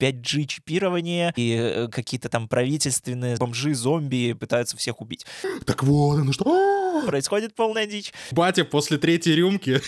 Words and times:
5G-чипирование, 0.00 1.32
и 1.36 1.52
э, 1.52 1.88
какие-то 1.88 2.28
там 2.28 2.48
правительственные 2.48 3.36
бомжи-зомби 3.36 4.34
пытаются 4.38 4.76
всех 4.76 5.00
убить. 5.00 5.26
Так 5.64 5.82
вот, 5.82 6.16
ну 6.18 6.32
что? 6.32 7.02
Происходит 7.06 7.54
полная 7.54 7.86
дичь. 7.86 8.12
Батя 8.32 8.64
после 8.64 8.98
третьей 8.98 9.36
рюмки. 9.36 9.80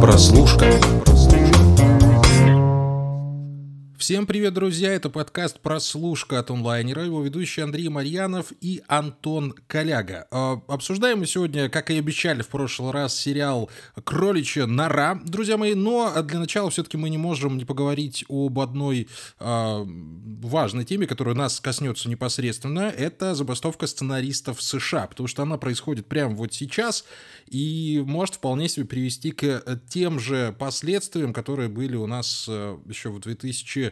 Прослушка. 0.00 1.11
Всем 4.02 4.26
привет, 4.26 4.54
друзья! 4.54 4.92
Это 4.92 5.10
подкаст 5.10 5.60
«Прослушка» 5.60 6.40
от 6.40 6.50
онлайнера. 6.50 7.04
Его 7.04 7.22
ведущий 7.22 7.60
Андрей 7.60 7.88
Марьянов 7.88 8.52
и 8.60 8.82
Антон 8.88 9.54
Коляга. 9.68 10.26
Э, 10.32 10.56
обсуждаем 10.66 11.20
мы 11.20 11.26
сегодня, 11.26 11.68
как 11.68 11.88
и 11.92 11.98
обещали 11.98 12.42
в 12.42 12.48
прошлый 12.48 12.90
раз, 12.90 13.14
сериал 13.16 13.70
«Кроличья 14.02 14.66
нора», 14.66 15.20
друзья 15.24 15.56
мои. 15.56 15.74
Но 15.74 16.20
для 16.20 16.40
начала 16.40 16.68
все-таки 16.70 16.96
мы 16.96 17.10
не 17.10 17.16
можем 17.16 17.56
не 17.56 17.64
поговорить 17.64 18.24
об 18.28 18.58
одной 18.58 19.06
э, 19.38 19.84
важной 19.86 20.84
теме, 20.84 21.06
которая 21.06 21.36
нас 21.36 21.60
коснется 21.60 22.08
непосредственно. 22.08 22.92
Это 22.98 23.36
забастовка 23.36 23.86
сценаристов 23.86 24.60
США, 24.60 25.06
потому 25.06 25.28
что 25.28 25.44
она 25.44 25.58
происходит 25.58 26.08
прямо 26.08 26.34
вот 26.34 26.52
сейчас 26.52 27.04
и 27.46 28.02
может 28.04 28.34
вполне 28.34 28.68
себе 28.68 28.84
привести 28.84 29.30
к 29.30 29.62
тем 29.88 30.18
же 30.18 30.56
последствиям, 30.58 31.32
которые 31.32 31.68
были 31.68 31.94
у 31.94 32.08
нас 32.08 32.46
э, 32.48 32.78
еще 32.88 33.10
в 33.10 33.20
2000 33.20 33.91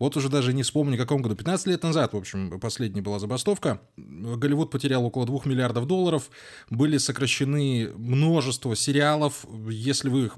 вот 0.00 0.16
уже 0.16 0.28
даже 0.28 0.52
не 0.52 0.64
вспомню, 0.64 0.96
в 0.96 1.00
каком 1.00 1.22
году, 1.22 1.36
15 1.36 1.68
лет 1.68 1.82
назад, 1.84 2.14
в 2.14 2.16
общем, 2.16 2.58
последняя 2.58 3.00
была 3.00 3.20
забастовка. 3.20 3.80
Голливуд 3.96 4.72
потерял 4.72 5.04
около 5.04 5.24
2 5.24 5.42
миллиардов 5.44 5.86
долларов, 5.86 6.30
были 6.68 6.98
сокращены 6.98 7.90
множество 7.96 8.74
сериалов. 8.74 9.46
Если 9.70 10.08
вы 10.08 10.32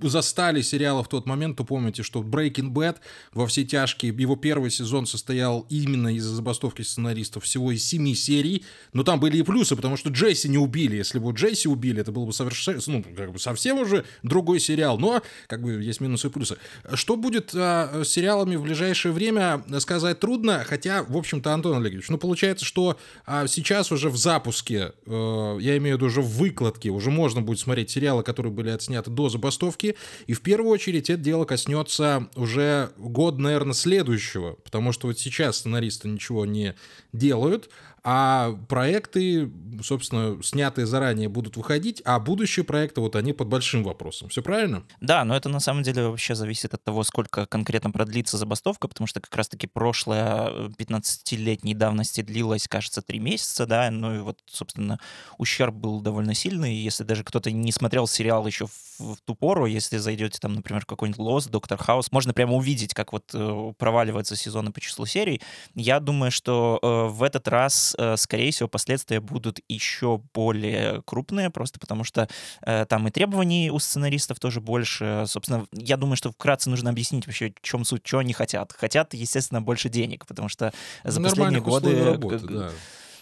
застали 0.00 0.62
сериалы 0.62 1.04
в 1.04 1.08
тот 1.08 1.26
момент, 1.26 1.58
то 1.58 1.64
помните, 1.64 2.02
что 2.02 2.22
Breaking 2.22 2.72
Bad 2.72 2.96
во 3.34 3.46
все 3.46 3.64
тяжкие, 3.64 4.14
его 4.16 4.36
первый 4.36 4.70
сезон 4.70 5.04
состоял 5.04 5.66
именно 5.68 6.14
из-за 6.14 6.34
забастовки 6.34 6.80
сценаристов 6.80 7.44
всего 7.44 7.72
из 7.72 7.86
7 7.86 8.14
серий, 8.14 8.64
но 8.94 9.02
там 9.02 9.20
были 9.20 9.36
и 9.36 9.42
плюсы, 9.42 9.76
потому 9.76 9.98
что 9.98 10.08
Джесси 10.08 10.48
не 10.48 10.58
убили. 10.58 10.96
Если 10.96 11.18
бы 11.18 11.32
Джесси 11.32 11.68
убили, 11.68 12.00
это 12.00 12.10
был 12.10 12.24
бы 12.24 12.32
совершенно, 12.32 12.80
ну, 12.86 13.04
как 13.14 13.32
бы 13.32 13.38
совсем 13.38 13.80
уже 13.80 14.06
другой 14.22 14.60
сериал, 14.60 14.98
но 14.98 15.22
как 15.46 15.60
бы 15.60 15.82
есть 15.82 16.00
минусы 16.00 16.28
и 16.28 16.30
плюсы. 16.30 16.56
Что 16.94 17.16
будет 17.16 17.50
а, 17.54 18.02
с 18.02 18.08
сериалами 18.08 18.56
в 18.56 18.62
ближайшее 18.62 18.93
ближайшее 18.94 19.12
время 19.12 19.64
сказать 19.80 20.20
трудно, 20.20 20.64
хотя, 20.64 21.02
в 21.02 21.16
общем-то, 21.16 21.52
Антон 21.52 21.78
Олегович, 21.78 22.08
ну, 22.10 22.18
получается, 22.18 22.64
что 22.64 22.96
а, 23.26 23.46
сейчас 23.48 23.90
уже 23.90 24.08
в 24.08 24.16
запуске, 24.16 24.92
э, 25.06 25.56
я 25.60 25.76
имею 25.78 25.96
в 25.96 25.98
виду 25.98 26.06
уже 26.06 26.22
в 26.22 26.28
выкладке, 26.28 26.90
уже 26.90 27.10
можно 27.10 27.42
будет 27.42 27.58
смотреть 27.58 27.90
сериалы, 27.90 28.22
которые 28.22 28.52
были 28.52 28.70
отсняты 28.70 29.10
до 29.10 29.28
забастовки, 29.28 29.96
и 30.28 30.32
в 30.32 30.42
первую 30.42 30.70
очередь 30.70 31.10
это 31.10 31.20
дело 31.20 31.44
коснется 31.44 32.28
уже 32.36 32.90
год, 32.96 33.38
наверное, 33.38 33.74
следующего, 33.74 34.52
потому 34.62 34.92
что 34.92 35.08
вот 35.08 35.18
сейчас 35.18 35.58
сценаристы 35.58 36.06
ничего 36.06 36.46
не 36.46 36.76
делают, 37.12 37.70
а 38.06 38.52
проекты, 38.68 39.50
собственно, 39.82 40.42
снятые 40.42 40.84
заранее 40.84 41.30
будут 41.30 41.56
выходить, 41.56 42.02
а 42.04 42.20
будущие 42.20 42.62
проекты, 42.62 43.00
вот 43.00 43.16
они 43.16 43.32
под 43.32 43.48
большим 43.48 43.82
вопросом. 43.82 44.28
Все 44.28 44.42
правильно? 44.42 44.84
Да, 45.00 45.24
но 45.24 45.34
это 45.34 45.48
на 45.48 45.58
самом 45.58 45.82
деле 45.82 46.08
вообще 46.08 46.34
зависит 46.34 46.74
от 46.74 46.84
того, 46.84 47.02
сколько 47.02 47.46
конкретно 47.46 47.90
продлится 47.90 48.36
забастовка, 48.36 48.88
потому 48.88 49.06
что 49.06 49.20
как 49.20 49.34
раз-таки 49.34 49.66
прошлая 49.66 50.68
15-летней 50.78 51.74
давности 51.74 52.20
длилась, 52.20 52.68
кажется, 52.68 53.00
три 53.00 53.20
месяца, 53.20 53.64
да, 53.66 53.90
ну 53.90 54.14
и 54.14 54.18
вот, 54.18 54.38
собственно, 54.44 55.00
ущерб 55.38 55.74
был 55.74 56.02
довольно 56.02 56.34
сильный. 56.34 56.74
Если 56.74 57.04
даже 57.04 57.24
кто-то 57.24 57.50
не 57.50 57.72
смотрел 57.72 58.06
сериал 58.06 58.46
еще 58.46 58.66
в, 58.66 58.98
в 58.98 59.16
ту 59.24 59.34
пору, 59.34 59.64
если 59.64 59.96
зайдете 59.96 60.38
там, 60.40 60.52
например, 60.52 60.82
в 60.82 60.86
какой-нибудь 60.86 61.18
Лос, 61.18 61.46
Доктор 61.46 61.78
Хаус, 61.78 62.12
можно 62.12 62.34
прямо 62.34 62.54
увидеть, 62.54 62.92
как 62.92 63.14
вот 63.14 63.30
э, 63.32 63.72
проваливаются 63.78 64.36
сезоны 64.36 64.72
по 64.72 64.80
числу 64.82 65.06
серий. 65.06 65.40
Я 65.74 66.00
думаю, 66.00 66.30
что 66.30 66.78
э, 66.82 67.08
в 67.10 67.22
этот 67.22 67.48
раз 67.48 67.93
Э, 67.98 68.16
скорее 68.16 68.50
всего, 68.50 68.68
последствия 68.68 69.20
будут 69.20 69.60
еще 69.68 70.20
более 70.32 71.02
крупные, 71.02 71.50
просто 71.50 71.78
потому 71.78 72.04
что 72.04 72.28
э, 72.62 72.86
там 72.86 73.08
и 73.08 73.10
требований 73.10 73.70
у 73.70 73.78
сценаристов 73.78 74.38
тоже 74.40 74.60
больше. 74.60 75.24
Собственно, 75.26 75.66
я 75.72 75.96
думаю, 75.96 76.16
что 76.16 76.30
вкратце 76.32 76.70
нужно 76.70 76.90
объяснить 76.90 77.26
вообще, 77.26 77.52
в 77.60 77.62
чем 77.62 77.84
суть, 77.84 78.06
что 78.06 78.18
они 78.18 78.32
хотят. 78.32 78.72
Хотят, 78.72 79.14
естественно, 79.14 79.62
больше 79.62 79.88
денег, 79.88 80.26
потому 80.26 80.48
что 80.48 80.72
за 81.02 81.20
последние 81.20 81.60
годы... 81.60 82.04
Работы, 82.04 82.38
да. 82.38 82.70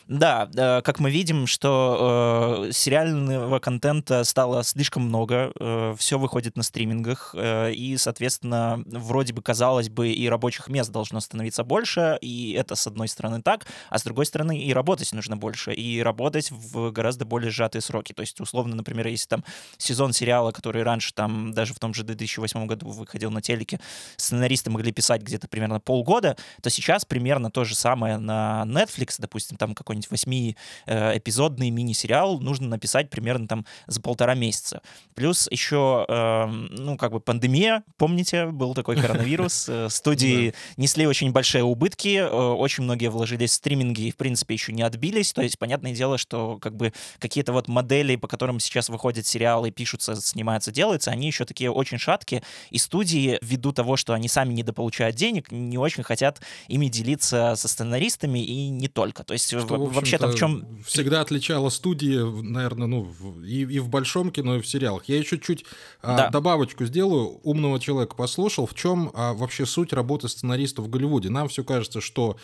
Да, 0.09 0.49
э, 0.55 0.83
как 0.83 0.99
мы 0.99 1.11
видим, 1.11 1.47
что 1.47 2.67
э, 2.69 2.73
сериального 2.73 3.59
контента 3.61 4.25
стало 4.25 4.65
слишком 4.65 5.05
много, 5.05 5.53
э, 5.59 5.95
все 5.97 6.19
выходит 6.19 6.57
на 6.57 6.63
стримингах, 6.63 7.35
э, 7.37 7.73
и, 7.73 7.97
соответственно, 7.97 8.83
вроде 8.87 9.33
бы, 9.33 9.43
казалось 9.43 9.89
бы, 9.89 10.11
и 10.11 10.29
рабочих 10.29 10.69
мест 10.69 10.91
должно 10.91 11.21
становиться 11.21 11.65
больше, 11.65 12.19
и 12.21 12.53
это, 12.53 12.75
с 12.75 12.87
одной 12.87 13.09
стороны, 13.09 13.43
так, 13.43 13.67
а 13.91 13.99
с 13.99 14.03
другой 14.03 14.27
стороны, 14.27 14.59
и 14.59 14.73
работать 14.73 15.13
нужно 15.13 15.37
больше, 15.37 15.73
и 15.73 16.03
работать 16.03 16.51
в 16.51 16.91
гораздо 16.91 17.25
более 17.25 17.51
сжатые 17.51 17.83
сроки. 17.83 18.13
То 18.13 18.23
есть, 18.23 18.41
условно, 18.41 18.75
например, 18.75 19.07
если 19.07 19.29
там 19.29 19.45
сезон 19.79 20.13
сериала, 20.13 20.51
который 20.51 20.83
раньше 20.83 21.15
там 21.15 21.53
даже 21.53 21.75
в 21.75 21.79
том 21.79 21.95
же 21.95 22.03
2008 22.03 22.67
году 22.67 22.89
выходил 22.89 23.31
на 23.31 23.41
телеке, 23.41 23.81
сценаристы 24.17 24.71
могли 24.71 24.93
писать 24.93 25.23
где-то 25.23 25.49
примерно 25.49 25.81
полгода, 25.81 26.37
то 26.61 26.71
сейчас 26.71 27.05
примерно 27.05 27.51
то 27.51 27.65
же 27.65 27.75
самое 27.75 28.19
на 28.19 28.65
Netflix, 28.67 29.17
допустим, 29.19 29.57
там 29.57 29.75
какой 29.75 29.92
какой-нибудь 29.93 30.11
восьми-эпизодный 30.11 31.71
мини-сериал 31.71 32.41
нужно 32.41 32.69
написать 32.69 33.11
примерно 33.11 33.47
там 33.47 33.67
за 33.87 34.01
полтора 34.01 34.35
месяца. 34.35 34.81
Плюс 35.15 35.49
еще, 35.51 36.07
э, 36.09 36.47
ну, 36.47 36.97
как 36.97 37.13
бы 37.13 37.21
пандемия, 37.21 37.85
помните, 37.99 38.47
был 38.47 38.75
такой 38.75 38.97
коронавирус, 38.97 39.69
э, 39.69 39.89
студии 39.91 40.55
несли 40.77 41.07
очень 41.07 41.33
большие 41.33 41.65
убытки, 41.65 42.17
э, 42.17 42.29
очень 42.29 42.85
многие 42.85 43.09
вложились 43.09 43.51
в 43.51 43.55
стриминги 43.55 44.03
и, 44.03 44.11
в 44.11 44.17
принципе, 44.17 44.55
еще 44.55 44.73
не 44.73 44.83
отбились, 44.83 45.33
то 45.33 45.43
есть, 45.43 45.59
понятное 45.59 45.93
дело, 45.93 46.17
что 46.17 46.59
как 46.59 46.77
бы 46.77 46.93
какие-то 47.19 47.53
вот 47.53 47.69
модели, 47.69 48.17
по 48.17 48.29
которым 48.29 48.61
сейчас 48.61 48.89
выходят 48.89 49.27
сериалы, 49.27 49.71
пишутся, 49.71 50.17
снимаются, 50.17 50.73
делаются, 50.73 51.11
они 51.11 51.27
еще 51.27 51.45
такие 51.45 51.71
очень 51.71 51.99
шаткие, 51.99 52.43
и 52.71 52.79
студии, 52.79 53.39
ввиду 53.43 53.73
того, 53.73 53.97
что 53.97 54.15
они 54.15 54.29
сами 54.29 54.55
недополучают 54.55 55.17
денег, 55.17 55.53
не 55.53 55.77
очень 55.77 56.03
хотят 56.03 56.41
ими 56.69 56.87
делиться 56.87 57.55
со 57.57 57.69
сценаристами 57.69 58.39
и 58.39 58.69
не 58.71 58.89
только. 58.89 59.25
То 59.25 59.35
есть 59.35 59.49
что, 59.49 59.82
вообще-то 59.87 60.29
в 60.29 60.35
чем... 60.35 60.67
Всегда 60.85 61.21
отличала 61.21 61.69
студии, 61.69 62.19
наверное, 62.43 62.87
ну, 62.87 63.13
и, 63.45 63.63
и 63.63 63.79
в 63.79 63.89
большом 63.89 64.31
кино, 64.31 64.57
и 64.57 64.61
в 64.61 64.67
сериалах. 64.67 65.05
Я 65.07 65.19
еще 65.19 65.39
чуть 65.39 65.65
а, 66.01 66.17
да. 66.17 66.27
а, 66.27 66.31
добавочку 66.31 66.85
сделаю. 66.85 67.41
Умного 67.43 67.79
человека 67.79 68.15
послушал. 68.15 68.67
В 68.67 68.75
чем 68.75 69.11
а, 69.15 69.33
вообще 69.33 69.67
суть 69.67 69.93
работы 69.93 70.29
сценаристов 70.29 70.87
в 70.87 70.91
Голливуде? 70.91 71.31
Нам 71.31 71.49
все 71.49 71.65
кажется, 71.65 72.01
что 72.01 72.37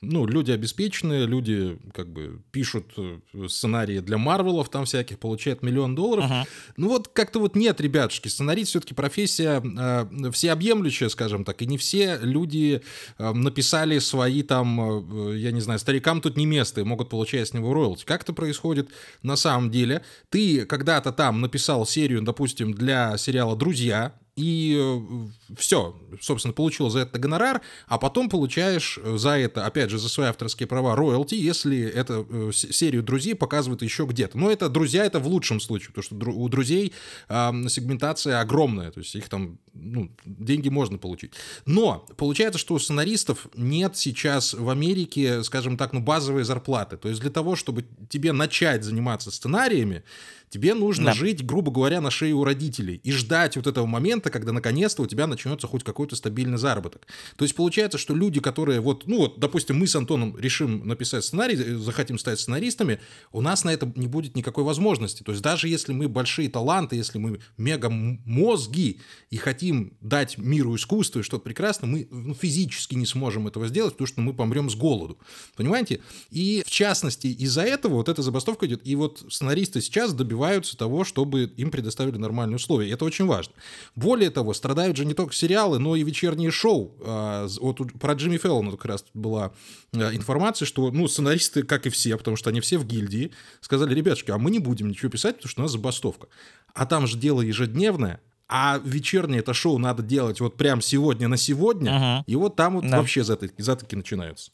ну, 0.00 0.26
люди 0.26 0.50
обеспеченные, 0.50 1.26
люди 1.26 1.78
как 1.92 2.08
бы 2.12 2.42
пишут 2.50 2.92
э, 2.96 3.18
сценарии 3.48 4.00
для 4.00 4.18
Марвелов, 4.18 4.68
там 4.68 4.84
всяких, 4.84 5.18
получают 5.18 5.62
миллион 5.62 5.94
долларов. 5.94 6.30
Uh-huh. 6.30 6.44
Ну 6.76 6.88
вот 6.88 7.08
как-то 7.08 7.38
вот 7.38 7.56
нет, 7.56 7.80
ребятушки, 7.80 8.28
сценарист 8.28 8.70
все-таки 8.70 8.94
профессия 8.94 9.62
э, 9.62 10.30
всеобъемлющая, 10.30 11.08
скажем 11.08 11.44
так, 11.44 11.62
и 11.62 11.66
не 11.66 11.78
все 11.78 12.18
люди 12.20 12.82
э, 13.18 13.32
написали 13.32 13.98
свои 13.98 14.42
там, 14.42 15.30
э, 15.30 15.38
я 15.38 15.50
не 15.50 15.60
знаю, 15.60 15.78
старикам 15.78 16.20
тут 16.20 16.36
не 16.36 16.46
место 16.46 16.80
и 16.80 16.84
могут 16.84 17.08
получать 17.08 17.48
с 17.48 17.54
него 17.54 17.72
роялти. 17.72 18.04
Как 18.04 18.22
это 18.22 18.32
происходит 18.32 18.90
на 19.22 19.36
самом 19.36 19.70
деле? 19.70 20.02
Ты 20.28 20.66
когда-то 20.66 21.12
там 21.12 21.40
написал 21.40 21.86
серию, 21.86 22.22
допустим, 22.22 22.72
для 22.72 23.16
сериала 23.16 23.56
«Друзья», 23.56 24.14
и 24.36 24.76
э, 24.78 25.54
все, 25.56 25.96
собственно, 26.20 26.52
получил 26.52 26.90
за 26.90 27.00
это 27.00 27.18
гонорар, 27.18 27.62
а 27.88 27.98
потом 27.98 28.28
получаешь 28.28 28.98
э, 29.02 29.16
за 29.16 29.30
это, 29.30 29.64
опять 29.64 29.90
же, 29.90 29.98
за 29.98 30.10
свои 30.10 30.28
авторские 30.28 30.66
права 30.66 30.94
роялти, 30.94 31.34
если 31.34 31.82
эту 31.82 32.26
э, 32.28 32.52
серию 32.52 33.02
друзей 33.02 33.34
показывают 33.34 33.80
еще 33.80 34.04
где-то. 34.04 34.36
Но 34.36 34.50
это 34.50 34.68
друзья, 34.68 35.06
это 35.06 35.20
в 35.20 35.26
лучшем 35.26 35.58
случае, 35.58 35.88
потому 35.88 36.02
что 36.02 36.30
у 36.30 36.48
друзей 36.50 36.92
э, 37.28 37.52
сегментация 37.68 38.40
огромная, 38.40 38.90
то 38.90 39.00
есть 39.00 39.14
их 39.14 39.28
там, 39.30 39.58
ну, 39.78 40.10
деньги 40.24 40.68
можно 40.68 40.98
получить. 40.98 41.32
Но 41.64 42.06
получается, 42.16 42.58
что 42.58 42.74
у 42.74 42.78
сценаристов 42.78 43.46
нет 43.54 43.96
сейчас 43.96 44.54
в 44.54 44.68
Америке, 44.70 45.42
скажем 45.42 45.76
так, 45.76 45.92
ну, 45.92 46.00
базовой 46.00 46.44
зарплаты. 46.44 46.96
То 46.96 47.08
есть 47.08 47.20
для 47.20 47.30
того, 47.30 47.56
чтобы 47.56 47.84
тебе 48.08 48.32
начать 48.32 48.84
заниматься 48.84 49.30
сценариями, 49.30 50.02
Тебе 50.48 50.74
нужно 50.74 51.06
да. 51.06 51.12
жить, 51.12 51.44
грубо 51.44 51.72
говоря, 51.72 52.00
на 52.00 52.10
шее 52.10 52.32
у 52.34 52.44
родителей 52.44 53.00
и 53.02 53.10
ждать 53.10 53.56
вот 53.56 53.66
этого 53.66 53.84
момента, 53.86 54.30
когда 54.30 54.52
наконец-то 54.52 55.02
у 55.02 55.06
тебя 55.06 55.26
начнется 55.26 55.66
хоть 55.66 55.82
какой-то 55.82 56.14
стабильный 56.14 56.56
заработок. 56.56 57.06
То 57.36 57.44
есть 57.44 57.56
получается, 57.56 57.98
что 57.98 58.14
люди, 58.14 58.40
которые 58.40 58.80
вот, 58.80 59.06
ну 59.06 59.18
вот, 59.18 59.40
допустим, 59.40 59.78
мы 59.78 59.88
с 59.88 59.96
Антоном 59.96 60.38
решим 60.38 60.86
написать 60.86 61.24
сценарий, 61.24 61.56
э, 61.56 61.76
захотим 61.76 62.18
стать 62.18 62.38
сценаристами, 62.38 63.00
у 63.32 63.40
нас 63.40 63.64
на 63.64 63.70
это 63.70 63.92
не 63.96 64.06
будет 64.06 64.36
никакой 64.36 64.62
возможности. 64.62 65.24
То 65.24 65.32
есть 65.32 65.42
даже 65.42 65.68
если 65.68 65.92
мы 65.92 66.08
большие 66.08 66.48
таланты, 66.48 66.94
если 66.94 67.18
мы 67.18 67.40
мега 67.56 67.90
мозги 67.90 69.00
и 69.30 69.36
хотим 69.38 69.65
хотим 69.66 69.96
дать 70.00 70.38
миру 70.38 70.76
искусство 70.76 71.20
и 71.20 71.22
что-то 71.22 71.42
прекрасно, 71.42 71.88
мы 71.88 72.06
ну, 72.10 72.34
физически 72.34 72.94
не 72.94 73.06
сможем 73.06 73.48
этого 73.48 73.66
сделать, 73.66 73.94
потому 73.94 74.06
что 74.06 74.20
мы 74.20 74.32
помрем 74.32 74.70
с 74.70 74.76
голоду. 74.76 75.18
Понимаете? 75.56 76.00
И 76.30 76.62
в 76.64 76.70
частности 76.70 77.26
из-за 77.26 77.62
этого 77.62 77.94
вот 77.94 78.08
эта 78.08 78.22
забастовка 78.22 78.66
идет. 78.66 78.86
И 78.86 78.94
вот 78.94 79.24
сценаристы 79.28 79.80
сейчас 79.80 80.12
добиваются 80.12 80.76
того, 80.76 81.04
чтобы 81.04 81.44
им 81.44 81.70
предоставили 81.70 82.16
нормальные 82.16 82.56
условия. 82.56 82.88
И 82.88 82.92
это 82.92 83.04
очень 83.04 83.26
важно. 83.26 83.54
Более 83.96 84.30
того, 84.30 84.54
страдают 84.54 84.96
же 84.96 85.04
не 85.04 85.14
только 85.14 85.34
сериалы, 85.34 85.78
но 85.78 85.96
и 85.96 86.04
вечерние 86.04 86.50
шоу. 86.50 86.94
А, 87.00 87.48
вот 87.60 87.80
про 87.98 88.14
Джимми 88.14 88.38
Феллона 88.38 88.70
как 88.70 88.84
раз 88.84 89.04
была 89.14 89.52
а, 89.92 90.14
информация, 90.14 90.66
что 90.66 90.90
ну, 90.92 91.08
сценаристы, 91.08 91.64
как 91.64 91.86
и 91.86 91.90
все, 91.90 92.16
потому 92.16 92.36
что 92.36 92.50
они 92.50 92.60
все 92.60 92.78
в 92.78 92.86
гильдии, 92.86 93.32
сказали, 93.60 93.94
ребятушки, 93.94 94.30
а 94.30 94.38
мы 94.38 94.50
не 94.50 94.60
будем 94.60 94.88
ничего 94.88 95.10
писать, 95.10 95.36
потому 95.36 95.50
что 95.50 95.60
у 95.60 95.64
нас 95.64 95.72
забастовка. 95.72 96.28
А 96.72 96.86
там 96.86 97.06
же 97.06 97.18
дело 97.18 97.40
ежедневное, 97.40 98.20
а 98.48 98.80
вечернее 98.84 99.40
это 99.40 99.54
шоу 99.54 99.78
надо 99.78 100.02
делать 100.02 100.40
вот 100.40 100.56
прям 100.56 100.80
сегодня 100.80 101.28
на 101.28 101.36
сегодня, 101.36 101.90
uh-huh. 101.92 102.24
и 102.26 102.36
вот 102.36 102.56
там 102.56 102.76
вот 102.76 102.88
да. 102.88 102.98
вообще 102.98 103.24
затыки, 103.24 103.60
затыки 103.60 103.94
начинаются. 103.94 104.52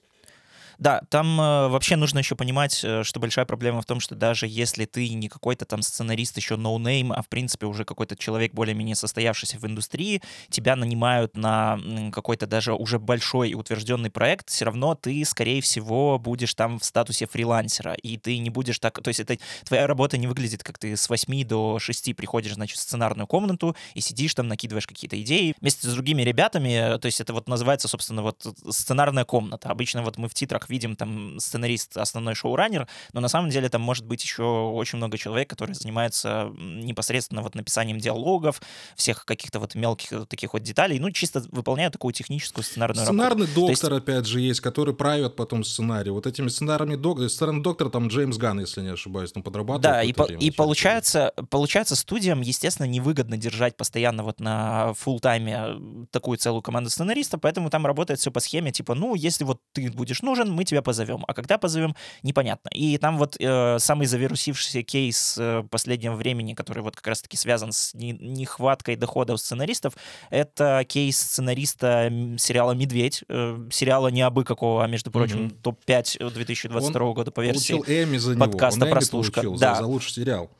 Да, 0.82 1.00
там 1.10 1.40
э, 1.40 1.68
вообще 1.68 1.94
нужно 1.94 2.18
еще 2.18 2.34
понимать, 2.34 2.80
э, 2.82 3.04
что 3.04 3.20
большая 3.20 3.44
проблема 3.44 3.82
в 3.82 3.84
том, 3.84 4.00
что 4.00 4.16
даже 4.16 4.48
если 4.48 4.84
ты 4.84 5.08
не 5.10 5.28
какой-то 5.28 5.64
там 5.64 5.80
сценарист 5.80 6.36
еще 6.38 6.56
no-name, 6.56 7.12
а 7.14 7.22
в 7.22 7.28
принципе 7.28 7.66
уже 7.66 7.84
какой-то 7.84 8.16
человек 8.16 8.52
более-менее 8.52 8.96
состоявшийся 8.96 9.58
в 9.58 9.64
индустрии, 9.64 10.22
тебя 10.50 10.74
нанимают 10.74 11.36
на 11.36 11.78
какой-то 12.10 12.48
даже 12.48 12.74
уже 12.74 12.98
большой 12.98 13.50
и 13.50 13.54
утвержденный 13.54 14.10
проект, 14.10 14.50
все 14.50 14.64
равно 14.64 14.96
ты, 14.96 15.24
скорее 15.24 15.60
всего, 15.62 16.18
будешь 16.18 16.52
там 16.54 16.80
в 16.80 16.84
статусе 16.84 17.28
фрилансера, 17.28 17.92
и 17.92 18.16
ты 18.16 18.38
не 18.38 18.50
будешь 18.50 18.80
так... 18.80 19.00
То 19.00 19.06
есть 19.06 19.20
это 19.20 19.38
твоя 19.64 19.86
работа 19.86 20.18
не 20.18 20.26
выглядит, 20.26 20.64
как 20.64 20.78
ты 20.78 20.96
с 20.96 21.08
8 21.08 21.46
до 21.46 21.78
6 21.78 22.16
приходишь, 22.16 22.54
значит, 22.54 22.78
в 22.78 22.82
сценарную 22.82 23.28
комнату 23.28 23.76
и 23.94 24.00
сидишь 24.00 24.34
там, 24.34 24.48
накидываешь 24.48 24.88
какие-то 24.88 25.22
идеи 25.22 25.54
вместе 25.60 25.86
с 25.86 25.92
другими 25.92 26.22
ребятами, 26.22 26.98
то 26.98 27.06
есть 27.06 27.20
это 27.20 27.32
вот 27.32 27.48
называется, 27.48 27.86
собственно, 27.86 28.22
вот 28.22 28.44
сценарная 28.68 29.24
комната. 29.24 29.68
Обычно 29.68 30.02
вот 30.02 30.18
мы 30.18 30.28
в 30.28 30.34
титрах 30.34 30.71
видим 30.72 30.96
там 30.96 31.38
сценарист, 31.38 31.96
основной 31.96 32.34
шоураннер, 32.34 32.88
но 33.12 33.20
на 33.20 33.28
самом 33.28 33.50
деле 33.50 33.68
там 33.68 33.82
может 33.82 34.06
быть 34.06 34.24
еще 34.24 34.42
очень 34.42 34.96
много 34.96 35.18
человек, 35.18 35.48
которые 35.48 35.74
занимаются 35.74 36.50
непосредственно 36.56 37.42
вот 37.42 37.54
написанием 37.54 37.98
диалогов, 37.98 38.60
всех 38.96 39.24
каких-то 39.24 39.60
вот 39.60 39.74
мелких 39.74 40.26
таких 40.28 40.54
вот 40.54 40.62
деталей, 40.62 40.98
ну, 40.98 41.10
чисто 41.10 41.44
выполняют 41.50 41.92
такую 41.92 42.12
техническую 42.12 42.64
сценарную 42.64 43.04
Сценарный 43.04 43.46
работу. 43.46 43.68
доктор, 43.68 43.92
есть... 43.92 44.02
опять 44.02 44.26
же, 44.26 44.40
есть, 44.40 44.60
который 44.60 44.94
правит 44.94 45.36
потом 45.36 45.64
сценарий. 45.64 46.10
Вот 46.10 46.26
этими 46.26 46.48
сценарными 46.48 46.96
доктор, 46.96 47.28
сценарный 47.28 47.62
доктор 47.62 47.90
там 47.90 48.08
Джеймс 48.08 48.38
Ган, 48.38 48.60
если 48.60 48.80
не 48.80 48.92
ошибаюсь, 48.92 49.32
там 49.32 49.42
подрабатывает. 49.42 49.82
Да, 49.82 50.02
и, 50.02 50.12
по, 50.12 50.24
и 50.24 50.50
получается, 50.50 51.32
получается 51.50 51.96
студиям, 51.96 52.40
естественно, 52.40 52.86
невыгодно 52.86 53.36
держать 53.36 53.76
постоянно 53.76 54.22
вот 54.22 54.40
на 54.40 54.94
full 55.04 55.20
тайме 55.20 56.06
такую 56.10 56.38
целую 56.38 56.62
команду 56.62 56.90
сценаристов, 56.90 57.40
поэтому 57.40 57.68
там 57.70 57.86
работает 57.86 58.20
все 58.20 58.30
по 58.30 58.40
схеме, 58.40 58.72
типа, 58.72 58.94
ну, 58.94 59.14
если 59.14 59.44
вот 59.44 59.60
ты 59.72 59.90
будешь 59.90 60.22
нужен, 60.22 60.50
мы 60.52 60.64
тебя 60.64 60.82
позовем. 60.82 61.24
А 61.26 61.34
когда 61.34 61.58
позовем, 61.58 61.94
непонятно. 62.22 62.68
И 62.74 62.98
там 62.98 63.18
вот 63.18 63.36
э, 63.38 63.78
самый 63.78 64.06
завирусившийся 64.06 64.82
кейс 64.82 65.36
э, 65.38 65.64
последнего 65.70 66.14
времени, 66.14 66.54
который 66.54 66.82
вот 66.82 66.96
как 66.96 67.06
раз-таки 67.06 67.36
связан 67.36 67.72
с 67.72 67.94
не, 67.94 68.12
нехваткой 68.12 68.96
доходов 68.96 69.40
сценаристов, 69.40 69.94
это 70.30 70.84
кейс 70.88 71.18
сценариста 71.18 72.10
сериала 72.38 72.72
«Медведь», 72.72 73.24
э, 73.28 73.68
сериала 73.70 74.08
не 74.08 74.22
абы 74.22 74.44
какого, 74.44 74.84
а, 74.84 74.86
между 74.86 75.10
прочим, 75.10 75.46
mm-hmm. 75.46 75.60
топ-5 75.62 76.32
2022 76.32 77.06
Он 77.06 77.14
года 77.14 77.30
по 77.30 77.40
версии 77.40 77.74
Эмми 77.74 78.18
за 78.18 78.36
подкаста 78.36 78.80
него. 78.80 78.86
Он 78.86 78.92
«Прослушка». 78.92 79.42
Получил 79.42 79.58
да. 79.58 79.74
за, 79.74 79.82
за 79.82 79.86
лучший 79.86 80.12
сериал. 80.12 80.50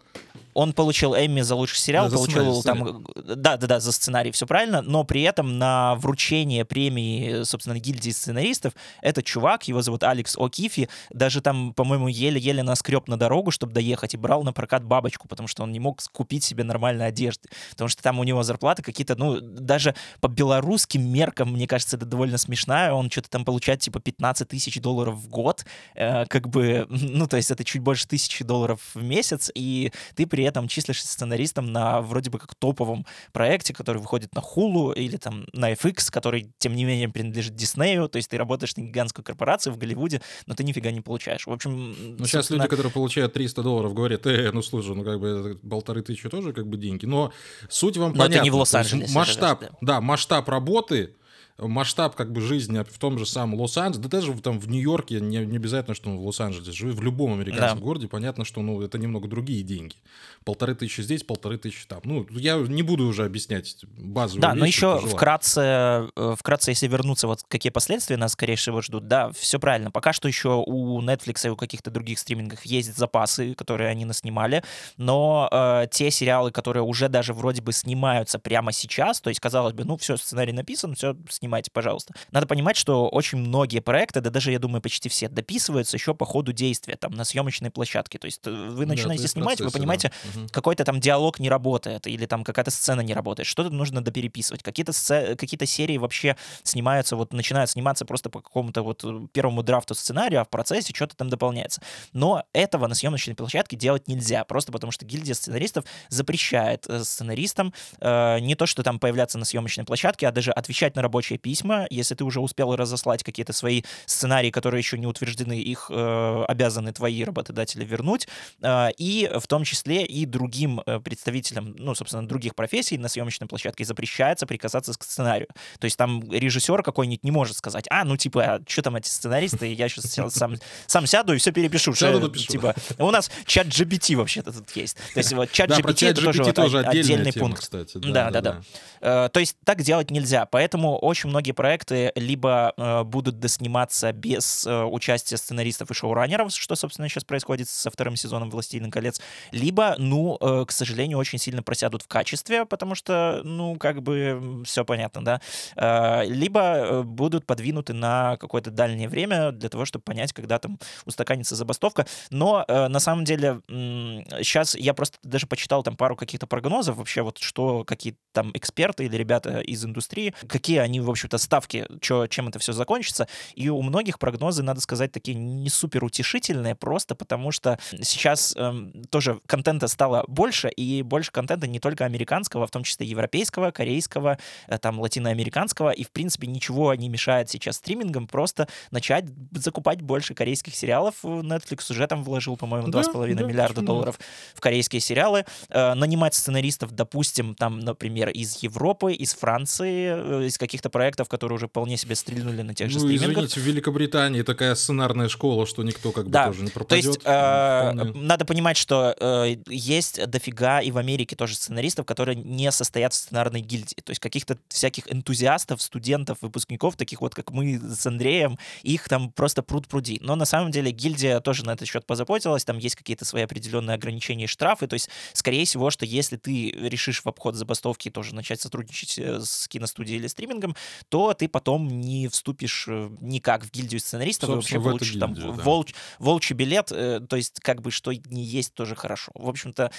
Он 0.55 0.73
получил 0.73 1.15
Эмми 1.15 1.41
за 1.41 1.55
лучший 1.55 1.79
сериал, 1.79 2.09
да, 2.09 2.17
получил 2.17 2.55
сценарий, 2.55 2.83
там, 2.83 3.07
да, 3.25 3.57
да, 3.57 3.67
да, 3.67 3.81
за 3.81 3.93
сценарий, 3.93 4.31
все 4.31 4.47
правильно, 4.47 4.83
но 4.83 5.05
при 5.05 5.23
этом 5.23 5.59
на 5.59 5.95
вручение 5.97 6.65
премии, 6.65 7.43
собственно, 7.45 7.79
гильдии 7.79 8.11
сценаристов, 8.11 8.75
этот 9.01 9.25
чувак, 9.25 9.69
его 9.69 9.83
зовут 9.83 10.03
Алекс 10.03 10.37
О'Кифи, 10.37 10.89
даже 11.11 11.41
там, 11.41 11.73
по-моему, 11.73 12.09
еле-еле 12.09 12.63
наскреб 12.63 13.09
на 13.09 13.17
дорогу, 13.17 13.51
чтобы 13.51 13.73
доехать, 13.73 14.15
и 14.15 14.17
брал 14.17 14.43
на 14.43 14.53
прокат 14.53 14.85
бабочку, 14.85 15.29
потому 15.29 15.49
что 15.49 15.63
он 15.63 15.73
не 15.73 15.81
мог 15.81 16.01
купить 16.13 16.45
себе 16.45 16.65
нормальной 16.65 17.07
одежды, 17.07 17.49
потому 17.71 17.89
что 17.89 18.03
там 18.03 18.19
у 18.19 18.25
него 18.25 18.43
зарплата 18.43 18.83
какие-то, 18.83 19.17
ну, 19.17 19.41
даже 19.41 19.95
по 20.21 20.29
белорусским 20.29 21.03
меркам, 21.03 21.53
мне 21.53 21.67
кажется, 21.67 21.97
это 21.97 22.07
довольно 22.07 22.39
смешная, 22.39 22.93
он 22.93 23.11
что-то 23.11 23.31
там 23.31 23.45
получает, 23.45 23.81
типа, 23.81 24.01
15 24.01 24.49
тысяч 24.49 24.81
долларов 24.81 25.17
в 25.17 25.29
год, 25.29 25.65
э, 25.95 26.27
как 26.27 26.49
бы, 26.49 26.87
ну, 26.91 27.27
то 27.27 27.37
есть 27.37 27.51
это 27.51 27.65
чуть 27.65 27.83
больше 27.83 28.07
тысячи 28.07 28.45
долларов 28.45 28.81
в 28.95 29.03
месяц, 29.03 29.51
и 29.55 29.93
ты 30.15 30.27
при 30.27 30.42
при 30.43 30.49
этом 30.49 30.67
числишься 30.67 31.07
сценаристом 31.07 31.71
на 31.71 32.01
вроде 32.01 32.29
бы 32.29 32.41
как 32.41 32.57
топовом 32.57 33.07
проекте, 33.31 33.73
который 33.73 33.99
выходит 33.99 34.35
на 34.35 34.41
Hulu 34.41 34.93
или 34.93 35.17
там 35.17 35.47
на 35.53 35.73
FX, 35.73 36.11
который, 36.11 36.53
тем 36.59 36.75
не 36.75 36.85
менее, 36.85 37.09
принадлежит 37.09 37.55
Диснею, 37.55 38.09
то 38.09 38.17
есть 38.17 38.29
ты 38.29 38.37
работаешь 38.37 38.75
на 38.75 38.81
гигантскую 38.81 39.25
корпорацию 39.25 39.73
в 39.73 39.79
Голливуде, 39.79 40.21
но 40.47 40.57
ты 40.57 40.65
нифига 40.65 40.91
не 40.91 41.01
получаешь. 41.01 41.47
В 41.47 41.53
общем, 41.53 41.95
ну, 42.19 42.27
сейчас 42.27 42.51
люди, 42.51 42.67
которые 42.67 42.91
получают 42.91 43.35
300 43.35 43.63
долларов, 43.63 43.95
говорят, 43.95 44.27
э, 44.27 44.51
ну 44.53 44.63
слушай, 44.63 44.97
ну 44.97 45.05
как 45.05 45.21
бы 45.21 45.61
полторы 45.71 46.03
тысячи 46.03 46.29
тоже 46.29 46.53
как 46.53 46.67
бы 46.67 46.77
деньги, 46.77 47.07
но 47.07 47.33
суть 47.69 47.97
вам 47.97 48.11
но 48.11 48.19
понятна. 48.19 48.35
это 48.35 48.43
не 48.43 48.51
в 48.51 48.57
Лос-Анджелесе. 48.57 49.15
Масштаб, 49.15 49.61
да. 49.61 49.69
да, 49.81 50.01
масштаб 50.01 50.49
работы 50.49 51.15
масштаб 51.59 52.15
как 52.17 52.33
бы 52.33 52.41
жизни 52.41 52.83
в 52.83 52.99
том 52.99 53.19
же 53.19 53.27
самом 53.27 53.61
Лос-Анджелесе, 53.61 54.09
да 54.09 54.09
даже 54.09 54.33
там 54.41 54.59
в 54.59 54.69
Нью-Йорке, 54.69 55.21
не, 55.21 55.39
не 55.45 55.57
обязательно, 55.57 55.95
что 55.95 56.11
он 56.11 56.19
в 56.19 56.27
Лос-Анджелесе, 56.27 56.73
живет 56.73 56.95
в 56.95 57.03
любом 57.03 57.35
американском 57.35 57.79
да. 57.79 57.85
городе, 57.85 58.09
понятно, 58.09 58.45
что 58.45 58.61
ну, 58.63 58.81
это 58.83 58.99
немного 58.99 59.29
другие 59.29 59.63
деньги. 59.63 59.97
Полторы 60.45 60.75
тысячи 60.75 61.03
здесь, 61.03 61.23
полторы 61.23 61.59
тысячи 61.59 61.87
там. 61.87 62.01
Ну, 62.05 62.27
я 62.31 62.57
не 62.57 62.83
буду 62.83 63.07
уже 63.07 63.25
объяснять 63.25 63.85
базовые 63.97 64.43
Да, 64.43 64.53
вещи, 64.53 64.61
но 64.61 64.67
еще 64.67 65.07
вкратце, 65.07 66.09
э, 66.17 66.35
вкратце, 66.39 66.71
если 66.71 66.89
вернуться, 66.89 67.27
вот 67.27 67.43
какие 67.49 67.71
последствия 67.71 68.17
нас, 68.17 68.33
скорее 68.33 68.57
всего, 68.57 68.81
ждут, 68.81 69.07
да, 69.09 69.31
все 69.33 69.59
правильно. 69.59 69.91
Пока 69.91 70.13
что 70.13 70.29
еще 70.29 70.63
у 70.67 71.01
Netflix 71.03 71.47
и 71.47 71.51
у 71.51 71.57
каких-то 71.57 71.91
других 71.91 72.19
стримингов 72.19 72.63
есть 72.65 72.97
запасы, 72.97 73.55
которые 73.55 73.91
они 73.91 74.05
наснимали, 74.05 74.65
но 74.97 75.49
э, 75.51 75.87
те 75.91 76.11
сериалы, 76.11 76.51
которые 76.51 76.83
уже 76.83 77.09
даже 77.09 77.35
вроде 77.35 77.63
бы 77.63 77.73
снимаются 77.73 78.39
прямо 78.39 78.73
сейчас, 78.73 79.21
то 79.21 79.29
есть, 79.29 79.41
казалось 79.41 79.75
бы, 79.75 79.85
ну, 79.85 79.97
все, 79.97 80.17
сценарий 80.17 80.53
написан, 80.53 80.95
все, 80.95 81.17
снимайте, 81.53 81.71
пожалуйста. 81.71 82.15
Надо 82.31 82.47
понимать, 82.47 82.79
что 82.79 83.09
очень 83.09 83.37
многие 83.37 83.81
проекты, 83.81 84.23
да 84.23 84.31
даже, 84.31 84.53
я 84.53 84.59
думаю, 84.59 84.81
почти 84.81 85.11
все, 85.11 85.29
дописываются 85.29 85.99
еще 85.99 86.15
по 86.15 86.25
ходу 86.25 86.53
действия, 86.53 86.97
там, 86.97 87.13
на 87.13 87.25
съемочной 87.25 87.71
площадке. 87.71 88.19
То 88.19 88.25
есть 88.25 88.41
э, 88.47 88.51
вы 88.51 88.87
начинаете 88.87 89.25
да, 89.25 89.29
снимать, 89.29 89.59
процессе, 89.59 89.65
вы 89.65 89.71
понимаете, 89.71 90.13
да. 90.35 90.41
какой-то 90.51 90.85
там 90.85 90.99
диалог 90.99 91.41
не 91.41 91.51
работает, 91.51 92.07
или 92.07 92.25
там 92.25 92.43
какая-то 92.43 92.71
сцена 92.71 93.03
не 93.03 93.13
работает, 93.13 93.47
что-то 93.47 93.69
нужно 93.69 94.03
допереписывать. 94.03 94.63
Какие-то, 94.63 94.93
сцены, 94.93 95.37
какие-то 95.37 95.67
серии 95.67 95.99
вообще 95.99 96.37
снимаются, 96.63 97.17
вот 97.17 97.35
начинают 97.35 97.69
сниматься 97.69 98.07
просто 98.07 98.31
по 98.31 98.41
какому-то 98.41 98.83
вот 98.83 99.05
э, 99.05 99.27
первому 99.33 99.63
драфту 99.63 99.95
сценария, 99.95 100.41
а 100.41 100.45
в 100.45 100.49
процессе 100.49 100.95
что-то 100.95 101.17
там 101.17 101.29
дополняется. 101.29 101.83
Но 102.15 102.45
этого 102.55 102.87
на 102.87 102.95
съемочной 102.95 103.35
площадке 103.35 103.77
делать 103.77 104.09
нельзя, 104.09 104.45
просто 104.45 104.73
потому 104.73 104.91
что 104.91 105.05
гильдия 105.05 105.35
сценаристов 105.35 105.85
запрещает 106.09 106.87
э, 106.89 107.05
сценаристам 107.05 107.75
э, 108.01 108.39
не 108.41 108.55
то, 108.55 108.65
что 108.65 108.83
там 108.83 108.99
появляться 108.99 109.37
на 109.37 109.45
съемочной 109.45 109.85
площадке, 109.85 110.27
а 110.29 110.33
даже 110.33 110.51
отвечать 110.51 110.97
на 110.97 111.03
рабочие 111.03 111.32
письма, 111.39 111.87
если 111.91 112.15
ты 112.15 112.25
уже 112.25 112.41
успел 112.41 112.75
разослать 112.77 113.23
какие-то 113.23 113.53
свои 113.53 113.83
сценарии, 114.07 114.51
которые 114.51 114.81
еще 114.81 114.99
не 114.99 115.07
утверждены, 115.07 115.59
их 115.61 115.91
э, 115.91 116.45
обязаны 116.49 116.93
твои 116.93 117.25
работодатели 117.25 117.85
вернуть, 117.85 118.29
э, 118.63 118.91
и 118.99 119.31
в 119.39 119.47
том 119.47 119.65
числе 119.65 120.05
и 120.05 120.27
другим 120.27 120.81
э, 120.85 121.01
представителям, 121.01 121.75
ну, 121.79 121.95
собственно, 121.95 122.27
других 122.27 122.55
профессий 122.55 122.99
на 122.99 123.09
съемочной 123.09 123.49
площадке 123.49 123.85
запрещается 123.85 124.47
прикасаться 124.47 124.93
к 124.93 125.03
сценарию. 125.03 125.49
То 125.79 125.85
есть 125.85 125.97
там 125.97 126.23
режиссер 126.31 126.83
какой-нибудь 126.83 127.25
не 127.25 127.31
может 127.31 127.57
сказать, 127.57 127.87
а, 127.91 128.05
ну, 128.05 128.17
типа, 128.17 128.43
а 128.43 128.61
что 128.67 128.83
там 128.83 128.97
эти 128.97 129.09
сценаристы, 129.09 129.73
я 129.73 129.89
сейчас 129.89 130.33
сам, 130.35 130.57
сам 130.87 131.07
сяду 131.07 131.35
и 131.35 131.39
все 131.39 131.53
перепишу. 131.53 131.95
Что, 131.95 132.29
типа, 132.29 132.75
у 132.99 133.11
нас 133.11 133.31
чат 133.47 133.67
GPT 133.67 134.17
вообще-то 134.17 134.53
тут 134.53 134.71
есть. 134.77 134.97
То 135.15 135.19
есть 135.19 135.33
вот 135.33 135.51
чат 135.53 135.71
GPT 135.71 136.09
это 136.09 136.23
тоже, 136.53 136.79
вот 136.79 136.87
отдельный 136.87 137.33
пункт. 137.33 137.61
Кстати. 137.61 137.99
Да, 137.99 138.31
да, 138.31 138.41
да. 138.41 138.63
да. 139.01 139.29
То 139.29 139.41
есть 139.41 139.57
так 139.65 139.83
делать 139.83 140.11
нельзя, 140.11 140.47
поэтому 140.47 140.99
очень 140.99 141.22
многие 141.29 141.53
проекты 141.53 142.13
либо 142.15 142.73
э, 142.77 143.03
будут 143.05 143.39
досниматься 143.39 144.13
без 144.13 144.67
э, 144.67 144.85
участия 144.85 145.37
сценаристов 145.37 145.91
и 145.91 145.95
шоураннеров, 145.95 146.53
что, 146.53 146.77
собственно, 146.77 147.09
сейчас 147.09 147.25
происходит 147.25 147.69
со 147.69 147.91
вторым 147.91 148.17
сезоном 148.17 148.51
«Властелин 148.51 148.91
колец», 148.91 149.21
либо, 149.51 149.95
ну, 149.99 150.39
э, 150.41 150.65
к 150.67 150.73
сожалению, 150.73 151.19
очень 151.19 151.39
сильно 151.39 151.63
просядут 151.63 152.03
в 152.03 152.09
качестве, 152.09 152.65
потому 152.65 152.95
что, 152.95 153.41
ну, 153.45 153.77
как 153.77 154.03
бы 154.03 154.63
все 154.65 154.85
понятно, 154.85 155.25
да, 155.25 155.41
э, 155.77 156.25
либо 156.27 156.61
э, 156.61 157.03
будут 157.03 157.47
подвинуты 157.47 157.93
на 157.93 158.37
какое-то 158.37 158.71
дальнее 158.71 159.09
время 159.09 159.53
для 159.53 159.69
того, 159.69 159.85
чтобы 159.85 160.03
понять, 160.03 160.33
когда 160.33 160.59
там 160.59 160.79
устаканится 161.05 161.57
забастовка. 161.57 162.07
Но 162.31 162.65
э, 162.67 162.89
на 162.89 163.01
самом 163.01 163.25
деле 163.25 163.61
э, 163.69 164.43
сейчас 164.43 164.75
я 164.75 164.95
просто 164.95 165.19
даже 165.23 165.47
почитал 165.47 165.83
там 165.83 165.97
пару 165.97 166.17
каких-то 166.17 166.47
прогнозов 166.47 166.97
вообще, 166.97 167.23
вот 167.23 167.39
что, 167.39 167.85
какие 167.85 168.17
там 168.33 168.51
эксперты 168.55 169.05
или 169.05 169.17
ребята 169.17 169.61
из 169.61 169.85
индустрии, 169.85 170.35
какие 170.49 170.79
они, 170.79 171.01
в 171.01 171.11
общем-то, 171.13 171.39
ставки, 171.39 171.87
чё, 172.01 172.27
чем 172.27 172.49
это 172.49 172.59
все 172.59 172.73
закончится. 172.73 173.29
И 173.55 173.69
у 173.69 173.81
многих 173.83 174.19
прогнозы, 174.19 174.63
надо 174.63 174.81
сказать, 174.81 175.13
такие 175.13 175.35
не 175.35 175.69
супер 175.69 176.05
утешительные, 176.05 176.75
просто 176.75 177.15
потому 177.15 177.53
что 177.53 177.79
сейчас 178.01 178.55
эм, 178.57 178.93
тоже 179.11 179.41
контента 179.47 179.89
стало 179.89 180.25
больше, 180.29 180.69
и 180.69 181.03
больше 181.03 181.31
контента 181.31 181.67
не 181.67 181.79
только 181.79 182.05
американского, 182.05 182.65
а 182.65 182.67
в 182.67 182.71
том 182.71 182.83
числе 182.85 183.07
европейского, 183.07 183.71
корейского, 183.71 184.39
э, 184.69 184.79
там, 184.79 185.01
латиноамериканского, 185.01 185.91
и, 185.91 186.05
в 186.05 186.11
принципе, 186.11 186.47
ничего 186.47 186.95
не 186.95 187.09
мешает 187.09 187.51
сейчас 187.51 187.77
стримингам 187.77 188.27
просто 188.27 188.69
начать 188.91 189.25
закупать 189.53 190.03
больше 190.03 190.35
корейских 190.35 190.75
сериалов. 190.75 191.17
Netflix 191.23 191.91
уже 191.91 192.07
там 192.07 192.25
вложил, 192.25 192.57
по-моему, 192.57 192.89
2,5 192.89 193.35
да, 193.35 193.43
да, 193.43 193.47
миллиарда 193.47 193.83
долларов 193.83 194.19
в 194.55 194.61
корейские 194.61 195.01
сериалы. 195.01 195.45
Э, 195.69 195.95
нанимать 195.95 196.35
сценаристов, 196.35 196.93
допустим, 196.93 197.55
там, 197.55 197.81
например, 197.81 198.29
из 198.31 198.63
Европы, 198.63 199.13
из 199.13 199.35
Франции, 199.35 200.43
э, 200.43 200.47
из 200.47 200.59
каких-то 200.59 200.91
проектов, 201.03 201.29
которые 201.29 201.57
уже 201.57 201.67
вполне 201.67 201.97
себе 201.97 202.15
стрельнули 202.15 202.63
на 202.63 202.75
тех 202.75 202.89
же 202.89 203.01
ну, 203.01 203.07
стримингах. 203.07 203.31
извините, 203.31 203.61
в 203.61 203.65
Великобритании 203.65 204.43
такая 204.43 204.77
сценарная 204.77 205.29
школа, 205.29 205.67
что 205.67 205.83
никто 205.83 206.13
как 206.13 206.27
бы 206.27 206.31
да. 206.31 206.47
тоже 206.47 206.63
не 206.63 206.71
пропадет. 206.71 207.03
То 207.03 207.09
есть 207.09 207.21
э, 207.25 208.13
надо 208.15 208.45
понимать, 208.45 208.77
что 208.77 209.17
э, 209.19 209.57
есть 209.67 210.25
дофига 210.29 210.81
и 210.81 210.93
в 210.93 210.99
Америке 210.99 211.35
тоже 211.35 211.57
сценаристов, 211.57 212.07
которые 212.07 212.37
не 212.37 212.71
состоят 212.71 213.15
в 213.15 213.17
сценарной 213.17 213.63
гильдии. 213.63 213.97
То 214.05 214.13
есть 214.13 214.21
каких-то 214.21 214.59
всяких 214.69 215.13
энтузиастов, 215.13 215.83
студентов, 215.83 216.39
выпускников, 216.41 216.95
таких 216.95 217.21
вот, 217.21 217.35
как 217.35 217.51
мы 217.51 217.81
с 217.81 218.07
Андреем, 218.07 218.57
их 218.85 219.09
там 219.09 219.33
просто 219.33 219.65
пруд 219.65 219.89
пруди. 219.89 220.21
Но 220.23 220.37
на 220.37 220.45
самом 220.45 220.71
деле 220.71 220.93
гильдия 220.93 221.41
тоже 221.41 221.65
на 221.65 221.73
этот 221.73 221.89
счет 221.89 222.07
позаботилась, 222.07 222.65
там 222.65 222.79
есть 222.79 222.95
какие-то 222.95 223.25
свои 223.25 223.43
определенные 223.43 223.97
ограничения 223.97 224.45
и 224.45 224.47
штрафы, 224.47 224.87
то 224.87 224.95
есть, 224.95 225.09
скорее 225.33 225.65
всего, 225.65 225.91
что 225.91 226.07
если 226.07 226.37
ты 226.37 226.71
решишь 226.71 227.25
в 227.25 227.27
обход 227.27 227.57
забастовки 227.57 228.09
тоже 228.09 228.37
начать 228.37 228.61
сотрудничать 228.61 229.19
э, 229.19 229.41
с 229.41 229.67
киностудией 229.67 230.21
или 230.21 230.29
стримингом, 230.29 230.77
то 231.09 231.35
ты 231.35 231.49
потом 231.49 231.89
не 231.89 232.29
вступишь 232.29 232.87
э, 232.89 233.11
никак 233.21 233.65
в 233.65 233.71
гильдию 233.71 234.01
сценаристов, 234.01 234.49
Собственно, 234.49 234.81
вообще 234.81 234.91
получишь 234.91 235.17
там 235.19 235.35
да. 235.35 235.49
волч, 235.63 235.95
волчий 236.19 236.55
билет, 236.55 236.91
э, 236.93 237.21
то 237.29 237.37
есть 237.37 237.61
как 237.61 237.83
бы 237.83 237.91
что 237.91 238.13
не 238.13 238.43
есть 238.43 238.75
тоже 238.75 238.95
хорошо. 238.95 239.33
В 239.35 239.49
общем-то, 239.49 239.91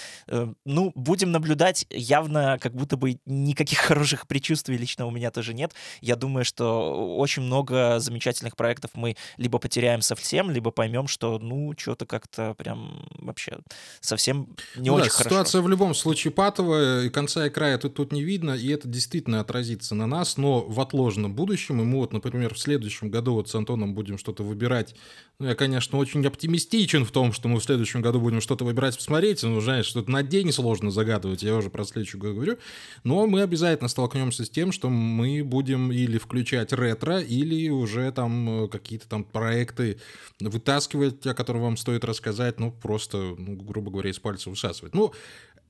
ну, 0.64 0.92
будем 0.94 1.32
наблюдать, 1.32 1.86
явно 1.90 2.58
как 2.60 2.74
будто 2.74 2.96
бы 2.96 3.18
никаких 3.26 3.78
хороших 3.80 4.26
предчувствий 4.26 4.76
лично 4.76 5.06
у 5.06 5.10
меня 5.10 5.30
тоже 5.30 5.54
нет. 5.54 5.72
Я 6.00 6.16
думаю, 6.16 6.44
что 6.44 7.16
очень 7.16 7.42
много 7.42 7.98
замечательных 8.00 8.56
проектов 8.56 8.92
мы 8.94 9.16
либо 9.36 9.58
потеряем 9.58 10.02
совсем, 10.02 10.50
либо 10.50 10.70
поймем, 10.70 11.06
что, 11.08 11.38
ну, 11.38 11.74
что-то 11.76 12.06
как-то 12.06 12.54
прям 12.54 13.06
вообще 13.18 13.58
совсем 14.00 14.56
не 14.76 14.90
ну 14.90 14.96
очень 14.96 15.06
да, 15.06 15.10
хорошо. 15.10 15.30
Ситуация 15.30 15.62
в 15.62 15.68
любом 15.68 15.94
случае 15.94 16.32
патовая, 16.32 17.04
и 17.04 17.08
конца 17.08 17.46
и 17.46 17.50
края 17.50 17.78
тут, 17.78 17.94
тут 17.94 18.12
не 18.12 18.22
видно, 18.22 18.52
и 18.52 18.68
это 18.68 18.88
действительно 18.88 19.40
отразится 19.40 19.94
на 19.94 20.06
нас, 20.06 20.36
но 20.36 20.60
в 20.60 20.80
отложенном 20.84 21.34
будущем, 21.34 21.80
и 21.80 21.84
мы 21.84 21.98
вот, 21.98 22.12
например, 22.12 22.54
в 22.54 22.58
следующем 22.58 23.10
году 23.10 23.34
вот 23.34 23.48
с 23.48 23.54
Антоном 23.54 23.94
будем 23.94 24.18
что-то 24.18 24.42
выбирать. 24.42 24.94
Ну, 25.40 25.48
я, 25.48 25.56
конечно, 25.56 25.98
очень 25.98 26.24
оптимистичен 26.24 27.04
в 27.04 27.10
том, 27.10 27.32
что 27.32 27.48
мы 27.48 27.58
в 27.58 27.64
следующем 27.64 28.02
году 28.02 28.20
будем 28.20 28.40
что-то 28.40 28.64
выбирать, 28.64 28.96
посмотреть, 28.96 29.42
ну, 29.42 29.60
знаешь, 29.60 29.86
что-то 29.86 30.10
на 30.10 30.22
день 30.22 30.52
сложно 30.52 30.90
загадывать, 30.92 31.42
я 31.42 31.56
уже 31.56 31.70
про 31.70 31.84
следующий 31.84 32.18
год 32.18 32.34
говорю, 32.34 32.58
но 33.02 33.26
мы 33.26 33.42
обязательно 33.42 33.88
столкнемся 33.88 34.44
с 34.44 34.50
тем, 34.50 34.70
что 34.70 34.88
мы 34.88 35.42
будем 35.42 35.90
или 35.90 36.18
включать 36.18 36.72
ретро, 36.72 37.18
или 37.20 37.68
уже 37.68 38.12
там 38.12 38.64
э, 38.64 38.68
какие-то 38.68 39.08
там 39.08 39.24
проекты 39.24 39.98
вытаскивать, 40.40 41.26
о 41.26 41.34
которых 41.34 41.62
вам 41.62 41.76
стоит 41.76 42.04
рассказать, 42.04 42.60
ну, 42.60 42.70
просто, 42.70 43.34
ну, 43.36 43.56
грубо 43.56 43.90
говоря, 43.90 44.10
из 44.10 44.18
пальца 44.18 44.50
высасывать. 44.50 44.94
Ну, 44.94 45.12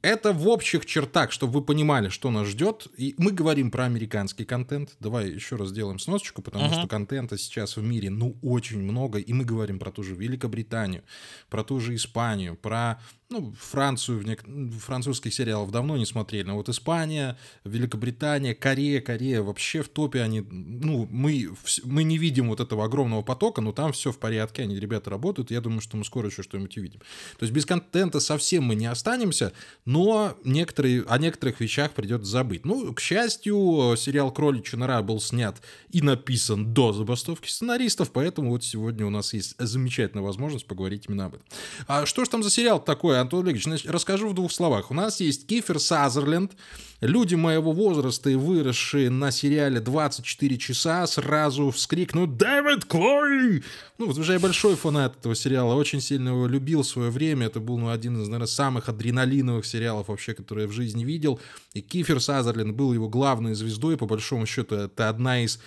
это 0.04 0.34
в 0.34 0.46
общих 0.48 0.84
чертах, 0.84 1.32
чтобы 1.32 1.54
вы 1.54 1.62
понимали, 1.62 2.10
что 2.10 2.30
нас 2.30 2.46
ждет. 2.46 2.88
И 2.98 3.14
мы 3.16 3.32
говорим 3.32 3.70
про 3.70 3.86
американский 3.86 4.44
контент. 4.44 4.90
Давай 5.00 5.30
еще 5.30 5.56
раз 5.56 5.70
сделаем 5.70 5.98
сносочку, 5.98 6.42
потому 6.42 6.66
uh-huh. 6.66 6.78
что 6.78 6.86
контента 6.86 7.38
сейчас 7.38 7.76
в 7.76 7.82
мире, 7.82 8.10
ну, 8.10 8.36
очень 8.42 8.82
много. 8.82 9.18
И 9.18 9.32
мы 9.32 9.44
говорим 9.44 9.78
про 9.78 9.90
ту 9.90 10.02
же 10.02 10.14
Великобританию, 10.14 11.04
про 11.48 11.64
ту 11.64 11.80
же 11.80 11.94
Испанию, 11.94 12.54
про 12.54 13.00
ну, 13.30 13.52
Францию, 13.58 14.18
в 14.18 14.26
нек... 14.26 14.44
французских 14.80 15.32
сериалов 15.32 15.70
давно 15.70 15.96
не 15.96 16.06
смотрели, 16.06 16.44
но 16.46 16.56
вот 16.56 16.68
Испания, 16.68 17.38
Великобритания, 17.64 18.54
Корея, 18.54 19.00
Корея 19.00 19.42
вообще 19.42 19.82
в 19.82 19.88
топе 19.88 20.20
они, 20.20 20.40
ну, 20.40 21.08
мы, 21.10 21.50
мы 21.84 22.04
не 22.04 22.18
видим 22.18 22.48
вот 22.48 22.60
этого 22.60 22.84
огромного 22.84 23.22
потока, 23.22 23.60
но 23.60 23.72
там 23.72 23.92
все 23.92 24.12
в 24.12 24.18
порядке, 24.18 24.62
они, 24.62 24.78
ребята, 24.78 25.10
работают, 25.10 25.50
я 25.50 25.60
думаю, 25.60 25.80
что 25.80 25.96
мы 25.96 26.04
скоро 26.04 26.28
еще 26.28 26.42
что-нибудь 26.42 26.76
увидим. 26.76 27.00
То 27.38 27.44
есть 27.44 27.52
без 27.52 27.64
контента 27.66 28.20
совсем 28.20 28.64
мы 28.64 28.74
не 28.74 28.86
останемся, 28.86 29.52
но 29.84 30.36
некоторые, 30.44 31.04
о 31.08 31.18
некоторых 31.18 31.60
вещах 31.60 31.92
придется 31.92 32.30
забыть. 32.30 32.64
Ну, 32.64 32.92
к 32.92 33.00
счастью, 33.00 33.94
сериал 33.96 34.32
«Кроличья 34.32 34.76
нора» 34.76 35.02
был 35.02 35.20
снят 35.20 35.60
и 35.90 36.02
написан 36.02 36.74
до 36.74 36.92
забастовки 36.92 37.48
сценаристов, 37.48 38.12
поэтому 38.12 38.50
вот 38.50 38.64
сегодня 38.64 39.06
у 39.06 39.10
нас 39.10 39.32
есть 39.32 39.54
замечательная 39.58 40.24
возможность 40.24 40.66
поговорить 40.66 41.06
именно 41.08 41.26
об 41.26 41.34
этом. 41.34 41.46
А 41.88 42.06
что 42.06 42.24
же 42.24 42.30
там 42.30 42.42
за 42.42 42.50
сериал 42.50 42.82
такой? 42.82 43.13
Антон 43.20 43.44
Олегович, 43.44 43.64
значит, 43.64 43.90
расскажу 43.90 44.28
в 44.28 44.34
двух 44.34 44.52
словах. 44.52 44.90
У 44.90 44.94
нас 44.94 45.20
есть 45.20 45.46
Кифер 45.46 45.78
Сазерленд. 45.78 46.52
Люди 47.00 47.34
моего 47.34 47.72
возраста 47.72 48.30
и 48.30 48.34
выросшие 48.34 49.10
на 49.10 49.30
сериале 49.30 49.80
24 49.80 50.56
часа 50.58 51.06
сразу 51.06 51.70
вскрикнут 51.70 52.36
«Дэвид 52.36 52.86
Клой!» 52.86 53.62
Ну, 53.98 54.06
вот 54.06 54.16
уже 54.16 54.34
я 54.34 54.40
большой 54.40 54.74
фанат 54.76 55.18
этого 55.18 55.34
сериала, 55.34 55.74
очень 55.74 56.00
сильно 56.00 56.30
его 56.30 56.46
любил 56.46 56.82
в 56.82 56.86
свое 56.86 57.10
время. 57.10 57.46
Это 57.46 57.60
был 57.60 57.78
ну, 57.78 57.90
один 57.90 58.20
из, 58.20 58.28
наверное, 58.28 58.46
самых 58.46 58.88
адреналиновых 58.88 59.66
сериалов 59.66 60.08
вообще, 60.08 60.34
которые 60.34 60.64
я 60.64 60.68
в 60.68 60.72
жизни 60.72 61.04
видел. 61.04 61.40
И 61.74 61.82
Кифер 61.82 62.20
Сазерленд 62.20 62.74
был 62.74 62.92
его 62.94 63.08
главной 63.08 63.54
звездой. 63.54 63.96
По 63.96 64.06
большому 64.06 64.46
счету, 64.46 64.74
это 64.74 65.08
одна 65.08 65.42
из 65.42 65.60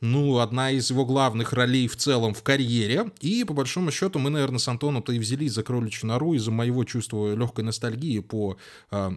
ну, 0.00 0.38
одна 0.38 0.70
из 0.70 0.90
его 0.90 1.04
главных 1.04 1.52
ролей 1.52 1.88
в 1.88 1.96
целом 1.96 2.34
в 2.34 2.42
карьере. 2.42 3.10
И, 3.20 3.44
по 3.44 3.54
большому 3.54 3.90
счету, 3.90 4.18
мы, 4.18 4.30
наверное, 4.30 4.58
с 4.58 4.68
Антоном-то 4.68 5.12
и 5.12 5.18
взялись 5.18 5.52
за 5.52 5.62
кроличью 5.62 6.08
нору 6.08 6.34
из-за 6.34 6.50
моего 6.50 6.84
чувства 6.84 7.34
легкой 7.34 7.64
ностальгии 7.64 8.20
по 8.20 8.56
э, 8.90 9.10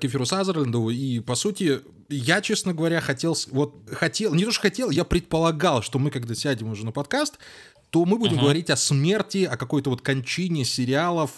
Кефиру 0.00 0.26
Сазерленду, 0.26 0.88
и, 0.90 1.20
по 1.20 1.34
сути, 1.34 1.80
я, 2.08 2.40
честно 2.40 2.74
говоря, 2.74 3.00
хотел, 3.00 3.36
вот, 3.50 3.88
хотел, 3.92 4.34
не 4.34 4.44
то, 4.44 4.50
что 4.50 4.62
хотел, 4.62 4.90
я 4.90 5.04
предполагал, 5.04 5.82
что 5.82 5.98
мы, 5.98 6.10
когда 6.10 6.34
сядем 6.34 6.70
уже 6.70 6.84
на 6.84 6.92
подкаст, 6.92 7.38
то 7.96 8.04
мы 8.04 8.18
будем 8.18 8.36
uh-huh. 8.36 8.42
говорить 8.42 8.68
о 8.68 8.76
смерти, 8.76 9.48
о 9.50 9.56
какой-то 9.56 9.88
вот 9.88 10.02
кончине 10.02 10.66
сериалов 10.66 11.30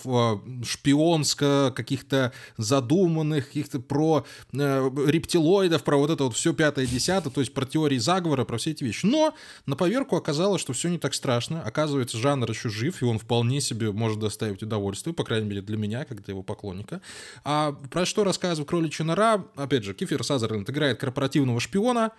шпионско, 0.64 1.72
каких-то 1.72 2.32
задуманных, 2.56 3.46
каких-то 3.46 3.78
про 3.78 4.26
э, 4.52 4.90
рептилоидов, 5.06 5.84
про 5.84 5.98
вот 5.98 6.10
это 6.10 6.24
вот 6.24 6.34
все 6.34 6.52
пятое, 6.52 6.84
десятое, 6.84 7.32
то 7.32 7.40
есть 7.40 7.54
про 7.54 7.64
теории 7.64 7.98
заговора, 7.98 8.44
про 8.44 8.58
все 8.58 8.72
эти 8.72 8.82
вещи. 8.82 9.06
Но 9.06 9.36
на 9.66 9.76
поверку 9.76 10.16
оказалось, 10.16 10.60
что 10.60 10.72
все 10.72 10.88
не 10.88 10.98
так 10.98 11.14
страшно. 11.14 11.62
Оказывается, 11.62 12.18
жанр 12.18 12.50
еще 12.50 12.68
жив, 12.70 13.02
и 13.02 13.04
он 13.04 13.20
вполне 13.20 13.60
себе 13.60 13.92
может 13.92 14.18
доставить 14.18 14.60
удовольствие, 14.60 15.14
по 15.14 15.22
крайней 15.22 15.46
мере 15.48 15.62
для 15.62 15.76
меня, 15.76 16.04
как 16.06 16.24
для 16.24 16.32
его 16.32 16.42
поклонника. 16.42 17.00
А 17.44 17.70
про 17.70 18.04
что 18.04 18.24
рассказывает 18.24 18.68
«Кроличья 18.68 19.04
нора»? 19.04 19.44
Опять 19.54 19.84
же, 19.84 19.94
Кифер 19.94 20.24
Сазерленд 20.24 20.68
играет 20.68 20.98
корпоративного 20.98 21.60
шпиона, 21.60 22.10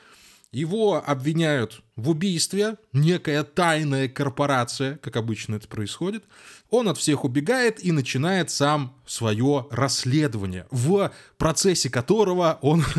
его 0.52 1.04
обвиняют 1.06 1.82
в 1.96 2.10
убийстве, 2.10 2.78
некая 2.94 3.44
тайная 3.44 4.08
корпорация, 4.08 4.98
как 4.98 5.16
обычно 5.16 5.56
это 5.56 5.68
происходит. 5.68 6.24
Он 6.70 6.88
от 6.88 6.98
всех 6.98 7.24
убегает 7.24 7.84
и 7.84 7.92
начинает 7.92 8.50
сам 8.50 8.96
свое 9.06 9.68
расследование, 9.70 10.66
в 10.72 11.12
процессе 11.38 11.90
которого 11.90 12.58
он... 12.62 12.84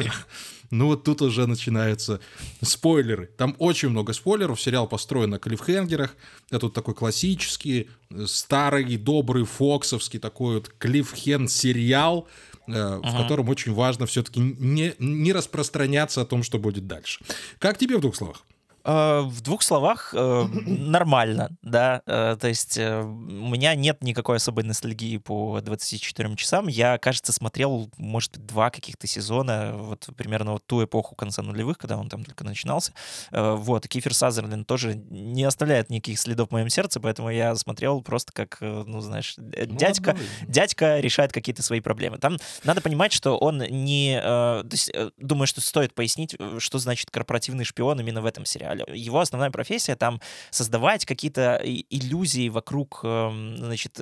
Ну 0.72 0.86
вот 0.86 1.02
тут 1.02 1.20
уже 1.20 1.48
начинаются 1.48 2.20
спойлеры. 2.62 3.26
Там 3.36 3.56
очень 3.58 3.88
много 3.88 4.12
спойлеров. 4.12 4.60
Сериал 4.60 4.86
построен 4.86 5.30
на 5.30 5.40
клиффхенгерах. 5.40 6.14
Это 6.48 6.66
вот 6.66 6.74
такой 6.74 6.94
классический, 6.94 7.90
старый, 8.26 8.96
добрый, 8.96 9.44
фоксовский 9.44 10.20
такой 10.20 10.54
вот 10.54 10.72
клиффхен-сериал, 10.78 12.28
uh 12.72 13.00
в 13.00 13.22
котором 13.22 13.48
очень 13.48 13.72
важно 13.72 14.06
все-таки 14.06 14.40
не, 14.40 14.94
не 14.98 15.32
распространяться 15.32 16.22
о 16.22 16.24
том, 16.24 16.42
что 16.42 16.58
будет 16.58 16.86
дальше. 16.86 17.20
Как 17.58 17.78
тебе 17.78 17.96
в 17.96 18.00
двух 18.00 18.16
словах? 18.16 18.42
Э, 18.84 19.20
в 19.24 19.40
двух 19.42 19.62
словах, 19.62 20.14
э, 20.16 20.44
нормально, 20.66 21.50
да. 21.62 22.02
Э, 22.06 22.36
то 22.40 22.48
есть 22.48 22.78
у 22.78 22.82
меня 23.50 23.74
нет 23.74 24.02
никакой 24.02 24.36
особой 24.36 24.64
ностальгии 24.64 25.18
по 25.18 25.60
24 25.60 26.36
часам. 26.36 26.68
Я, 26.68 26.98
кажется, 26.98 27.32
смотрел, 27.32 27.90
может, 27.98 28.38
два 28.46 28.70
каких-то 28.70 29.06
сезона, 29.06 29.72
вот 29.74 30.08
примерно 30.16 30.52
вот 30.52 30.66
ту 30.66 30.82
эпоху 30.82 31.14
конца 31.14 31.42
нулевых, 31.42 31.78
когда 31.78 31.98
он 31.98 32.08
там 32.08 32.24
только 32.24 32.44
начинался. 32.44 32.92
Вот, 33.30 33.86
Кифер 33.86 34.14
Сазерленд 34.14 34.66
тоже 34.66 34.94
не 34.94 35.44
оставляет 35.44 35.90
никаких 35.90 36.18
следов 36.18 36.48
в 36.48 36.52
моем 36.52 36.68
сердце, 36.68 37.00
поэтому 37.00 37.30
я 37.30 37.54
смотрел 37.56 38.00
просто 38.02 38.32
как, 38.32 38.58
ну, 38.60 39.00
знаешь, 39.00 39.34
дядька, 39.36 40.16
дядька 40.46 41.00
решает 41.00 41.32
какие-то 41.32 41.62
свои 41.62 41.80
проблемы. 41.80 42.18
Там 42.18 42.36
надо 42.64 42.80
понимать, 42.80 43.12
что 43.12 43.36
он 43.38 43.58
не... 43.58 44.18
То 44.20 44.68
есть, 44.70 44.90
думаю, 45.18 45.46
что 45.46 45.60
стоит 45.60 45.94
пояснить, 45.94 46.36
что 46.58 46.78
значит 46.78 47.10
корпоративный 47.10 47.64
шпион 47.64 48.00
именно 48.00 48.22
в 48.22 48.26
этом 48.26 48.44
сериале. 48.44 48.69
Его 48.92 49.20
основная 49.20 49.50
профессия 49.50 49.96
там 49.96 50.20
создавать 50.50 51.04
какие-то 51.04 51.60
иллюзии 51.64 52.48
вокруг, 52.48 53.00
эм, 53.04 53.56
значит, 53.56 53.98